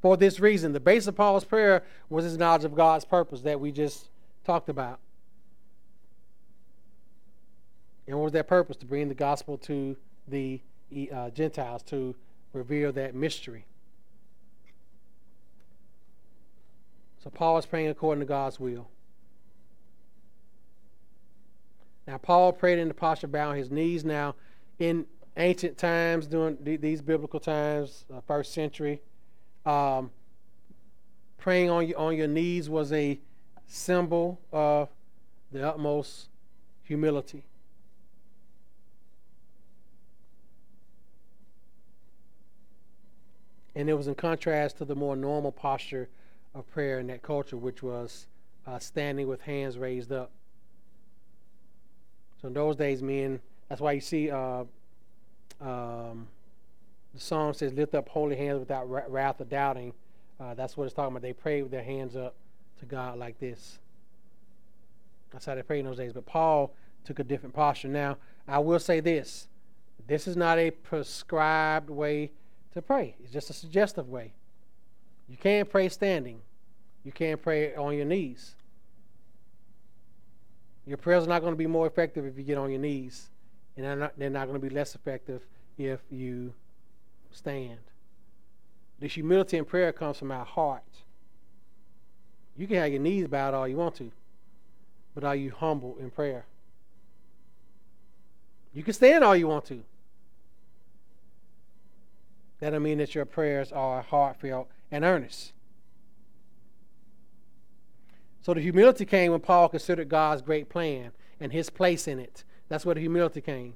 for 0.00 0.16
this 0.16 0.40
reason, 0.40 0.72
the 0.72 0.80
base 0.80 1.06
of 1.06 1.16
Paul's 1.16 1.44
prayer 1.44 1.84
was 2.10 2.24
his 2.24 2.36
knowledge 2.36 2.64
of 2.64 2.74
God's 2.74 3.04
purpose 3.04 3.42
that 3.42 3.60
we 3.60 3.70
just 3.70 4.08
talked 4.44 4.68
about. 4.68 4.98
And 8.06 8.16
what 8.16 8.24
was 8.24 8.32
that 8.32 8.48
purpose? 8.48 8.76
To 8.78 8.86
bring 8.86 9.08
the 9.08 9.14
gospel 9.14 9.56
to 9.58 9.96
the 10.26 10.60
uh, 11.12 11.30
Gentiles, 11.30 11.82
to 11.84 12.16
reveal 12.52 12.92
that 12.92 13.14
mystery. 13.14 13.64
So 17.22 17.30
Paul 17.30 17.58
is 17.58 17.66
praying 17.66 17.88
according 17.88 18.20
to 18.20 18.26
God's 18.26 18.58
will. 18.58 18.88
Now, 22.06 22.18
Paul 22.18 22.52
prayed 22.52 22.78
in 22.78 22.88
the 22.88 22.94
posture 22.94 23.26
of 23.26 23.32
bowing 23.32 23.58
his 23.58 23.70
knees. 23.70 24.04
Now, 24.04 24.34
in 24.78 25.06
ancient 25.36 25.78
times, 25.78 26.26
during 26.26 26.58
these 26.60 27.00
biblical 27.00 27.40
times, 27.40 28.04
uh, 28.12 28.20
first 28.20 28.52
century, 28.52 29.00
um, 29.64 30.10
praying 31.38 31.70
on 31.70 31.86
your, 31.86 31.98
on 31.98 32.16
your 32.16 32.26
knees 32.26 32.68
was 32.68 32.92
a 32.92 33.18
symbol 33.66 34.40
of 34.52 34.88
the 35.52 35.66
utmost 35.66 36.28
humility. 36.82 37.44
And 43.74 43.88
it 43.88 43.94
was 43.94 44.06
in 44.06 44.14
contrast 44.14 44.78
to 44.78 44.84
the 44.84 44.94
more 44.94 45.16
normal 45.16 45.52
posture 45.52 46.08
of 46.54 46.70
prayer 46.70 46.98
in 46.98 47.06
that 47.06 47.22
culture, 47.22 47.56
which 47.56 47.82
was 47.82 48.26
uh, 48.66 48.78
standing 48.78 49.26
with 49.28 49.40
hands 49.42 49.78
raised 49.78 50.12
up. 50.12 50.30
So 52.42 52.48
in 52.48 52.54
those 52.54 52.76
days, 52.76 53.02
men, 53.02 53.40
that's 53.68 53.80
why 53.80 53.92
you 53.92 54.00
see 54.00 54.30
uh, 54.30 54.64
um, 55.60 56.26
the 57.14 57.20
song 57.20 57.54
says, 57.54 57.72
Lift 57.72 57.94
up 57.94 58.08
holy 58.08 58.36
hands 58.36 58.58
without 58.58 58.90
wrath 58.90 59.40
or 59.40 59.44
doubting. 59.44 59.92
Uh, 60.40 60.54
that's 60.54 60.76
what 60.76 60.84
it's 60.84 60.94
talking 60.94 61.12
about. 61.12 61.22
They 61.22 61.32
prayed 61.32 61.62
with 61.62 61.70
their 61.70 61.84
hands 61.84 62.16
up 62.16 62.34
to 62.80 62.86
God 62.86 63.18
like 63.18 63.38
this. 63.38 63.78
That's 65.30 65.46
how 65.46 65.54
they 65.54 65.62
prayed 65.62 65.80
in 65.80 65.86
those 65.86 65.96
days. 65.96 66.12
But 66.12 66.26
Paul 66.26 66.74
took 67.04 67.20
a 67.20 67.24
different 67.24 67.54
posture. 67.54 67.88
Now, 67.88 68.18
I 68.48 68.58
will 68.58 68.80
say 68.80 69.00
this 69.00 69.46
this 70.06 70.26
is 70.26 70.36
not 70.36 70.58
a 70.58 70.70
prescribed 70.70 71.90
way 71.90 72.32
to 72.74 72.82
pray, 72.82 73.14
it's 73.22 73.32
just 73.32 73.50
a 73.50 73.54
suggestive 73.54 74.08
way. 74.08 74.32
You 75.28 75.36
can't 75.36 75.70
pray 75.70 75.88
standing, 75.88 76.40
you 77.04 77.12
can't 77.12 77.40
pray 77.40 77.74
on 77.76 77.96
your 77.96 78.06
knees. 78.06 78.56
Your 80.86 80.96
prayers 80.96 81.24
are 81.24 81.28
not 81.28 81.40
going 81.40 81.52
to 81.52 81.58
be 81.58 81.66
more 81.66 81.86
effective 81.86 82.24
if 82.24 82.36
you 82.36 82.42
get 82.42 82.58
on 82.58 82.70
your 82.70 82.80
knees, 82.80 83.30
and 83.76 83.86
they're 83.86 83.96
not, 83.96 84.18
they're 84.18 84.30
not 84.30 84.48
going 84.48 84.60
to 84.60 84.66
be 84.66 84.74
less 84.74 84.94
effective 84.94 85.42
if 85.78 86.00
you 86.10 86.52
stand. 87.30 87.78
This 88.98 89.14
humility 89.14 89.58
in 89.58 89.64
prayer 89.64 89.92
comes 89.92 90.18
from 90.18 90.30
our 90.30 90.44
heart. 90.44 90.82
You 92.56 92.66
can 92.66 92.76
have 92.76 92.92
your 92.92 93.00
knees 93.00 93.26
bowed 93.26 93.54
all 93.54 93.66
you 93.66 93.76
want 93.76 93.94
to, 93.96 94.10
but 95.14 95.24
are 95.24 95.36
you 95.36 95.50
humble 95.50 95.96
in 96.00 96.10
prayer? 96.10 96.44
You 98.74 98.82
can 98.82 98.94
stand 98.94 99.22
all 99.24 99.36
you 99.36 99.48
want 99.48 99.64
to. 99.66 99.82
That 102.60 102.70
don't 102.70 102.82
mean 102.82 102.98
that 102.98 103.14
your 103.14 103.24
prayers 103.24 103.72
are 103.72 104.02
heartfelt 104.02 104.68
and 104.90 105.04
earnest. 105.04 105.52
So 108.42 108.52
the 108.52 108.60
humility 108.60 109.04
came 109.04 109.32
when 109.32 109.40
Paul 109.40 109.68
considered 109.68 110.08
God's 110.08 110.42
great 110.42 110.68
plan 110.68 111.12
and 111.40 111.52
his 111.52 111.70
place 111.70 112.08
in 112.08 112.18
it. 112.18 112.44
That's 112.68 112.84
where 112.84 112.94
the 112.94 113.00
humility 113.00 113.40
came 113.40 113.74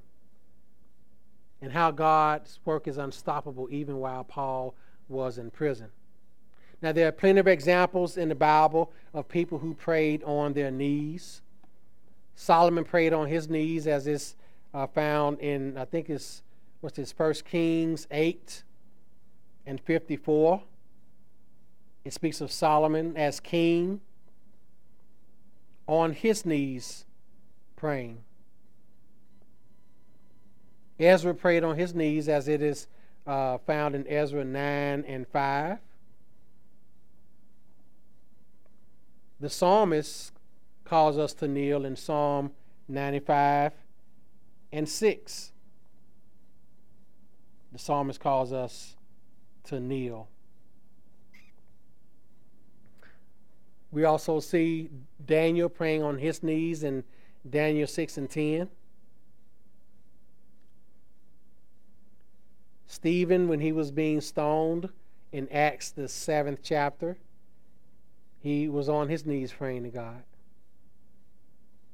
and 1.62 1.72
how 1.72 1.90
God's 1.90 2.58
work 2.64 2.86
is 2.86 2.98
unstoppable 2.98 3.68
even 3.70 3.98
while 3.98 4.24
Paul 4.24 4.74
was 5.08 5.38
in 5.38 5.50
prison. 5.50 5.88
Now, 6.82 6.92
there 6.92 7.08
are 7.08 7.12
plenty 7.12 7.40
of 7.40 7.46
examples 7.46 8.16
in 8.16 8.28
the 8.28 8.34
Bible 8.34 8.92
of 9.14 9.28
people 9.28 9.58
who 9.58 9.72
prayed 9.72 10.22
on 10.24 10.52
their 10.52 10.70
knees. 10.70 11.40
Solomon 12.34 12.84
prayed 12.84 13.12
on 13.12 13.28
his 13.28 13.48
knees, 13.48 13.86
as 13.86 14.06
is 14.06 14.36
uh, 14.74 14.86
found 14.86 15.38
in, 15.40 15.78
I 15.78 15.86
think 15.86 16.10
it's, 16.10 16.42
what's 16.80 16.96
this, 16.96 17.12
First 17.12 17.46
Kings 17.46 18.06
8 18.10 18.62
and 19.64 19.80
54. 19.80 20.62
It 22.04 22.12
speaks 22.12 22.40
of 22.42 22.52
Solomon 22.52 23.16
as 23.16 23.40
king 23.40 24.00
on 25.86 26.12
his 26.12 26.44
knees 26.44 27.04
praying. 27.76 28.18
Ezra 30.98 31.34
prayed 31.34 31.62
on 31.62 31.76
his 31.76 31.94
knees 31.94 32.28
as 32.28 32.48
it 32.48 32.62
is 32.62 32.86
uh, 33.26 33.58
found 33.58 33.94
in 33.94 34.06
Ezra 34.08 34.44
9 34.44 35.04
and 35.06 35.26
5. 35.28 35.78
The 39.38 39.50
psalmist 39.50 40.32
calls 40.84 41.18
us 41.18 41.34
to 41.34 41.48
kneel 41.48 41.84
in 41.84 41.96
Psalm 41.96 42.52
95 42.88 43.72
and 44.72 44.88
6. 44.88 45.52
The 47.72 47.78
psalmist 47.78 48.20
calls 48.20 48.52
us 48.52 48.96
to 49.64 49.80
kneel. 49.80 50.28
We 53.90 54.04
also 54.04 54.40
see 54.40 54.90
Daniel 55.24 55.68
praying 55.68 56.02
on 56.02 56.18
his 56.18 56.42
knees 56.42 56.82
in 56.82 57.04
Daniel 57.48 57.86
6 57.86 58.18
and 58.18 58.28
10. 58.28 58.68
Stephen, 62.86 63.48
when 63.48 63.60
he 63.60 63.72
was 63.72 63.90
being 63.90 64.20
stoned 64.20 64.88
in 65.32 65.48
Acts, 65.50 65.90
the 65.90 66.08
seventh 66.08 66.60
chapter, 66.62 67.16
he 68.40 68.68
was 68.68 68.88
on 68.88 69.08
his 69.08 69.26
knees 69.26 69.52
praying 69.52 69.82
to 69.82 69.90
God. 69.90 70.22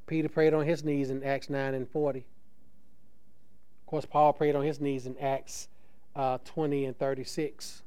Peter 0.06 0.28
prayed 0.28 0.54
on 0.54 0.66
his 0.66 0.84
knees 0.84 1.10
in 1.10 1.22
Acts 1.22 1.48
9 1.48 1.74
and 1.74 1.88
40. 1.88 2.18
Of 2.20 3.86
course, 3.86 4.04
Paul 4.04 4.32
prayed 4.32 4.54
on 4.54 4.64
his 4.64 4.80
knees 4.80 5.06
in 5.06 5.16
Acts 5.18 5.68
uh, 6.14 6.38
20 6.44 6.84
and 6.86 6.98
36. 6.98 7.82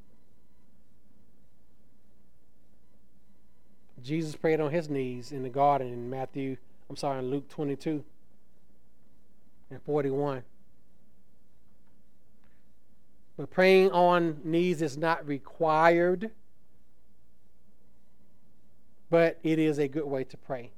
Jesus 4.06 4.36
prayed 4.36 4.62
on 4.62 4.72
his 4.72 4.88
knees 4.88 5.32
in 5.32 5.42
the 5.42 5.50
garden 5.50 5.88
in 5.88 6.10
Matthew, 6.12 6.58
I'm 6.90 6.96
sorry, 6.96 7.18
in 7.18 7.32
Luke 7.32 7.50
22 7.50 8.04
and 9.72 9.82
41. 9.82 10.44
But 13.36 13.50
praying 13.50 13.92
on 13.92 14.42
knees 14.44 14.84
is 14.84 14.96
not 14.96 15.28
required, 15.28 16.30
but 19.10 19.40
it 19.42 19.58
is 19.58 19.80
a 19.80 19.88
good 19.88 20.06
way 20.06 20.24
to 20.24 20.38
pray. 20.38 20.70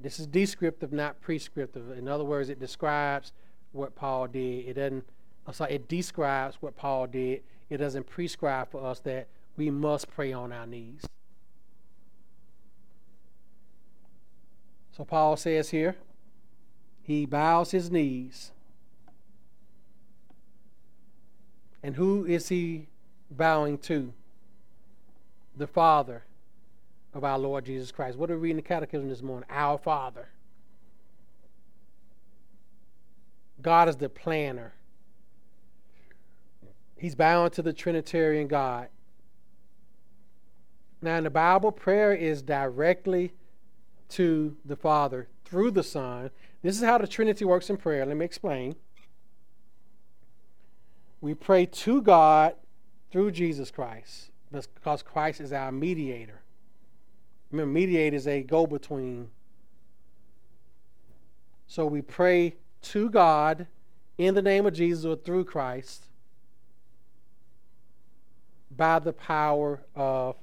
This 0.00 0.18
is 0.18 0.26
descriptive, 0.26 0.92
not 0.92 1.20
prescriptive. 1.20 1.96
In 1.96 2.08
other 2.08 2.24
words, 2.24 2.48
it 2.48 2.58
describes 2.58 3.32
what 3.72 3.94
Paul 3.94 4.28
did. 4.28 4.66
It 4.66 4.74
doesn't. 4.74 5.04
I'm 5.46 5.52
sorry, 5.52 5.74
it 5.74 5.88
describes 5.88 6.56
what 6.60 6.74
Paul 6.74 7.06
did. 7.06 7.42
It 7.68 7.76
doesn't 7.76 8.06
prescribe 8.08 8.70
for 8.70 8.82
us 8.82 9.00
that 9.00 9.28
we 9.58 9.70
must 9.70 10.08
pray 10.08 10.32
on 10.32 10.50
our 10.50 10.66
knees. 10.66 11.02
So 14.96 15.04
Paul 15.04 15.36
says 15.36 15.70
here, 15.70 15.96
he 17.02 17.26
bows 17.26 17.72
his 17.72 17.90
knees 17.90 18.52
And 21.84 21.96
who 21.96 22.24
is 22.24 22.48
he 22.48 22.86
bowing 23.30 23.76
to? 23.76 24.14
The 25.54 25.66
Father 25.66 26.24
of 27.12 27.24
our 27.24 27.38
Lord 27.38 27.66
Jesus 27.66 27.92
Christ. 27.92 28.16
What 28.16 28.30
are 28.30 28.36
we 28.36 28.44
reading 28.44 28.56
the 28.56 28.62
Catechism 28.62 29.10
this 29.10 29.20
morning? 29.20 29.46
Our 29.50 29.76
Father. 29.76 30.28
God 33.60 33.90
is 33.90 33.96
the 33.96 34.08
planner. 34.08 34.72
He's 36.96 37.14
bound 37.14 37.52
to 37.52 37.62
the 37.62 37.74
Trinitarian 37.74 38.48
God. 38.48 38.88
Now, 41.02 41.18
in 41.18 41.24
the 41.24 41.30
Bible, 41.30 41.70
prayer 41.70 42.14
is 42.14 42.40
directly 42.40 43.34
to 44.14 44.56
the 44.64 44.76
Father 44.76 45.28
through 45.44 45.72
the 45.72 45.82
Son. 45.82 46.30
This 46.62 46.76
is 46.76 46.84
how 46.84 46.98
the 46.98 47.06
Trinity 47.06 47.44
works 47.44 47.68
in 47.68 47.76
prayer. 47.76 48.06
Let 48.06 48.16
me 48.16 48.24
explain. 48.24 48.76
We 51.20 51.34
pray 51.34 51.66
to 51.66 52.00
God 52.00 52.54
through 53.10 53.32
Jesus 53.32 53.70
Christ 53.70 54.30
because 54.52 55.02
Christ 55.02 55.40
is 55.40 55.52
our 55.52 55.72
mediator. 55.72 56.42
Remember, 57.50 57.72
mediator 57.72 58.14
is 58.14 58.28
a 58.28 58.42
go 58.42 58.66
between. 58.66 59.30
So 61.66 61.86
we 61.86 62.02
pray 62.02 62.54
to 62.82 63.10
God 63.10 63.66
in 64.16 64.34
the 64.34 64.42
name 64.42 64.66
of 64.66 64.74
Jesus 64.74 65.04
or 65.04 65.16
through 65.16 65.44
Christ 65.44 66.04
by 68.76 69.00
the 69.00 69.12
power 69.12 69.80
of 69.96 70.36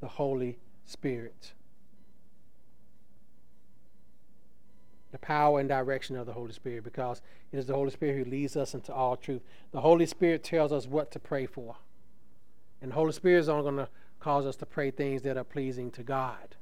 the 0.00 0.08
Holy 0.08 0.58
Spirit. 0.84 1.52
The 5.16 5.26
power 5.26 5.60
and 5.60 5.68
direction 5.68 6.14
of 6.14 6.26
the 6.26 6.32
Holy 6.34 6.52
Spirit 6.52 6.84
because 6.84 7.22
it 7.50 7.56
is 7.56 7.64
the 7.64 7.74
Holy 7.74 7.90
Spirit 7.90 8.22
who 8.22 8.30
leads 8.30 8.54
us 8.54 8.74
into 8.74 8.92
all 8.92 9.16
truth. 9.16 9.40
The 9.72 9.80
Holy 9.80 10.04
Spirit 10.04 10.44
tells 10.44 10.72
us 10.72 10.86
what 10.86 11.10
to 11.12 11.18
pray 11.18 11.46
for. 11.46 11.76
And 12.82 12.90
the 12.90 12.94
Holy 12.94 13.12
Spirit 13.12 13.40
is 13.40 13.48
only 13.48 13.62
going 13.62 13.76
to 13.76 13.88
cause 14.20 14.44
us 14.44 14.56
to 14.56 14.66
pray 14.66 14.90
things 14.90 15.22
that 15.22 15.38
are 15.38 15.44
pleasing 15.44 15.90
to 15.92 16.02
God. 16.02 16.54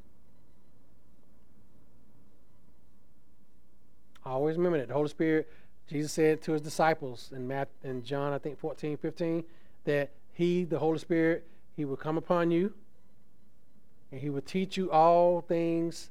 Always 4.24 4.56
remember 4.56 4.78
that. 4.78 4.86
The 4.86 4.94
Holy 4.94 5.08
Spirit, 5.08 5.50
Jesus 5.88 6.12
said 6.12 6.40
to 6.42 6.52
his 6.52 6.62
disciples 6.62 7.32
in, 7.34 7.48
Matthew, 7.48 7.90
in 7.90 8.04
John, 8.04 8.32
I 8.32 8.38
think 8.38 8.60
14, 8.60 8.96
15, 8.98 9.42
that 9.84 10.12
he, 10.32 10.62
the 10.62 10.78
Holy 10.78 10.98
Spirit, 10.98 11.44
he 11.74 11.84
will 11.84 11.96
come 11.96 12.16
upon 12.16 12.52
you 12.52 12.72
and 14.12 14.20
he 14.20 14.30
will 14.30 14.42
teach 14.42 14.76
you 14.76 14.92
all 14.92 15.40
things 15.40 16.10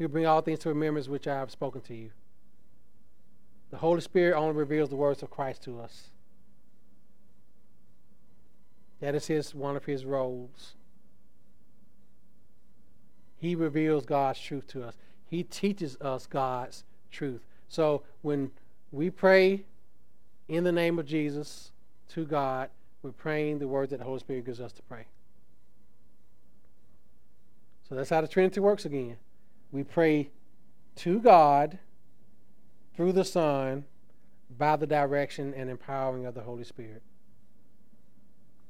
He'll 0.00 0.08
bring 0.08 0.24
all 0.24 0.40
things 0.40 0.60
to 0.60 0.70
remembrance 0.70 1.08
which 1.08 1.28
I 1.28 1.34
have 1.34 1.50
spoken 1.50 1.82
to 1.82 1.94
you. 1.94 2.08
The 3.70 3.76
Holy 3.76 4.00
Spirit 4.00 4.34
only 4.34 4.54
reveals 4.54 4.88
the 4.88 4.96
words 4.96 5.22
of 5.22 5.28
Christ 5.28 5.62
to 5.64 5.78
us. 5.78 6.04
That 9.00 9.14
is 9.14 9.26
his 9.26 9.54
one 9.54 9.76
of 9.76 9.84
his 9.84 10.06
roles. 10.06 10.72
He 13.36 13.54
reveals 13.54 14.06
God's 14.06 14.40
truth 14.40 14.66
to 14.68 14.84
us. 14.84 14.96
He 15.26 15.42
teaches 15.42 15.98
us 16.00 16.26
God's 16.26 16.84
truth. 17.10 17.42
So 17.68 18.02
when 18.22 18.52
we 18.92 19.10
pray 19.10 19.66
in 20.48 20.64
the 20.64 20.72
name 20.72 20.98
of 20.98 21.04
Jesus 21.04 21.72
to 22.14 22.24
God, 22.24 22.70
we're 23.02 23.12
praying 23.12 23.58
the 23.58 23.68
words 23.68 23.90
that 23.90 23.98
the 23.98 24.04
Holy 24.04 24.20
Spirit 24.20 24.46
gives 24.46 24.62
us 24.62 24.72
to 24.72 24.82
pray. 24.82 25.04
So 27.86 27.94
that's 27.94 28.08
how 28.08 28.22
the 28.22 28.28
Trinity 28.28 28.60
works 28.60 28.86
again. 28.86 29.18
We 29.72 29.84
pray 29.84 30.30
to 30.96 31.20
God 31.20 31.78
through 32.96 33.12
the 33.12 33.24
Son 33.24 33.84
by 34.58 34.76
the 34.76 34.86
direction 34.86 35.54
and 35.54 35.70
empowering 35.70 36.26
of 36.26 36.34
the 36.34 36.42
Holy 36.42 36.64
Spirit. 36.64 37.02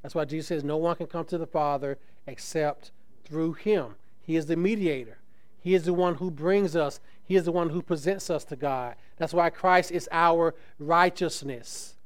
That's 0.02 0.14
why 0.14 0.24
Jesus 0.24 0.48
says 0.48 0.64
no 0.64 0.76
one 0.76 0.96
can 0.96 1.06
come 1.06 1.24
to 1.26 1.38
the 1.38 1.46
Father 1.46 1.98
except 2.26 2.90
through 3.24 3.54
him. 3.54 3.96
He 4.22 4.36
is 4.36 4.46
the 4.46 4.56
mediator. 4.56 5.18
He 5.60 5.74
is 5.74 5.84
the 5.84 5.92
one 5.92 6.16
who 6.16 6.30
brings 6.30 6.74
us, 6.74 7.00
He 7.22 7.36
is 7.36 7.44
the 7.44 7.52
one 7.52 7.70
who 7.70 7.82
presents 7.82 8.30
us 8.30 8.44
to 8.44 8.56
God. 8.56 8.94
That's 9.18 9.34
why 9.34 9.50
Christ 9.50 9.92
is 9.92 10.08
our 10.10 10.54
righteousness. 10.78 11.96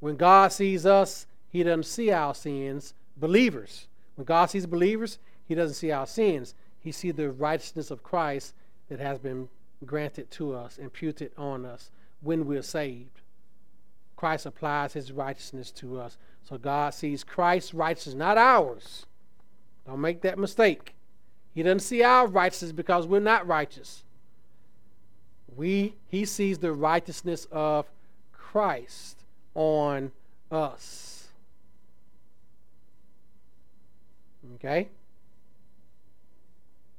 When 0.00 0.16
God 0.16 0.52
sees 0.52 0.84
us, 0.84 1.26
He 1.48 1.62
doesn't 1.62 1.84
see 1.84 2.10
our 2.10 2.34
sins, 2.34 2.94
believers. 3.16 3.86
When 4.16 4.24
God 4.24 4.46
sees 4.46 4.66
believers, 4.66 5.18
He 5.46 5.54
doesn't 5.54 5.76
see 5.76 5.92
our 5.92 6.06
sins. 6.06 6.54
He 6.88 6.92
sees 6.92 7.12
the 7.12 7.30
righteousness 7.30 7.90
of 7.90 8.02
Christ 8.02 8.54
that 8.88 8.98
has 8.98 9.18
been 9.18 9.50
granted 9.84 10.30
to 10.30 10.54
us, 10.54 10.78
imputed 10.78 11.32
on 11.36 11.66
us 11.66 11.90
when 12.22 12.46
we're 12.46 12.62
saved. 12.62 13.20
Christ 14.16 14.46
applies 14.46 14.94
His 14.94 15.12
righteousness 15.12 15.70
to 15.72 16.00
us. 16.00 16.16
So 16.44 16.56
God 16.56 16.94
sees 16.94 17.24
Christ's 17.24 17.74
righteousness, 17.74 18.14
not 18.14 18.38
ours. 18.38 19.04
Don't 19.86 20.00
make 20.00 20.22
that 20.22 20.38
mistake. 20.38 20.94
He 21.54 21.62
doesn't 21.62 21.80
see 21.80 22.02
our 22.02 22.26
righteousness 22.26 22.72
because 22.72 23.06
we're 23.06 23.20
not 23.20 23.46
righteous. 23.46 24.02
We 25.54 25.94
he 26.06 26.24
sees 26.24 26.56
the 26.56 26.72
righteousness 26.72 27.46
of 27.52 27.90
Christ 28.32 29.24
on 29.54 30.10
us. 30.50 31.28
Okay? 34.54 34.88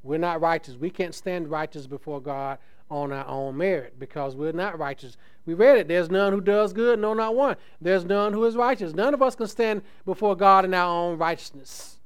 We're 0.04 0.18
not 0.18 0.41
righteous. 0.41 0.76
We 0.76 0.89
can't 0.89 1.14
stand 1.14 1.50
righteous 1.50 1.88
before 1.88 2.22
God 2.22 2.58
on 2.89 3.12
our 3.12 3.28
own 3.28 3.58
merit 3.58 4.00
because 4.00 4.36
we're 4.36 4.52
not 4.52 4.80
righteous. 4.80 5.18
We 5.45 5.54
read 5.54 5.78
it. 5.78 5.88
There's 5.88 6.10
none 6.10 6.34
who 6.34 6.41
does 6.41 6.74
good, 6.74 7.00
no, 7.00 7.14
not 7.14 7.36
one. 7.36 7.58
There's 7.82 8.06
none 8.06 8.34
who 8.34 8.45
is 8.45 8.56
righteous. 8.56 8.93
None 8.93 9.14
of 9.14 9.22
us 9.22 9.36
can 9.36 9.47
stand 9.47 9.82
before 10.06 10.36
God 10.36 10.66
in 10.66 10.74
our 10.74 10.89
own 10.89 11.18
righteousness. 11.18 11.97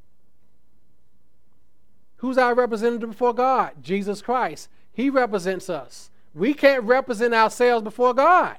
Who's 2.17 2.37
our 2.37 2.55
representative 2.55 3.09
before 3.09 3.33
God? 3.33 3.71
Jesus 3.81 4.21
Christ. 4.21 4.69
He 4.93 5.09
represents 5.09 5.69
us. 5.69 6.09
We 6.33 6.53
can't 6.53 6.83
represent 6.83 7.33
ourselves 7.33 7.83
before 7.83 8.13
God. 8.13 8.57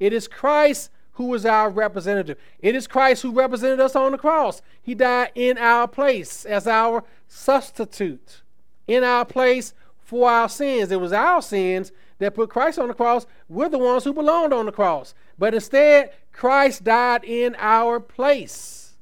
It 0.00 0.12
is 0.12 0.28
Christ 0.28 0.90
who 1.12 1.32
is 1.34 1.46
our 1.46 1.70
representative. 1.70 2.38
It 2.60 2.74
is 2.74 2.86
Christ 2.86 3.22
who 3.22 3.32
represented 3.32 3.80
us 3.80 3.96
on 3.96 4.12
the 4.12 4.18
cross. 4.18 4.60
He 4.82 4.94
died 4.94 5.30
in 5.34 5.56
our 5.56 5.88
place 5.88 6.44
as 6.44 6.66
our 6.66 7.04
substitute, 7.28 8.42
in 8.86 9.04
our 9.04 9.24
place 9.24 9.74
for 9.98 10.30
our 10.30 10.48
sins. 10.48 10.90
It 10.92 11.00
was 11.00 11.12
our 11.12 11.42
sins 11.42 11.92
that 12.18 12.34
put 12.34 12.50
Christ 12.50 12.78
on 12.78 12.88
the 12.88 12.94
cross. 12.94 13.26
We're 13.48 13.68
the 13.68 13.78
ones 13.78 14.04
who 14.04 14.12
belonged 14.12 14.52
on 14.52 14.66
the 14.66 14.72
cross. 14.72 15.14
But 15.38 15.54
instead, 15.54 16.12
Christ 16.32 16.84
died 16.84 17.24
in 17.24 17.56
our 17.58 18.00
place. 18.00 18.94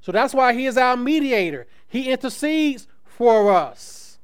So 0.00 0.10
that's 0.10 0.34
why 0.34 0.52
he 0.54 0.66
is 0.66 0.76
our 0.76 0.96
mediator. 0.96 1.66
He 1.86 2.10
intercedes 2.10 2.88
for 3.04 3.52
us. 3.52 4.18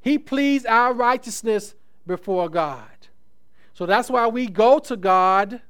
He 0.00 0.18
pleads 0.18 0.64
our 0.64 0.92
righteousness 0.92 1.74
before 2.06 2.48
God. 2.48 2.86
So 3.74 3.86
that's 3.86 4.10
why 4.10 4.26
we 4.26 4.46
go 4.46 4.78
to 4.80 4.96
God 4.96 5.60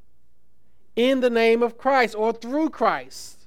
in 0.96 1.20
the 1.20 1.30
name 1.30 1.62
of 1.62 1.78
Christ 1.78 2.14
or 2.14 2.32
through 2.32 2.70
Christ 2.70 3.37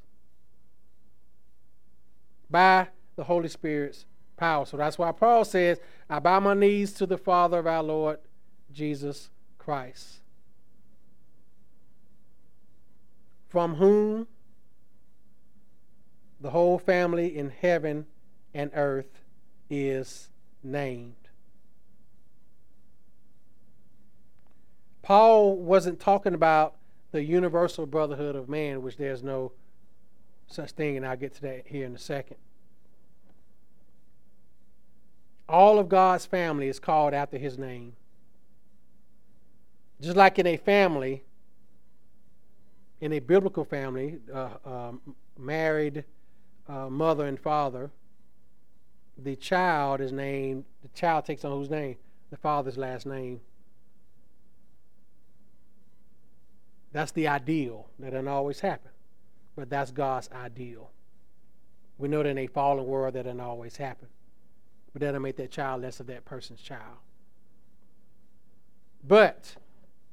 by 2.52 2.88
the 3.16 3.24
Holy 3.24 3.48
Spirit's 3.48 4.06
power. 4.38 4.66
So 4.66 4.78
that's 4.78 4.98
why 4.98 5.12
Paul 5.12 5.46
says, 5.46 5.80
I 6.10 6.20
bow 6.20 6.40
my 6.40 6.54
knees 6.54 6.94
to 6.94 7.06
the 7.06 7.18
Father 7.18 7.60
of 7.60 7.68
our 7.68 7.84
Lord 7.84 8.20
Jesus 8.72 9.30
Christ, 9.58 10.20
from 13.48 13.76
whom 13.76 14.28
the 16.40 16.50
whole 16.50 16.80
family 16.80 17.38
in 17.38 17.52
heaven 17.52 18.08
and 18.54 18.72
earth 18.74 19.22
is 19.70 20.30
named. 20.64 21.16
Paul 25.02 25.58
wasn't 25.58 26.00
talking 26.00 26.34
about 26.34 26.76
the 27.12 27.24
universal 27.24 27.86
brotherhood 27.86 28.36
of 28.36 28.48
man, 28.48 28.82
which 28.82 28.98
there's 28.98 29.24
no 29.24 29.52
such 30.52 30.72
thing, 30.72 30.98
and 30.98 31.06
I'll 31.06 31.18
get 31.18 31.36
to 31.36 31.42
that 31.42 31.64
here 31.68 31.86
in 31.86 31.96
a 31.96 32.00
second. 32.00 32.38
All 35.48 35.80
of 35.80 35.90
God's 35.90 36.26
family 36.26 36.68
is 36.68 36.80
called 36.80 37.14
after 37.14 37.38
his 37.38 37.58
name. 37.58 37.94
Just 40.00 40.16
like 40.16 40.40
in 40.40 40.48
a 40.48 40.58
family, 40.58 41.24
in 43.02 43.14
a 43.14 43.20
biblical 43.20 43.66
family, 43.66 44.20
uh, 44.34 44.50
um, 44.66 45.02
married 45.38 46.06
uh, 46.68 46.90
mother 46.90 47.26
and 47.26 47.40
father, 47.40 47.92
the 49.18 49.36
child 49.36 50.02
is 50.02 50.12
named, 50.12 50.64
the 50.82 50.88
child 50.90 51.26
takes 51.26 51.44
on 51.44 51.52
whose 51.52 51.70
name? 51.70 51.98
The 52.30 52.38
father's 52.38 52.78
last 52.78 53.06
name. 53.06 53.42
That's 56.94 57.12
the 57.12 57.28
ideal. 57.28 57.88
That 58.00 58.12
doesn't 58.12 58.28
always 58.28 58.60
happen, 58.60 58.92
but 59.56 59.70
that's 59.70 59.92
God's 59.92 60.30
ideal. 60.32 60.92
We 61.98 62.08
know 62.08 62.24
that 62.24 62.30
in 62.30 62.38
a 62.38 62.48
fallen 62.48 62.86
world 62.86 63.14
that 63.14 63.24
doesn't 63.24 63.40
always 63.40 63.78
happen, 63.78 64.08
but 64.94 65.02
that 65.02 65.08
doesn't 65.08 65.22
make 65.22 65.38
that 65.38 65.52
child 65.52 65.82
less 65.82 66.00
of 66.00 66.08
that 66.08 66.26
person's 66.26 66.62
child. 66.62 66.98
But 69.08 69.56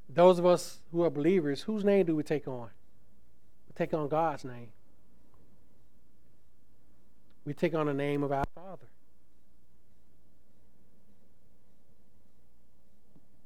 those 0.09 0.39
of 0.39 0.47
us 0.47 0.81
who 0.93 1.03
are 1.03 1.11
believers, 1.11 1.63
whose 1.63 1.85
name 1.85 2.07
do 2.07 2.17
we 2.17 2.23
take 2.23 2.49
on? 2.49 2.71
We 3.69 3.75
take 3.75 3.95
on 3.95 4.09
God's 4.09 4.45
name 4.45 4.69
we 7.49 7.55
take 7.55 7.75
on 7.75 7.87
the 7.87 7.95
name 7.95 8.23
of 8.23 8.31
our 8.31 8.45
Father. 8.55 8.87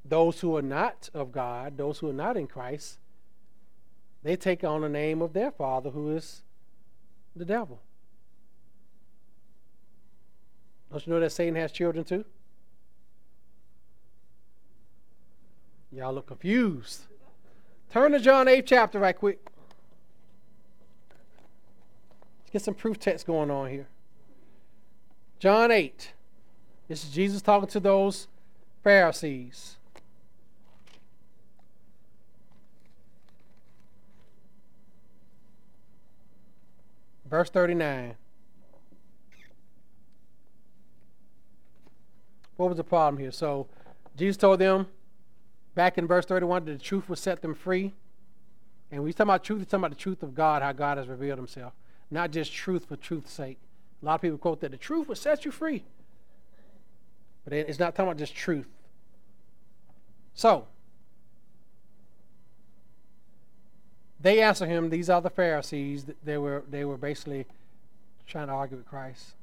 Those 0.03 0.41
who 0.41 0.57
are 0.57 0.61
not 0.61 1.09
of 1.13 1.31
God, 1.31 1.77
those 1.77 1.99
who 1.99 2.09
are 2.09 2.13
not 2.13 2.35
in 2.35 2.45
Christ, 2.45 2.97
they 4.23 4.35
take 4.35 4.63
on 4.63 4.81
the 4.81 4.89
name 4.89 5.21
of 5.21 5.33
their 5.33 5.51
father, 5.51 5.89
who 5.89 6.15
is 6.15 6.41
the 7.35 7.45
devil. 7.45 7.81
Don't 10.89 11.05
you 11.05 11.13
know 11.13 11.19
that 11.19 11.31
Satan 11.31 11.55
has 11.55 11.71
children 11.71 12.05
too? 12.05 12.23
Y'all 15.91 16.13
look 16.13 16.27
confused. 16.27 17.01
Turn 17.91 18.13
to 18.13 18.19
John 18.19 18.47
8 18.47 18.65
chapter 18.65 18.99
right 18.99 19.15
quick. 19.15 19.39
Let's 22.39 22.51
get 22.51 22.61
some 22.63 22.73
proof 22.73 22.99
text 22.99 23.27
going 23.27 23.51
on 23.51 23.69
here. 23.69 23.87
John 25.39 25.71
8. 25.71 26.13
This 26.87 27.03
is 27.03 27.11
Jesus 27.11 27.41
talking 27.41 27.69
to 27.69 27.79
those 27.79 28.27
Pharisees. 28.83 29.77
Verse 37.33 37.49
39. 37.49 38.13
What 42.57 42.69
was 42.69 42.77
the 42.77 42.83
problem 42.83 43.17
here? 43.17 43.31
So, 43.31 43.65
Jesus 44.15 44.37
told 44.37 44.59
them 44.59 44.85
back 45.73 45.97
in 45.97 46.05
verse 46.05 46.27
31 46.27 46.65
that 46.65 46.73
the 46.73 46.77
truth 46.77 47.09
would 47.09 47.17
set 47.17 47.41
them 47.41 47.55
free. 47.55 47.91
And 48.91 48.99
when 48.99 49.07
he's 49.07 49.15
talking 49.15 49.31
about 49.31 49.43
truth, 49.43 49.61
he's 49.61 49.67
talking 49.67 49.81
about 49.83 49.97
the 49.97 50.03
truth 50.03 50.21
of 50.21 50.35
God, 50.35 50.61
how 50.61 50.73
God 50.73 50.99
has 50.99 51.07
revealed 51.07 51.39
himself. 51.39 51.73
Not 52.11 52.29
just 52.29 52.53
truth 52.53 52.85
for 52.85 52.97
truth's 52.97 53.33
sake. 53.33 53.57
A 54.03 54.05
lot 54.05 54.13
of 54.13 54.21
people 54.21 54.37
quote 54.37 54.61
that 54.61 54.69
the 54.69 54.77
truth 54.77 55.07
will 55.07 55.15
set 55.15 55.43
you 55.43 55.49
free. 55.49 55.83
But 57.45 57.53
it's 57.53 57.79
not 57.79 57.95
talking 57.95 58.11
about 58.11 58.19
just 58.19 58.35
truth. 58.35 58.67
So, 60.35 60.67
they 64.23 64.41
answer 64.41 64.65
him, 64.65 64.89
these 64.89 65.09
are 65.09 65.21
the 65.21 65.29
Pharisees. 65.29 66.05
They 66.23 66.37
were, 66.37 66.63
they 66.69 66.85
were 66.85 66.97
basically 66.97 67.45
trying 68.25 68.47
to 68.47 68.53
argue 68.53 68.77
with 68.77 68.87
Christ. 68.87 69.33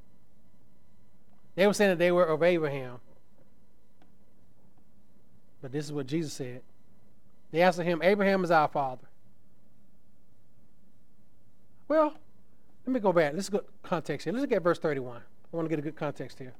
They 1.54 1.66
were 1.66 1.74
saying 1.74 1.90
that 1.90 1.98
they 1.98 2.10
were 2.10 2.24
of 2.24 2.42
Abraham. 2.42 2.96
But 5.60 5.70
this 5.70 5.84
is 5.84 5.92
what 5.92 6.06
Jesus 6.06 6.32
said. 6.32 6.62
They 7.52 7.60
answered 7.60 7.84
him, 7.84 8.00
Abraham 8.02 8.42
is 8.42 8.50
our 8.50 8.68
father. 8.68 9.06
Well, 11.86 12.14
let 12.86 12.92
me 12.94 13.00
go 13.00 13.12
back. 13.12 13.34
Let's 13.34 13.50
go 13.50 13.62
context 13.82 14.24
here. 14.24 14.32
Let's 14.32 14.42
look 14.42 14.52
at 14.52 14.62
verse 14.62 14.78
31. 14.78 15.18
I 15.18 15.56
want 15.56 15.66
to 15.66 15.68
get 15.68 15.78
a 15.78 15.82
good 15.82 15.96
context 15.96 16.38
here. 16.38 16.54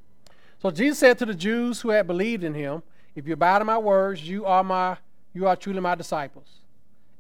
So 0.61 0.71
Jesus 0.71 0.99
said 0.99 1.17
to 1.19 1.27
the 1.27 1.35
Jews 1.35 1.81
who 1.81 1.89
had 1.89 2.07
believed 2.07 2.45
in 2.45 2.53
him, 2.53 2.83
If 3.15 3.27
you 3.27 3.33
abide 3.33 3.63
in 3.63 3.67
my 3.67 3.79
words, 3.79 4.29
you 4.29 4.45
are 4.45 4.63
my 4.63 4.99
you 5.33 5.47
are 5.47 5.57
truly 5.57 5.81
my 5.81 5.95
disciples. 5.95 6.60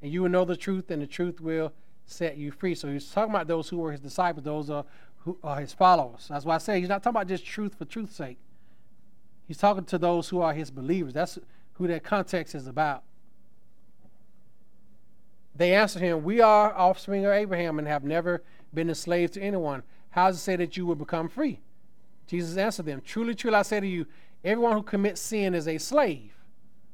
And 0.02 0.12
you 0.12 0.22
will 0.22 0.28
know 0.28 0.44
the 0.44 0.56
truth, 0.56 0.90
and 0.90 1.02
the 1.02 1.06
truth 1.06 1.40
will 1.40 1.72
set 2.06 2.36
you 2.36 2.50
free. 2.50 2.74
So 2.74 2.88
he's 2.88 3.10
talking 3.10 3.34
about 3.34 3.46
those 3.46 3.68
who 3.68 3.78
were 3.78 3.92
his 3.92 4.00
disciples, 4.00 4.44
those 4.44 4.70
are 4.70 4.84
who 5.24 5.38
are 5.44 5.60
his 5.60 5.72
followers. 5.72 6.26
That's 6.28 6.44
why 6.44 6.54
I 6.54 6.58
say 6.58 6.80
he's 6.80 6.88
not 6.88 7.02
talking 7.02 7.16
about 7.16 7.28
just 7.28 7.44
truth 7.44 7.74
for 7.76 7.84
truth's 7.84 8.16
sake. 8.16 8.38
He's 9.46 9.58
talking 9.58 9.84
to 9.84 9.98
those 9.98 10.28
who 10.28 10.40
are 10.40 10.54
his 10.54 10.70
believers. 10.70 11.12
That's 11.12 11.38
who 11.74 11.86
that 11.88 12.04
context 12.04 12.54
is 12.54 12.66
about. 12.66 13.02
They 15.54 15.74
answered 15.74 16.00
him, 16.00 16.22
We 16.22 16.40
are 16.40 16.74
offspring 16.74 17.26
of 17.26 17.32
Abraham 17.32 17.78
and 17.78 17.86
have 17.86 18.04
never 18.04 18.42
been 18.72 18.88
enslaved 18.88 19.34
to 19.34 19.42
anyone. 19.42 19.82
How 20.10 20.28
does 20.28 20.36
it 20.36 20.40
say 20.40 20.56
that 20.56 20.76
you 20.76 20.86
will 20.86 20.94
become 20.94 21.28
free? 21.28 21.60
Jesus 22.26 22.56
answered 22.56 22.86
them, 22.86 23.02
Truly, 23.04 23.34
truly, 23.34 23.56
I 23.56 23.62
say 23.62 23.80
to 23.80 23.86
you, 23.86 24.06
everyone 24.42 24.72
who 24.72 24.82
commits 24.82 25.20
sin 25.20 25.54
is 25.54 25.68
a 25.68 25.76
slave 25.78 26.32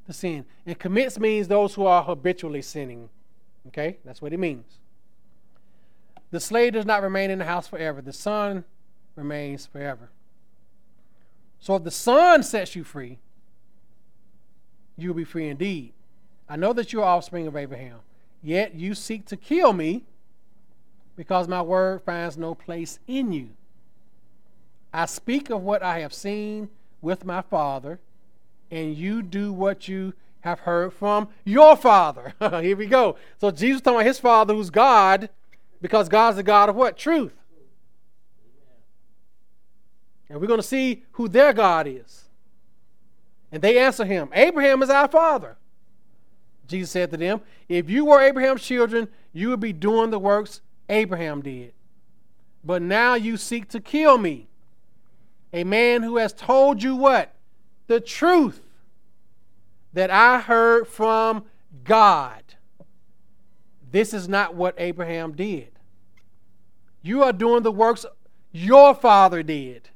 to 0.06 0.12
sin. 0.12 0.44
And 0.64 0.78
commits 0.78 1.18
means 1.18 1.48
those 1.48 1.74
who 1.74 1.86
are 1.86 2.02
habitually 2.02 2.62
sinning. 2.62 3.08
Okay? 3.68 3.98
That's 4.04 4.22
what 4.22 4.32
it 4.32 4.38
means. 4.38 4.78
The 6.30 6.40
slave 6.40 6.72
does 6.72 6.86
not 6.86 7.02
remain 7.02 7.30
in 7.30 7.38
the 7.38 7.44
house 7.44 7.66
forever, 7.66 8.02
the 8.02 8.12
son 8.12 8.64
remains 9.14 9.66
forever. 9.66 10.10
So 11.58 11.76
if 11.76 11.84
the 11.84 11.90
son 11.90 12.42
sets 12.42 12.76
you 12.76 12.84
free, 12.84 13.18
you 14.96 15.08
will 15.08 15.14
be 15.14 15.24
free 15.24 15.48
indeed. 15.48 15.92
I 16.48 16.56
know 16.56 16.72
that 16.72 16.92
you 16.92 17.00
are 17.00 17.16
offspring 17.16 17.46
of 17.46 17.56
Abraham, 17.56 17.98
yet 18.42 18.74
you 18.74 18.94
seek 18.94 19.26
to 19.26 19.36
kill 19.36 19.72
me 19.72 20.04
because 21.16 21.48
my 21.48 21.62
word 21.62 22.02
finds 22.02 22.36
no 22.36 22.54
place 22.54 22.98
in 23.06 23.32
you. 23.32 23.50
I 24.92 25.06
speak 25.06 25.50
of 25.50 25.62
what 25.62 25.82
I 25.82 26.00
have 26.00 26.14
seen 26.14 26.68
with 27.00 27.24
my 27.24 27.42
father, 27.42 27.98
and 28.70 28.96
you 28.96 29.22
do 29.22 29.52
what 29.52 29.88
you 29.88 30.14
have 30.40 30.60
heard 30.60 30.92
from 30.92 31.28
your 31.44 31.76
father. 31.76 32.34
Here 32.40 32.76
we 32.76 32.86
go. 32.86 33.16
So 33.40 33.50
Jesus 33.50 33.80
talking 33.80 33.98
about 33.98 34.06
his 34.06 34.18
father 34.18 34.54
who's 34.54 34.70
God, 34.70 35.28
because 35.80 36.08
God's 36.08 36.36
the 36.36 36.42
God 36.42 36.68
of 36.68 36.76
what? 36.76 36.96
Truth. 36.96 37.34
And 40.28 40.40
we're 40.40 40.46
going 40.46 40.60
to 40.60 40.66
see 40.66 41.04
who 41.12 41.28
their 41.28 41.52
God 41.52 41.86
is. 41.86 42.24
And 43.52 43.62
they 43.62 43.78
answer 43.78 44.04
him, 44.04 44.28
Abraham 44.32 44.82
is 44.82 44.90
our 44.90 45.08
father. 45.08 45.56
Jesus 46.66 46.90
said 46.90 47.10
to 47.12 47.16
them, 47.16 47.40
If 47.68 47.88
you 47.88 48.04
were 48.04 48.20
Abraham's 48.20 48.62
children, 48.62 49.08
you 49.32 49.50
would 49.50 49.60
be 49.60 49.72
doing 49.72 50.10
the 50.10 50.18
works 50.18 50.60
Abraham 50.88 51.42
did. 51.42 51.72
But 52.64 52.82
now 52.82 53.14
you 53.14 53.36
seek 53.36 53.68
to 53.68 53.80
kill 53.80 54.18
me, 54.18 54.48
a 55.52 55.62
man 55.62 56.02
who 56.02 56.16
has 56.16 56.32
told 56.32 56.82
you 56.82 56.96
what? 56.96 57.35
The 57.86 58.00
truth 58.00 58.62
that 59.92 60.10
I 60.10 60.40
heard 60.40 60.86
from 60.86 61.44
God. 61.84 62.42
This 63.90 64.12
is 64.12 64.28
not 64.28 64.54
what 64.54 64.74
Abraham 64.78 65.32
did. 65.32 65.70
You 67.02 67.22
are 67.22 67.32
doing 67.32 67.62
the 67.62 67.72
works 67.72 68.04
your 68.52 68.94
father 68.94 69.42
did. 69.42 69.90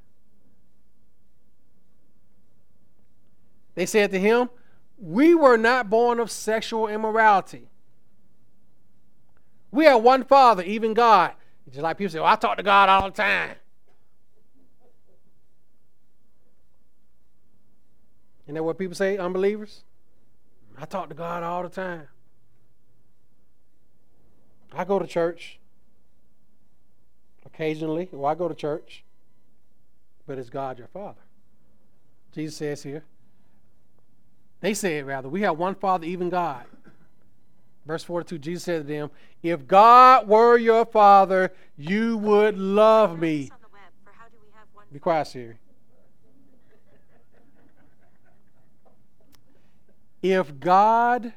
They 3.75 3.87
said 3.87 4.11
to 4.13 4.21
him, 4.21 4.51
We 4.99 5.35
were 5.35 5.57
not 5.57 5.91
born 5.91 6.21
of 6.21 6.31
sexual 6.31 6.87
immorality. 6.87 7.71
We 9.73 9.85
have 9.85 10.03
one 10.03 10.25
Father, 10.25 10.63
even 10.63 10.95
God. 10.95 11.33
Just 11.69 11.83
like 11.83 11.99
people 11.99 12.11
say, 12.11 12.19
well, 12.19 12.29
I 12.29 12.37
talk 12.37 12.57
to 12.57 12.63
God 12.63 12.89
all 12.89 13.11
the 13.11 13.17
time. 13.17 13.57
Isn't 18.51 18.57
that 18.57 18.65
what 18.65 18.79
people 18.79 18.97
say, 18.97 19.17
unbelievers? 19.17 19.85
I 20.77 20.85
talk 20.85 21.09
to 21.11 21.15
God 21.15 21.45
all 21.45 21.63
the 21.63 21.69
time. 21.69 22.09
I 24.73 24.85
go 24.85 24.99
to 24.99 25.07
church 25.07 25.61
occasionally. 27.47 28.09
Well, 28.11 28.27
I 28.29 28.35
go 28.35 28.49
to 28.49 28.55
church, 28.57 29.05
but 30.27 30.37
it's 30.37 30.51
God 30.51 30.79
your 30.79 30.89
Father. 30.89 31.21
Jesus 32.33 32.57
says 32.57 32.83
here. 32.83 33.05
They 34.59 34.75
say 34.75 34.99
it 34.99 35.07
rather. 35.07 35.29
We 35.29 35.43
have 35.43 35.57
one 35.57 35.77
Father, 35.77 36.07
even 36.07 36.29
God. 36.29 36.65
Verse 37.87 38.03
42, 38.03 38.39
Jesus 38.39 38.65
said 38.65 38.79
to 38.79 38.93
them, 38.93 39.13
If 39.45 39.69
God 39.69 40.27
were 40.27 40.59
your 40.59 40.87
father, 40.87 41.53
you 41.77 42.17
would 42.17 42.59
love 42.59 43.17
me. 43.17 43.53
Be 44.93 44.99
quiet, 44.99 45.29
Siri. 45.29 45.60
If 50.23 50.61
God 50.61 51.33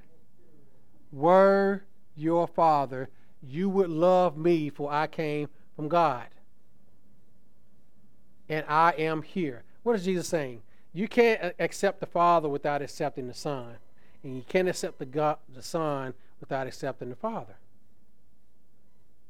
were 1.12 1.84
your 2.16 2.48
father, 2.48 3.10
you 3.42 3.70
would 3.70 3.90
love 3.90 4.38
me, 4.38 4.70
for 4.70 4.92
I 4.92 5.08
came 5.08 5.50
from 5.76 5.88
God. 5.88 6.28
And 8.50 8.66
I 8.68 8.92
am 8.92 9.22
here. 9.22 9.64
What 9.84 9.96
is 9.96 10.06
Jesus 10.06 10.28
saying? 10.28 10.62
You 10.94 11.08
can't 11.08 11.54
accept 11.60 12.00
the 12.00 12.06
Father 12.06 12.48
without 12.48 12.82
accepting 12.82 13.28
the 13.28 13.34
Son. 13.34 13.76
And 14.24 14.36
you 14.36 14.44
can't 14.48 14.70
accept 14.70 15.00
the, 15.00 15.06
God, 15.06 15.38
the 15.54 15.62
Son 15.62 16.14
without 16.40 16.68
accepting 16.68 17.10
the 17.10 17.16
Father. 17.16 17.56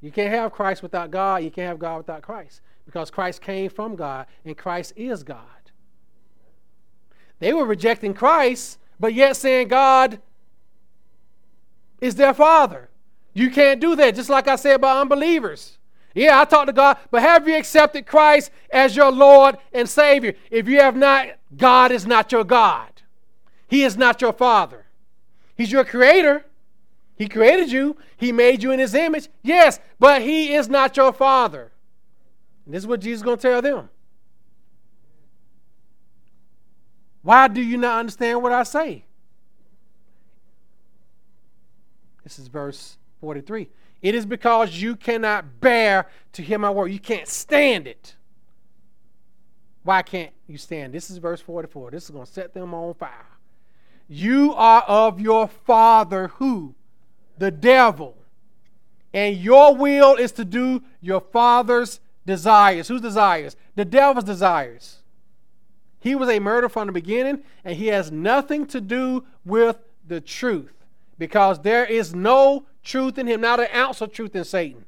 You 0.02 0.12
can't 0.12 0.34
have 0.34 0.52
Christ 0.52 0.84
without 0.84 1.12
God. 1.12 1.44
You 1.44 1.52
can't 1.52 1.70
have 1.70 1.80
God 1.80 1.98
without 1.98 2.22
Christ 2.22 2.62
because 2.86 3.10
Christ 3.10 3.42
came 3.42 3.70
from 3.70 3.96
God 3.96 4.28
and 4.44 4.58
Christ 4.58 4.94
is 4.96 5.24
God. 5.24 5.40
They 7.40 7.54
were 7.54 7.66
rejecting 7.66 8.14
Christ, 8.14 8.80
but 9.04 9.14
yet 9.14 9.36
saying 9.36 9.68
God 9.68 10.22
is 12.00 12.16
their 12.16 12.34
Father. 12.34 12.90
You 13.34 13.52
can't 13.52 13.82
do 13.82 13.98
that, 13.98 14.16
just 14.16 14.30
like 14.30 14.48
I 14.48 14.56
said 14.56 14.76
about 14.76 15.02
unbelievers. 15.02 15.78
Yeah, 16.16 16.40
I 16.40 16.46
talk 16.46 16.68
to 16.68 16.72
God, 16.72 16.98
but 17.12 17.22
have 17.22 17.46
you 17.46 17.58
accepted 17.58 18.06
Christ 18.06 18.50
as 18.72 18.96
your 18.96 19.12
Lord 19.12 19.58
and 19.74 19.90
Savior? 19.90 20.36
If 20.50 20.70
you 20.70 20.80
have 20.80 20.96
not, 20.96 21.28
God 21.58 21.92
is 21.92 22.08
not 22.08 22.32
your 22.32 22.46
God. 22.46 23.02
He 23.68 23.84
is 23.84 23.98
not 23.98 24.22
your 24.22 24.32
Father. 24.32 24.86
He's 25.58 25.74
your 25.74 25.84
Creator, 25.84 26.46
he 27.18 27.28
created 27.28 27.74
you, 27.74 27.98
He 28.16 28.32
made 28.32 28.64
you 28.64 28.72
in 28.72 28.80
His 28.80 28.94
image. 28.94 29.28
Yes, 29.42 29.82
but 30.00 30.22
He 30.22 30.54
is 30.54 30.70
not 30.70 30.96
your 30.96 31.12
Father. 31.12 31.74
And 32.64 32.74
this 32.74 32.84
is 32.84 32.88
what 32.88 33.02
Jesus 33.02 33.20
is 33.20 33.24
going 33.24 33.36
to 33.36 33.42
tell 33.42 33.62
them. 33.62 33.90
Why 37.24 37.48
do 37.48 37.62
you 37.62 37.78
not 37.78 38.00
understand 38.00 38.44
what 38.44 38.52
I 38.52 38.64
say? 38.64 39.06
This 42.24 42.38
is 42.38 42.48
verse 42.48 42.98
43. 43.22 43.70
It 44.02 44.14
is 44.14 44.26
because 44.26 44.76
you 44.76 44.96
cannot 44.96 45.60
bear 45.60 46.08
to 46.34 46.44
hear 46.44 46.60
my 46.60 46.70
word. 46.70 46.92
You 46.92 47.00
can't 47.00 47.28
stand 47.28 47.88
it. 47.88 48.16
Why 49.84 50.02
can't 50.04 50.32
you 50.48 50.58
stand? 50.58 50.94
This 50.94 51.10
is 51.10 51.18
verse 51.18 51.42
44. 51.42 51.92
This 51.92 52.04
is 52.06 52.12
going 52.12 52.26
to 52.26 52.32
set 52.32 52.54
them 52.54 52.74
on 52.74 52.94
fire. 52.94 53.26
You 54.08 54.54
are 54.54 54.84
of 54.84 55.20
your 55.20 55.48
father 55.48 56.28
who? 56.28 56.76
the 57.38 57.52
devil. 57.52 58.16
And 59.14 59.38
your 59.38 59.76
will 59.76 60.16
is 60.16 60.32
to 60.34 60.46
do 60.46 60.82
your 61.02 61.22
father's 61.22 62.00
desires. 62.26 62.88
Whose 62.88 63.02
desires? 63.02 63.56
The 63.76 63.86
devil's 63.86 64.26
desires. 64.26 65.03
He 66.04 66.16
was 66.16 66.28
a 66.28 66.40
murderer 66.40 66.68
from 66.68 66.88
the 66.88 66.92
beginning, 66.92 67.44
and 67.64 67.78
he 67.78 67.88
has 67.88 68.12
nothing 68.12 68.66
to 68.68 68.82
do 68.82 69.24
with 69.46 69.78
the 70.06 70.20
truth 70.20 70.74
because 71.18 71.62
there 71.62 71.86
is 71.86 72.14
no 72.14 72.66
truth 72.84 73.18
in 73.18 73.26
him, 73.26 73.40
not 73.40 73.62
an 73.62 73.70
ounce 73.74 74.02
of 74.02 74.12
truth 74.12 74.36
in 74.36 74.44
Satan. 74.44 74.84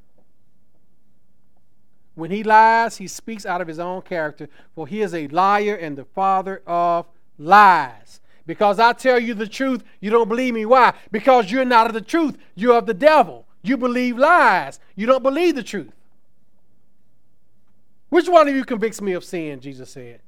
When 2.16 2.30
he 2.30 2.42
lies, 2.42 2.98
he 2.98 3.08
speaks 3.08 3.46
out 3.46 3.62
of 3.62 3.66
his 3.66 3.78
own 3.78 4.02
character, 4.02 4.50
for 4.74 4.86
he 4.86 5.00
is 5.00 5.14
a 5.14 5.26
liar 5.28 5.74
and 5.74 5.96
the 5.96 6.04
father 6.04 6.60
of 6.66 7.06
lies. 7.38 8.20
Because 8.44 8.78
I 8.78 8.92
tell 8.92 9.18
you 9.18 9.32
the 9.32 9.48
truth, 9.48 9.84
you 10.00 10.10
don't 10.10 10.28
believe 10.28 10.52
me. 10.52 10.66
Why? 10.66 10.92
Because 11.10 11.50
you're 11.50 11.64
not 11.64 11.86
of 11.86 11.94
the 11.94 12.02
truth. 12.02 12.36
You're 12.54 12.76
of 12.76 12.84
the 12.84 12.92
devil. 12.92 13.46
You 13.62 13.78
believe 13.78 14.18
lies. 14.18 14.80
You 14.94 15.06
don't 15.06 15.22
believe 15.22 15.54
the 15.54 15.62
truth. 15.62 15.92
Which 18.10 18.28
one 18.28 18.48
of 18.48 18.54
you 18.54 18.66
convicts 18.66 19.00
me 19.00 19.14
of 19.14 19.24
sin? 19.24 19.60
Jesus 19.60 19.88
said. 19.88 20.20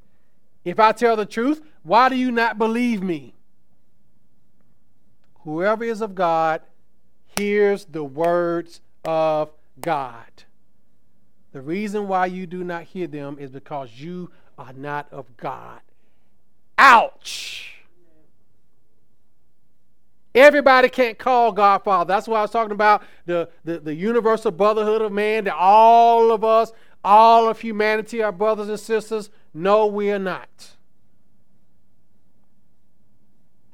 If 0.65 0.79
I 0.79 0.93
tell 0.93 1.17
the 1.17 1.27
truth, 1.27 1.63
why 1.83 2.09
do 2.09 2.17
you 2.17 2.31
not 2.31 2.59
believe 2.59 3.03
me? 3.03 3.35
Whoever 5.45 5.85
is 5.85 6.01
of 6.01 6.15
God 6.15 6.61
hears 7.39 7.85
the 7.87 8.05
words 8.05 8.81
of 9.05 9.51
God. 9.81 10.27
The 11.53 11.63
reason 11.63 12.09
why 12.09 12.27
you 12.27 12.47
do 12.47 12.63
not 12.63 12.83
hear 12.85 13.07
them 13.07 13.39
is 13.41 13.51
because 13.51 13.91
you 13.97 14.31
are 14.59 14.73
not 14.75 15.07
of 15.11 15.37
God. 15.37 15.81
Ouch! 16.77 17.75
Everybody 20.35 20.89
can't 20.89 21.19
call 21.19 21.53
God 21.53 21.83
Father. 21.83 22.07
That's 22.07 22.29
why 22.29 22.39
I 22.39 22.43
was 22.43 22.51
talking 22.51 22.73
about 22.73 23.03
the, 23.27 23.49
the, 23.65 23.81
the 23.81 23.95
universal 23.95 24.51
brotherhood 24.51 25.03
of 25.03 25.11
man, 25.11 25.45
that 25.45 25.57
all 25.57 26.31
of 26.31 26.45
us, 26.45 26.73
all 27.03 27.49
of 27.49 27.61
humanity 27.61 28.23
are 28.23 28.31
brothers 28.31 28.69
and 28.69 28.79
sisters. 28.79 29.31
No, 29.55 29.87
we 29.87 30.11
are 30.11 30.19
not. 30.19 30.77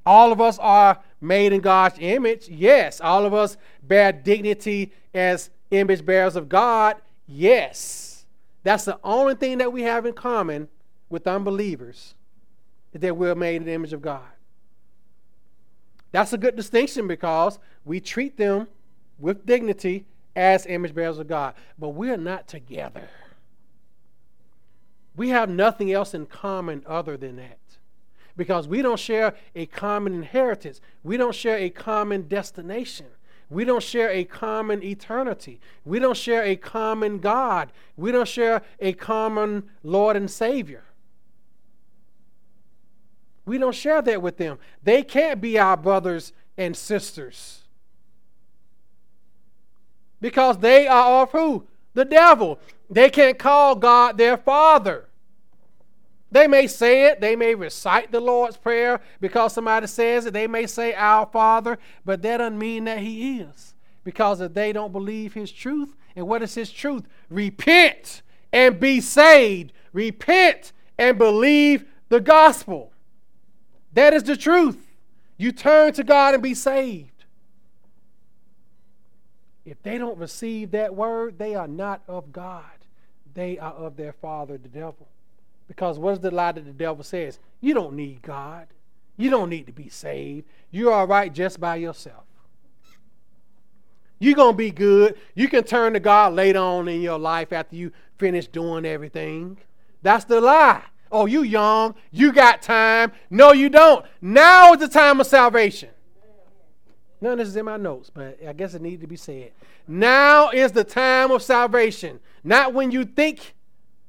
All 0.06 0.32
of 0.32 0.40
us 0.40 0.58
are 0.58 1.00
made 1.20 1.52
in 1.52 1.60
God's 1.60 1.96
image. 1.98 2.48
Yes. 2.48 3.00
All 3.00 3.24
of 3.24 3.32
us 3.32 3.56
bear 3.82 4.12
dignity 4.12 4.92
as 5.14 5.50
image 5.70 6.04
bearers 6.04 6.36
of 6.36 6.48
God. 6.48 6.96
Yes. 7.26 8.26
That's 8.62 8.84
the 8.84 8.98
only 9.02 9.34
thing 9.34 9.58
that 9.58 9.72
we 9.72 9.82
have 9.82 10.06
in 10.06 10.12
common 10.12 10.68
with 11.08 11.26
unbelievers 11.26 12.14
is 12.92 13.00
that 13.00 13.16
we're 13.16 13.34
made 13.34 13.56
in 13.56 13.64
the 13.64 13.72
image 13.72 13.92
of 13.92 14.02
God. 14.02 14.22
That's 16.12 16.32
a 16.32 16.38
good 16.38 16.54
distinction 16.54 17.08
because 17.08 17.58
we 17.84 18.00
treat 18.00 18.36
them 18.36 18.68
with 19.18 19.44
dignity 19.46 20.06
as 20.36 20.66
image 20.66 20.94
bearers 20.94 21.18
of 21.18 21.28
God. 21.28 21.54
But 21.78 21.90
we're 21.90 22.16
not 22.16 22.46
together. 22.46 23.08
We 25.16 25.28
have 25.30 25.48
nothing 25.48 25.92
else 25.92 26.14
in 26.14 26.26
common 26.26 26.82
other 26.86 27.16
than 27.16 27.36
that 27.36 27.58
because 28.36 28.66
we 28.66 28.82
don't 28.82 28.98
share 28.98 29.34
a 29.54 29.66
common 29.66 30.14
inheritance. 30.14 30.80
We 31.02 31.16
don't 31.16 31.34
share 31.34 31.58
a 31.58 31.70
common 31.70 32.28
destination. 32.28 33.06
We 33.50 33.64
don't 33.64 33.82
share 33.82 34.10
a 34.10 34.24
common 34.24 34.82
eternity. 34.82 35.60
We 35.84 35.98
don't 35.98 36.16
share 36.16 36.42
a 36.42 36.56
common 36.56 37.18
God. 37.18 37.72
We 37.96 38.10
don't 38.10 38.26
share 38.26 38.62
a 38.80 38.92
common 38.94 39.70
Lord 39.82 40.16
and 40.16 40.30
Savior. 40.30 40.84
We 43.46 43.58
don't 43.58 43.74
share 43.74 44.00
that 44.02 44.22
with 44.22 44.38
them. 44.38 44.58
They 44.82 45.02
can't 45.02 45.40
be 45.40 45.58
our 45.58 45.76
brothers 45.76 46.32
and 46.56 46.76
sisters. 46.76 47.60
Because 50.20 50.58
they 50.58 50.88
are 50.88 51.22
of 51.22 51.32
who? 51.32 51.66
The 51.95 52.05
devil. 52.05 52.59
They 52.90 53.09
can't 53.09 53.38
call 53.38 53.76
God 53.76 54.18
their 54.18 54.36
father. 54.36 55.09
They 56.30 56.49
may 56.49 56.66
say 56.66 57.07
it, 57.07 57.20
they 57.20 57.36
may 57.36 57.55
recite 57.55 58.11
the 58.11 58.20
Lord's 58.20 58.57
Prayer 58.57 59.01
because 59.20 59.53
somebody 59.53 59.86
says 59.86 60.26
it, 60.26 60.32
they 60.32 60.49
may 60.49 60.66
say 60.66 60.92
Our 60.92 61.26
Father, 61.26 61.78
but 62.05 62.22
that 62.22 62.38
doesn't 62.38 62.59
mean 62.59 62.84
that 62.84 62.99
He 62.99 63.38
is. 63.38 63.74
Because 64.03 64.40
if 64.40 64.53
they 64.53 64.72
don't 64.72 64.90
believe 64.90 65.34
His 65.34 65.53
truth, 65.53 65.95
and 66.16 66.26
what 66.26 66.42
is 66.42 66.57
His 66.57 66.72
truth? 66.72 67.07
Repent 67.30 68.22
and 68.53 68.80
be 68.80 69.01
saved. 69.01 69.72
Repent 69.92 70.72
and 70.99 71.18
believe 71.18 71.84
the 72.09 72.20
gospel. 72.20 72.92
That 73.92 74.12
is 74.12 74.24
the 74.24 74.36
truth. 74.36 74.90
You 75.36 75.53
turn 75.53 75.92
to 75.92 76.03
God 76.03 76.34
and 76.34 76.42
be 76.42 76.55
saved. 76.55 77.12
If 79.64 79.82
they 79.82 79.98
don't 79.98 80.18
receive 80.18 80.72
that 80.72 80.94
word, 80.94 81.38
they 81.38 81.54
are 81.54 81.68
not 81.68 82.02
of 82.06 82.32
God. 82.32 82.64
They 83.32 83.58
are 83.58 83.72
of 83.72 83.96
their 83.96 84.12
father, 84.12 84.58
the 84.58 84.68
devil. 84.68 85.08
Because 85.66 85.98
what 85.98 86.12
is 86.12 86.20
the 86.20 86.30
lie 86.30 86.52
that 86.52 86.64
the 86.64 86.72
devil 86.72 87.02
says? 87.02 87.38
You 87.60 87.74
don't 87.74 87.94
need 87.94 88.22
God. 88.22 88.66
You 89.16 89.30
don't 89.30 89.48
need 89.48 89.66
to 89.66 89.72
be 89.72 89.88
saved. 89.88 90.46
You're 90.70 90.92
all 90.92 91.06
right 91.06 91.32
just 91.32 91.60
by 91.60 91.76
yourself. 91.76 92.24
You're 94.18 94.34
going 94.34 94.54
to 94.54 94.58
be 94.58 94.70
good. 94.70 95.16
You 95.34 95.48
can 95.48 95.64
turn 95.64 95.94
to 95.94 96.00
God 96.00 96.34
later 96.34 96.58
on 96.58 96.88
in 96.88 97.00
your 97.00 97.18
life 97.18 97.52
after 97.52 97.76
you 97.76 97.92
finish 98.18 98.46
doing 98.46 98.84
everything. 98.84 99.58
That's 100.02 100.24
the 100.24 100.40
lie. 100.40 100.82
Oh, 101.10 101.26
you 101.26 101.42
young. 101.42 101.94
You 102.10 102.32
got 102.32 102.62
time. 102.62 103.12
No, 103.30 103.52
you 103.52 103.68
don't. 103.68 104.04
Now 104.20 104.72
is 104.72 104.80
the 104.80 104.88
time 104.88 105.20
of 105.20 105.26
salvation. 105.26 105.90
None 107.24 107.32
of 107.32 107.38
this 107.38 107.48
is 107.48 107.56
in 107.56 107.64
my 107.64 107.78
notes, 107.78 108.10
but 108.12 108.38
I 108.46 108.52
guess 108.52 108.74
it 108.74 108.82
needed 108.82 109.00
to 109.00 109.06
be 109.06 109.16
said. 109.16 109.52
Now 109.88 110.50
is 110.50 110.72
the 110.72 110.84
time 110.84 111.30
of 111.30 111.42
salvation. 111.42 112.20
Not 112.44 112.74
when 112.74 112.90
you 112.90 113.06
think 113.06 113.54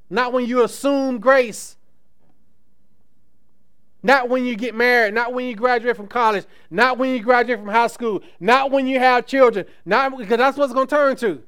not 0.10 0.34
when 0.34 0.46
you 0.46 0.66
assume 0.66 1.20
grace. 1.20 1.78
Not 4.04 4.28
when 4.28 4.44
you 4.44 4.58
get 4.58 4.76
married, 4.76 5.14
not 5.14 5.32
when 5.32 5.46
you 5.46 5.56
graduate 5.56 5.96
from 5.96 6.08
college, 6.08 6.44
not 6.70 6.98
when 6.98 7.12
you 7.12 7.22
graduate 7.22 7.60
from 7.60 7.70
high 7.70 7.88
school, 7.88 8.22
not 8.42 8.70
when 8.70 8.86
you 8.86 9.00
have 9.00 9.26
children, 9.26 9.66
not 9.86 10.18
because 10.18 10.38
that's 10.38 10.58
what 10.58 10.66
it's 10.66 10.74
going 10.74 10.88
to 10.88 10.96
turn 10.96 11.16
to. 11.16 11.42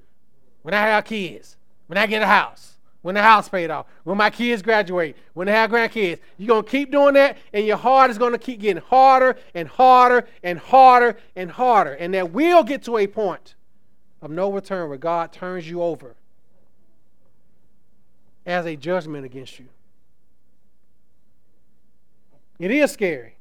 When 0.62 0.74
I 0.74 0.80
have 0.80 1.04
kids, 1.04 1.58
when 1.88 1.98
I 1.98 2.08
get 2.08 2.22
a 2.22 2.28
house, 2.28 2.77
when 3.02 3.16
the 3.16 3.22
house 3.22 3.48
paid 3.48 3.70
off, 3.70 3.86
when 4.04 4.18
my 4.18 4.30
kids 4.30 4.62
graduate, 4.62 5.16
when 5.34 5.48
they 5.48 5.54
have 5.54 5.72
grandkids, 5.72 6.20
you're 6.38 6.48
going 6.48 6.64
to 6.64 6.70
keep 6.70 6.92
doing 6.92 7.14
that, 7.14 7.38
and 7.54 7.66
your 7.66 7.78
heart 7.78 8.12
is 8.12 8.18
going 8.18 8.34
to 8.34 8.38
keep 8.38 8.60
getting 8.60 8.82
harder 8.84 9.38
and 9.54 9.68
harder 9.68 10.28
and 10.44 10.60
harder 10.60 11.18
and 11.36 11.52
harder. 11.52 11.94
And 11.94 12.14
that 12.14 12.32
will 12.32 12.64
get 12.64 12.84
to 12.84 12.98
a 12.98 13.08
point 13.08 13.56
of 14.22 14.32
no 14.32 14.52
return 14.52 14.90
where 14.90 14.98
God 14.98 15.32
turns 15.32 15.70
you 15.70 15.82
over 15.82 16.16
as 18.46 18.66
a 18.66 18.76
judgment 18.76 19.26
against 19.26 19.60
you. 19.60 19.68
It 22.60 22.72
is 22.72 22.92
scary. 22.92 23.36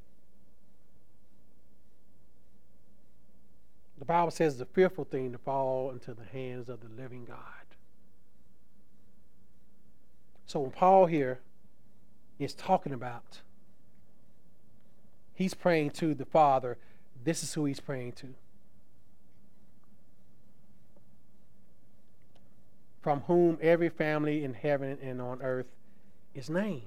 The 3.98 4.04
Bible 4.04 4.30
says 4.30 4.54
it's 4.54 4.62
a 4.62 4.66
fearful 4.66 5.04
thing 5.04 5.32
to 5.32 5.38
fall 5.38 5.90
into 5.90 6.12
the 6.12 6.24
hands 6.24 6.68
of 6.68 6.80
the 6.80 7.02
living 7.02 7.24
God. 7.24 7.38
So 10.47 10.61
when 10.61 10.70
Paul 10.70 11.07
here 11.07 11.40
is 12.38 12.55
talking 12.55 12.92
about, 12.92 13.40
he's 15.34 15.55
praying 15.55 15.90
to 15.90 16.14
the 16.14 16.24
Father, 16.24 16.78
this 17.24 17.42
is 17.42 17.55
who 17.55 17.64
he's 17.64 17.80
praying 17.80 18.12
to. 18.12 18.34
from 23.07 23.20
whom 23.28 23.57
every 23.62 23.88
family 23.88 24.42
in 24.42 24.53
heaven 24.53 24.99
and 25.01 25.22
on 25.22 25.40
earth 25.40 25.68
is 26.34 26.51
named. 26.51 26.82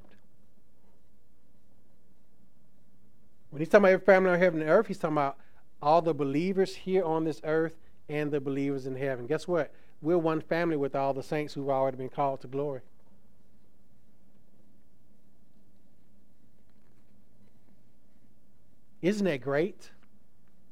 When 3.49 3.61
he's 3.61 3.69
talking 3.69 3.85
about 3.85 3.93
every 3.93 4.05
family 4.05 4.31
on 4.31 4.37
heaven 4.37 4.59
and 4.59 4.69
earth, 4.69 4.87
he's 4.87 4.97
talking 4.97 5.15
about 5.15 5.37
all 5.81 6.01
the 6.01 6.13
believers 6.13 6.75
here 6.75 7.05
on 7.05 7.23
this 7.23 7.39
earth 7.45 7.77
and 8.09 8.31
the 8.31 8.41
believers 8.41 8.85
in 8.85 8.97
heaven. 8.97 9.27
Guess 9.27 9.47
what? 9.47 9.71
We're 10.01 10.17
one 10.17 10.41
family 10.41 10.75
with 10.75 10.93
all 10.93 11.13
the 11.13 11.23
saints 11.23 11.53
who've 11.53 11.69
already 11.69 11.95
been 11.95 12.09
called 12.09 12.41
to 12.41 12.47
glory. 12.47 12.81
Isn't 19.01 19.25
that 19.25 19.41
great 19.41 19.91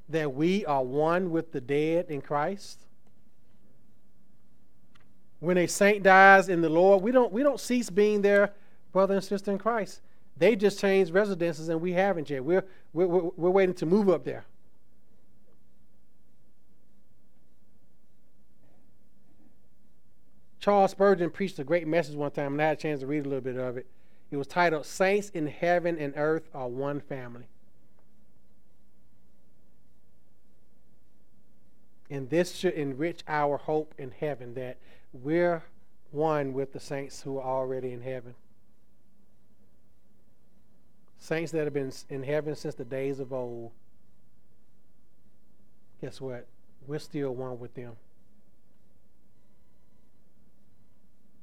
that 0.09 0.33
we 0.33 0.65
are 0.65 0.83
one 0.83 1.31
with 1.31 1.51
the 1.51 1.61
dead 1.61 2.07
in 2.09 2.21
Christ? 2.21 2.87
when 5.39 5.57
a 5.57 5.67
saint 5.67 6.03
dies 6.03 6.49
in 6.49 6.61
the 6.61 6.69
Lord, 6.69 7.03
we 7.03 7.11
don't 7.11 7.31
we 7.31 7.43
don't 7.43 7.59
cease 7.59 7.89
being 7.89 8.21
their 8.21 8.53
brother 8.91 9.15
and 9.15 9.23
sister 9.23 9.51
in 9.51 9.57
Christ. 9.57 10.01
They 10.35 10.55
just 10.55 10.79
changed 10.79 11.11
residences 11.11 11.69
and 11.69 11.81
we 11.81 11.93
haven't 11.93 12.29
yet. 12.29 12.43
We're, 12.43 12.65
we're, 12.93 13.07
we're 13.07 13.49
waiting 13.49 13.75
to 13.75 13.85
move 13.85 14.09
up 14.09 14.23
there. 14.23 14.45
Charles 20.59 20.91
Spurgeon 20.91 21.31
preached 21.31 21.57
a 21.59 21.63
great 21.63 21.87
message 21.87 22.15
one 22.15 22.29
time, 22.31 22.53
and 22.53 22.61
I 22.61 22.67
had 22.67 22.77
a 22.77 22.81
chance 22.81 22.99
to 22.99 23.07
read 23.07 23.25
a 23.25 23.29
little 23.29 23.41
bit 23.41 23.57
of 23.57 23.77
it. 23.77 23.87
It 24.29 24.37
was 24.37 24.47
titled 24.47 24.85
Saints 24.85 25.29
in 25.29 25.47
Heaven 25.47 25.97
and 25.97 26.13
Earth 26.17 26.49
Are 26.53 26.67
One 26.67 26.99
Family. 26.99 27.47
And 32.09 32.29
this 32.29 32.55
should 32.55 32.73
enrich 32.73 33.21
our 33.27 33.57
hope 33.57 33.93
in 33.97 34.11
heaven 34.11 34.53
that 34.53 34.77
we're 35.11 35.63
one 36.11 36.53
with 36.53 36.73
the 36.73 36.79
saints 36.79 37.21
who 37.21 37.37
are 37.37 37.43
already 37.43 37.91
in 37.91 38.01
heaven. 38.01 38.35
Saints 41.19 41.51
that 41.51 41.65
have 41.65 41.73
been 41.73 41.91
in 42.09 42.23
heaven 42.23 42.55
since 42.55 42.75
the 42.75 42.85
days 42.85 43.19
of 43.19 43.33
old. 43.33 43.71
Guess 46.01 46.21
what? 46.21 46.47
We're 46.85 46.99
still 46.99 47.33
one 47.35 47.59
with 47.59 47.73
them. 47.73 47.93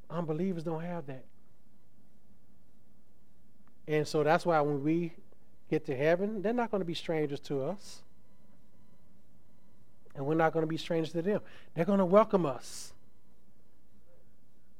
Unbelievers 0.08 0.62
don't 0.62 0.82
have 0.82 1.06
that. 1.06 1.24
And 3.86 4.06
so 4.06 4.22
that's 4.22 4.46
why 4.46 4.60
when 4.60 4.82
we 4.82 5.12
get 5.68 5.84
to 5.86 5.96
heaven, 5.96 6.40
they're 6.40 6.52
not 6.52 6.70
going 6.70 6.80
to 6.80 6.86
be 6.86 6.94
strangers 6.94 7.40
to 7.40 7.62
us. 7.64 8.02
And 10.14 10.24
we're 10.26 10.34
not 10.34 10.52
going 10.52 10.62
to 10.62 10.68
be 10.68 10.76
strangers 10.76 11.12
to 11.12 11.22
them. 11.22 11.40
They're 11.74 11.84
going 11.84 11.98
to 11.98 12.04
welcome 12.04 12.46
us. 12.46 12.92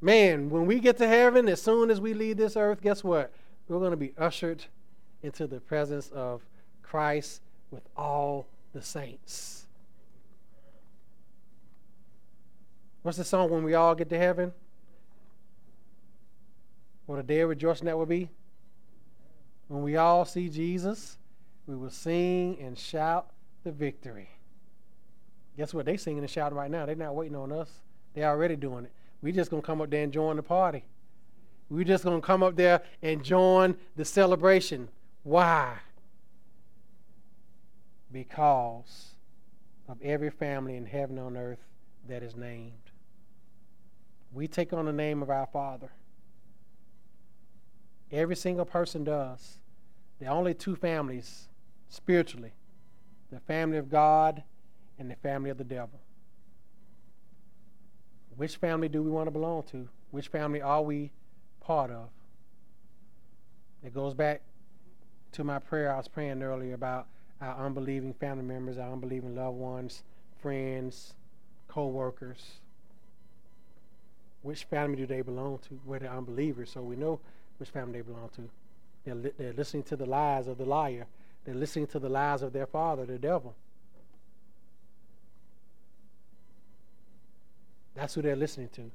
Man, 0.01 0.51
when 0.51 0.67
we 0.67 0.81
get 0.81 0.99
to 0.99 1.09
heaven, 1.09 1.49
as 1.49 1.63
soon 1.63 1.91
as 1.91 2.01
we 2.01 2.15
leave 2.15 2.37
this 2.37 2.57
earth, 2.57 2.83
guess 2.83 3.03
what? 3.03 3.33
We're 3.69 3.79
going 3.79 3.91
to 3.93 3.97
be 3.97 4.13
ushered 4.19 4.65
into 5.23 5.47
the 5.47 5.61
presence 5.61 6.11
of 6.11 6.45
Christ 6.83 7.41
with 7.71 7.83
all 7.97 8.47
the 8.75 8.83
saints. 8.83 9.65
What's 13.03 13.19
the 13.19 13.25
song 13.25 13.51
when 13.51 13.65
we 13.65 13.75
all 13.75 13.95
get 13.95 14.09
to 14.11 14.19
heaven? 14.19 14.53
What 17.07 17.19
a 17.19 17.23
day 17.23 17.41
of 17.41 17.49
rejoicing 17.49 17.87
that 17.87 17.99
will 17.99 18.07
be. 18.07 18.31
When 19.69 19.83
we 19.83 19.97
all 19.97 20.25
see 20.25 20.49
Jesus, 20.49 21.19
we 21.67 21.77
will 21.77 21.91
sing 21.91 22.59
and 22.61 22.79
shout 22.79 23.31
the 23.63 23.73
victory. 23.73 24.29
Guess 25.57 25.75
what? 25.75 25.87
They 25.87 25.97
singing 25.97 26.23
and 26.23 26.31
shouting 26.31 26.57
right 26.57 26.71
now. 26.71 26.87
They're 26.87 26.97
not 26.97 27.15
waiting 27.15 27.37
on 27.37 27.53
us. 27.53 27.71
They're 28.15 28.29
already 28.29 28.57
doing 28.57 28.85
it. 28.85 28.93
We 29.23 29.33
just 29.33 29.51
gonna 29.51 29.63
come 29.63 29.81
up 29.81 29.91
there 29.91 30.03
and 30.03 30.13
join 30.13 30.37
the 30.37 30.43
party. 30.43 30.85
We're 31.71 31.85
just 31.85 32.05
gonna 32.05 32.21
come 32.21 32.43
up 32.43 32.57
there 32.57 32.83
and 33.03 33.25
join 33.25 33.77
the 33.97 34.05
celebration. 34.05 34.89
Why? 35.23 35.79
Because 38.13 39.15
of 39.89 40.01
every 40.03 40.31
family 40.31 40.77
in 40.77 40.87
heaven 40.87 41.19
on 41.19 41.37
earth 41.37 41.65
that 42.09 42.23
is 42.23 42.37
named. 42.37 42.73
We 44.33 44.49
take 44.49 44.73
on 44.73 44.87
the 44.87 44.93
name 44.93 45.23
of 45.23 45.31
our 45.31 45.47
Father. 45.47 45.91
Every 48.13 48.37
single 48.37 48.65
person 48.65 49.05
does. 49.05 49.59
There 50.19 50.29
are 50.29 50.37
only 50.37 50.55
two 50.55 50.77
families 50.77 51.49
spiritually 51.89 52.53
the 53.31 53.41
family 53.41 53.79
of 53.79 53.91
God 53.91 54.43
and 54.99 55.11
the 55.11 55.17
family 55.17 55.51
of 55.51 55.59
the 55.59 55.65
devil. 55.65 56.01
Which 58.37 58.57
family 58.57 58.89
do 58.89 59.03
we 59.03 59.11
want 59.11 59.27
to 59.27 59.31
belong 59.31 59.63
to? 59.71 59.89
Which 60.11 60.29
family 60.29 60.61
are 60.61 60.83
we 60.83 61.11
part 61.61 61.91
of? 61.91 62.09
It 63.85 63.95
goes 63.95 64.15
back 64.15 64.41
to 65.33 65.45
my 65.45 65.59
prayer 65.59 65.93
I 65.93 65.97
was 65.97 66.09
praying 66.09 66.43
earlier 66.43 66.75
about 66.75 67.07
our 67.41 67.67
unbelieving 67.67 68.15
family 68.15 68.45
members, 68.45 68.79
our 68.79 68.93
unbelieving 68.93 69.35
loved 69.35 69.59
ones, 69.59 70.03
friends, 70.41 71.15
co 71.69 71.87
workers. 71.87 72.61
Which 74.43 74.65
family 74.65 74.97
do 74.97 75.07
they 75.07 75.23
belong 75.23 75.59
to? 75.69 75.81
Where 75.85 75.99
they're 75.99 76.11
unbelievers, 76.11 76.71
so 76.71 76.83
we 76.83 76.97
know 76.97 77.21
which 77.59 77.71
family 77.71 78.01
they 78.01 78.03
belong 78.03 78.31
to. 78.37 78.49
They're, 79.05 79.15
li- 79.15 79.33
they're 79.39 79.53
listening 79.53 79.83
to 79.85 79.97
the 79.97 80.07
lies 80.07 80.47
of 80.47 80.59
the 80.59 80.65
liar. 80.65 81.07
They're 81.45 81.55
listening 81.55 81.87
to 81.89 81.99
the 81.99 82.09
lies 82.09 82.43
of 82.43 82.53
their 82.53 82.67
father, 82.67 83.05
the 83.05 83.19
devil. 83.19 83.55
That's 87.95 88.15
who 88.15 88.23
they're 88.23 88.37
listening 88.37 88.69
to. 88.71 88.91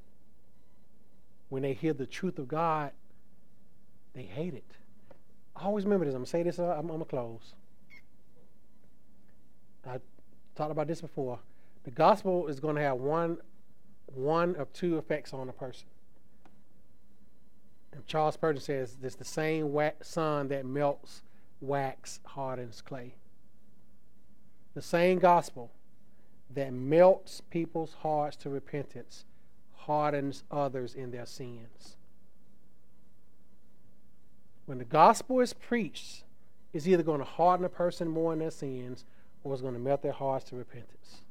When 1.48 1.62
they 1.62 1.72
hear 1.72 1.92
the 1.92 2.06
truth 2.06 2.38
of 2.38 2.48
God, 2.48 2.92
they 4.14 4.22
hate 4.22 4.54
it. 4.54 4.64
I 5.56 5.64
Always 5.64 5.84
remember 5.84 6.04
this. 6.04 6.14
I'm 6.14 6.20
going 6.20 6.26
to 6.26 6.30
say 6.30 6.42
this, 6.42 6.58
I'm, 6.58 6.70
I'm 6.70 6.86
going 6.86 7.00
to 7.00 7.04
close. 7.04 7.54
I 9.86 9.98
talked 10.54 10.70
about 10.70 10.86
this 10.86 11.00
before. 11.00 11.38
The 11.84 11.90
gospel 11.90 12.46
is 12.48 12.60
going 12.60 12.76
to 12.76 12.82
have 12.82 12.98
one, 12.98 13.38
one 14.06 14.54
of 14.56 14.72
two 14.72 14.98
effects 14.98 15.32
on 15.32 15.48
a 15.48 15.52
person. 15.52 15.86
And 17.92 18.06
Charles 18.06 18.34
Spurgeon 18.34 18.62
says 18.62 18.96
it's 19.02 19.16
the 19.16 19.24
same 19.24 19.74
sun 20.02 20.48
that 20.48 20.64
melts 20.64 21.22
wax, 21.60 22.20
hardens 22.24 22.80
clay. 22.80 23.14
The 24.74 24.82
same 24.82 25.18
gospel 25.18 25.70
that 26.54 26.72
melts 26.72 27.40
people's 27.50 27.94
hearts 28.02 28.36
to 28.36 28.50
repentance 28.50 29.24
hardens 29.74 30.44
others 30.50 30.94
in 30.94 31.10
their 31.10 31.26
sins. 31.26 31.96
When 34.66 34.78
the 34.78 34.84
gospel 34.84 35.40
is 35.40 35.52
preached, 35.52 36.24
it's 36.72 36.86
either 36.86 37.02
going 37.02 37.18
to 37.18 37.24
harden 37.24 37.64
a 37.64 37.68
person 37.68 38.08
more 38.08 38.32
in 38.32 38.38
their 38.38 38.50
sins 38.50 39.04
or 39.42 39.52
it's 39.52 39.62
going 39.62 39.74
to 39.74 39.80
melt 39.80 40.02
their 40.02 40.12
hearts 40.12 40.44
to 40.50 40.56
repentance. 40.56 41.22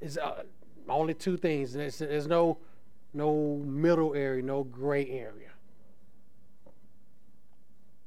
It's 0.00 0.16
uh, 0.16 0.42
only 0.88 1.14
two 1.14 1.36
things. 1.36 1.74
There's, 1.74 1.98
there's 1.98 2.26
no 2.26 2.58
no 3.12 3.60
middle 3.64 4.14
area, 4.14 4.42
no 4.42 4.64
gray 4.64 5.08
area. 5.08 5.50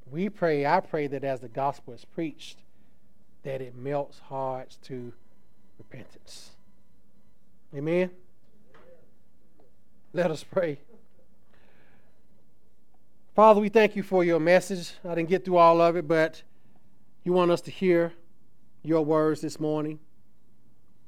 We 0.10 0.30
pray, 0.30 0.66
I 0.66 0.80
pray 0.80 1.08
that 1.08 1.24
as 1.24 1.42
the 1.42 1.50
gospel 1.50 1.94
is 1.94 2.06
preached, 2.06 2.60
that 3.44 3.62
it 3.62 3.76
melts 3.76 4.20
hearts 4.20 4.78
to 4.84 5.12
repentance. 5.78 6.52
Amen? 7.76 8.12
Let 10.14 10.30
us 10.30 10.44
pray. 10.44 10.80
Father, 13.36 13.60
we 13.60 13.70
thank 13.70 13.96
you 13.96 14.04
for 14.04 14.24
your 14.24 14.40
message. 14.40 14.94
I 15.04 15.16
didn't 15.16 15.30
get 15.30 15.44
through 15.44 15.58
all 15.58 15.82
of 15.82 15.96
it, 15.96 16.08
but 16.08 16.44
you 17.24 17.34
want 17.34 17.50
us 17.50 17.62
to 17.62 17.72
hear 17.72 18.14
your 18.84 19.04
words 19.04 19.42
this 19.42 19.60
morning. 19.60 20.00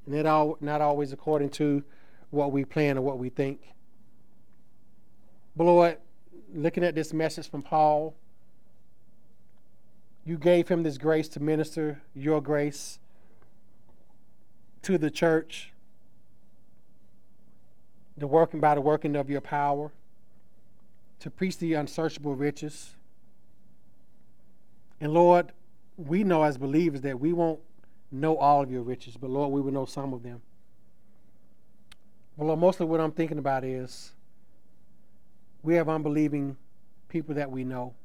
And 0.08 0.16
it 0.16 0.26
all, 0.26 0.58
not 0.60 0.82
always 0.82 1.14
according 1.14 1.50
to 1.52 1.84
what 2.32 2.52
we 2.52 2.66
plan 2.66 2.98
or 2.98 3.02
what 3.02 3.20
we 3.20 3.30
think. 3.30 3.62
But 5.56 5.66
Lord, 5.66 5.98
looking 6.54 6.84
at 6.84 6.96
this 6.96 7.14
message 7.14 7.50
from 7.50 7.62
Paul, 7.62 8.16
you 10.26 10.38
gave 10.38 10.68
him 10.68 10.82
this 10.82 10.98
grace 10.98 11.28
to 11.30 11.40
minister 11.40 12.02
your 12.16 12.42
grace 12.42 12.98
to 14.86 15.00
the 15.00 15.10
church, 15.10 15.74
the 18.18 18.28
working 18.28 18.60
by 18.60 18.76
the 18.76 18.82
working 18.82 19.16
of 19.16 19.32
your 19.32 19.42
power, 19.42 19.92
to 21.20 21.32
preach 21.32 21.58
the 21.58 21.74
unsearchable 21.74 22.36
riches. 22.36 22.94
And 25.02 25.12
Lord, 25.12 25.54
we 25.98 26.24
know 26.24 26.44
as 26.44 26.60
believers 26.60 27.02
that 27.02 27.20
we 27.20 27.34
won't 27.34 27.60
know 28.12 28.38
all 28.38 28.62
of 28.62 28.70
your 28.70 28.84
riches, 28.84 29.18
but 29.18 29.32
Lord, 29.32 29.52
we 29.52 29.60
will 29.60 29.72
know 29.72 29.86
some 29.86 30.14
of 30.14 30.22
them. 30.22 30.44
Well, 32.38 32.50
Lord, 32.50 32.60
mostly 32.60 32.86
what 32.86 33.00
I'm 33.00 33.12
thinking 33.12 33.40
about 33.40 33.64
is 33.64 34.12
we 35.64 35.74
have 35.76 35.90
unbelieving 35.90 36.58
people 37.10 37.34
that 37.34 37.50
we 37.50 37.64
know 37.64 37.96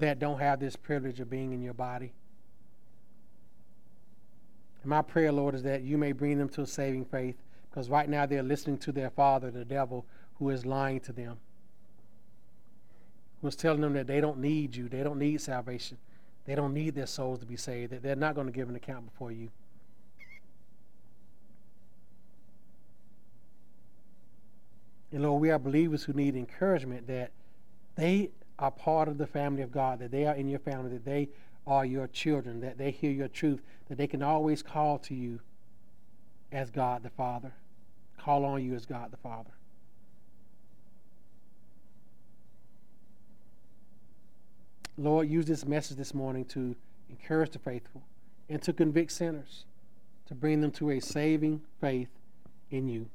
that 0.00 0.18
don't 0.18 0.40
have 0.40 0.58
this 0.58 0.74
privilege 0.74 1.20
of 1.20 1.30
being 1.30 1.52
in 1.52 1.62
your 1.62 1.74
body. 1.74 2.14
And 4.84 4.90
my 4.90 5.00
prayer, 5.00 5.32
Lord, 5.32 5.54
is 5.54 5.62
that 5.62 5.82
you 5.82 5.96
may 5.96 6.12
bring 6.12 6.36
them 6.36 6.50
to 6.50 6.60
a 6.60 6.66
saving 6.66 7.06
faith 7.06 7.36
because 7.70 7.88
right 7.88 8.06
now 8.06 8.26
they're 8.26 8.42
listening 8.42 8.76
to 8.78 8.92
their 8.92 9.08
father, 9.08 9.50
the 9.50 9.64
devil, 9.64 10.04
who 10.38 10.50
is 10.50 10.66
lying 10.66 11.00
to 11.00 11.12
them, 11.12 11.38
who 13.40 13.48
is 13.48 13.56
telling 13.56 13.80
them 13.80 13.94
that 13.94 14.06
they 14.06 14.20
don't 14.20 14.38
need 14.38 14.76
you, 14.76 14.90
they 14.90 15.02
don't 15.02 15.18
need 15.18 15.40
salvation, 15.40 15.96
they 16.44 16.54
don't 16.54 16.74
need 16.74 16.94
their 16.94 17.06
souls 17.06 17.38
to 17.38 17.46
be 17.46 17.56
saved, 17.56 17.92
that 17.92 18.02
they're 18.02 18.14
not 18.14 18.34
going 18.34 18.46
to 18.46 18.52
give 18.52 18.68
an 18.68 18.76
account 18.76 19.06
before 19.10 19.32
you. 19.32 19.48
And 25.12 25.22
Lord, 25.22 25.40
we 25.40 25.50
are 25.50 25.58
believers 25.58 26.04
who 26.04 26.12
need 26.12 26.36
encouragement 26.36 27.06
that 27.06 27.30
they 27.96 28.32
are 28.58 28.70
part 28.70 29.08
of 29.08 29.16
the 29.16 29.26
family 29.26 29.62
of 29.62 29.72
God, 29.72 30.00
that 30.00 30.10
they 30.10 30.26
are 30.26 30.34
in 30.34 30.46
your 30.46 30.58
family, 30.58 30.90
that 30.90 31.06
they 31.06 31.30
are 31.66 31.84
your 31.84 32.06
children, 32.06 32.60
that 32.60 32.78
they 32.78 32.90
hear 32.90 33.10
your 33.10 33.28
truth, 33.28 33.62
that 33.88 33.98
they 33.98 34.06
can 34.06 34.22
always 34.22 34.62
call 34.62 34.98
to 34.98 35.14
you 35.14 35.40
as 36.52 36.70
God 36.70 37.02
the 37.02 37.10
Father, 37.10 37.52
call 38.18 38.44
on 38.44 38.62
you 38.64 38.74
as 38.74 38.86
God 38.86 39.10
the 39.10 39.16
Father. 39.16 39.50
Lord, 44.96 45.28
use 45.28 45.46
this 45.46 45.66
message 45.66 45.96
this 45.96 46.14
morning 46.14 46.44
to 46.46 46.76
encourage 47.10 47.50
the 47.50 47.58
faithful 47.58 48.02
and 48.48 48.62
to 48.62 48.72
convict 48.72 49.10
sinners, 49.10 49.64
to 50.26 50.34
bring 50.34 50.60
them 50.60 50.70
to 50.72 50.90
a 50.90 51.00
saving 51.00 51.62
faith 51.80 52.10
in 52.70 52.88
you. 52.88 53.08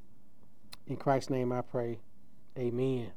In 0.87 0.97
Christ's 0.97 1.29
name 1.29 1.51
I 1.51 1.61
pray. 1.61 1.99
Amen. 2.57 3.11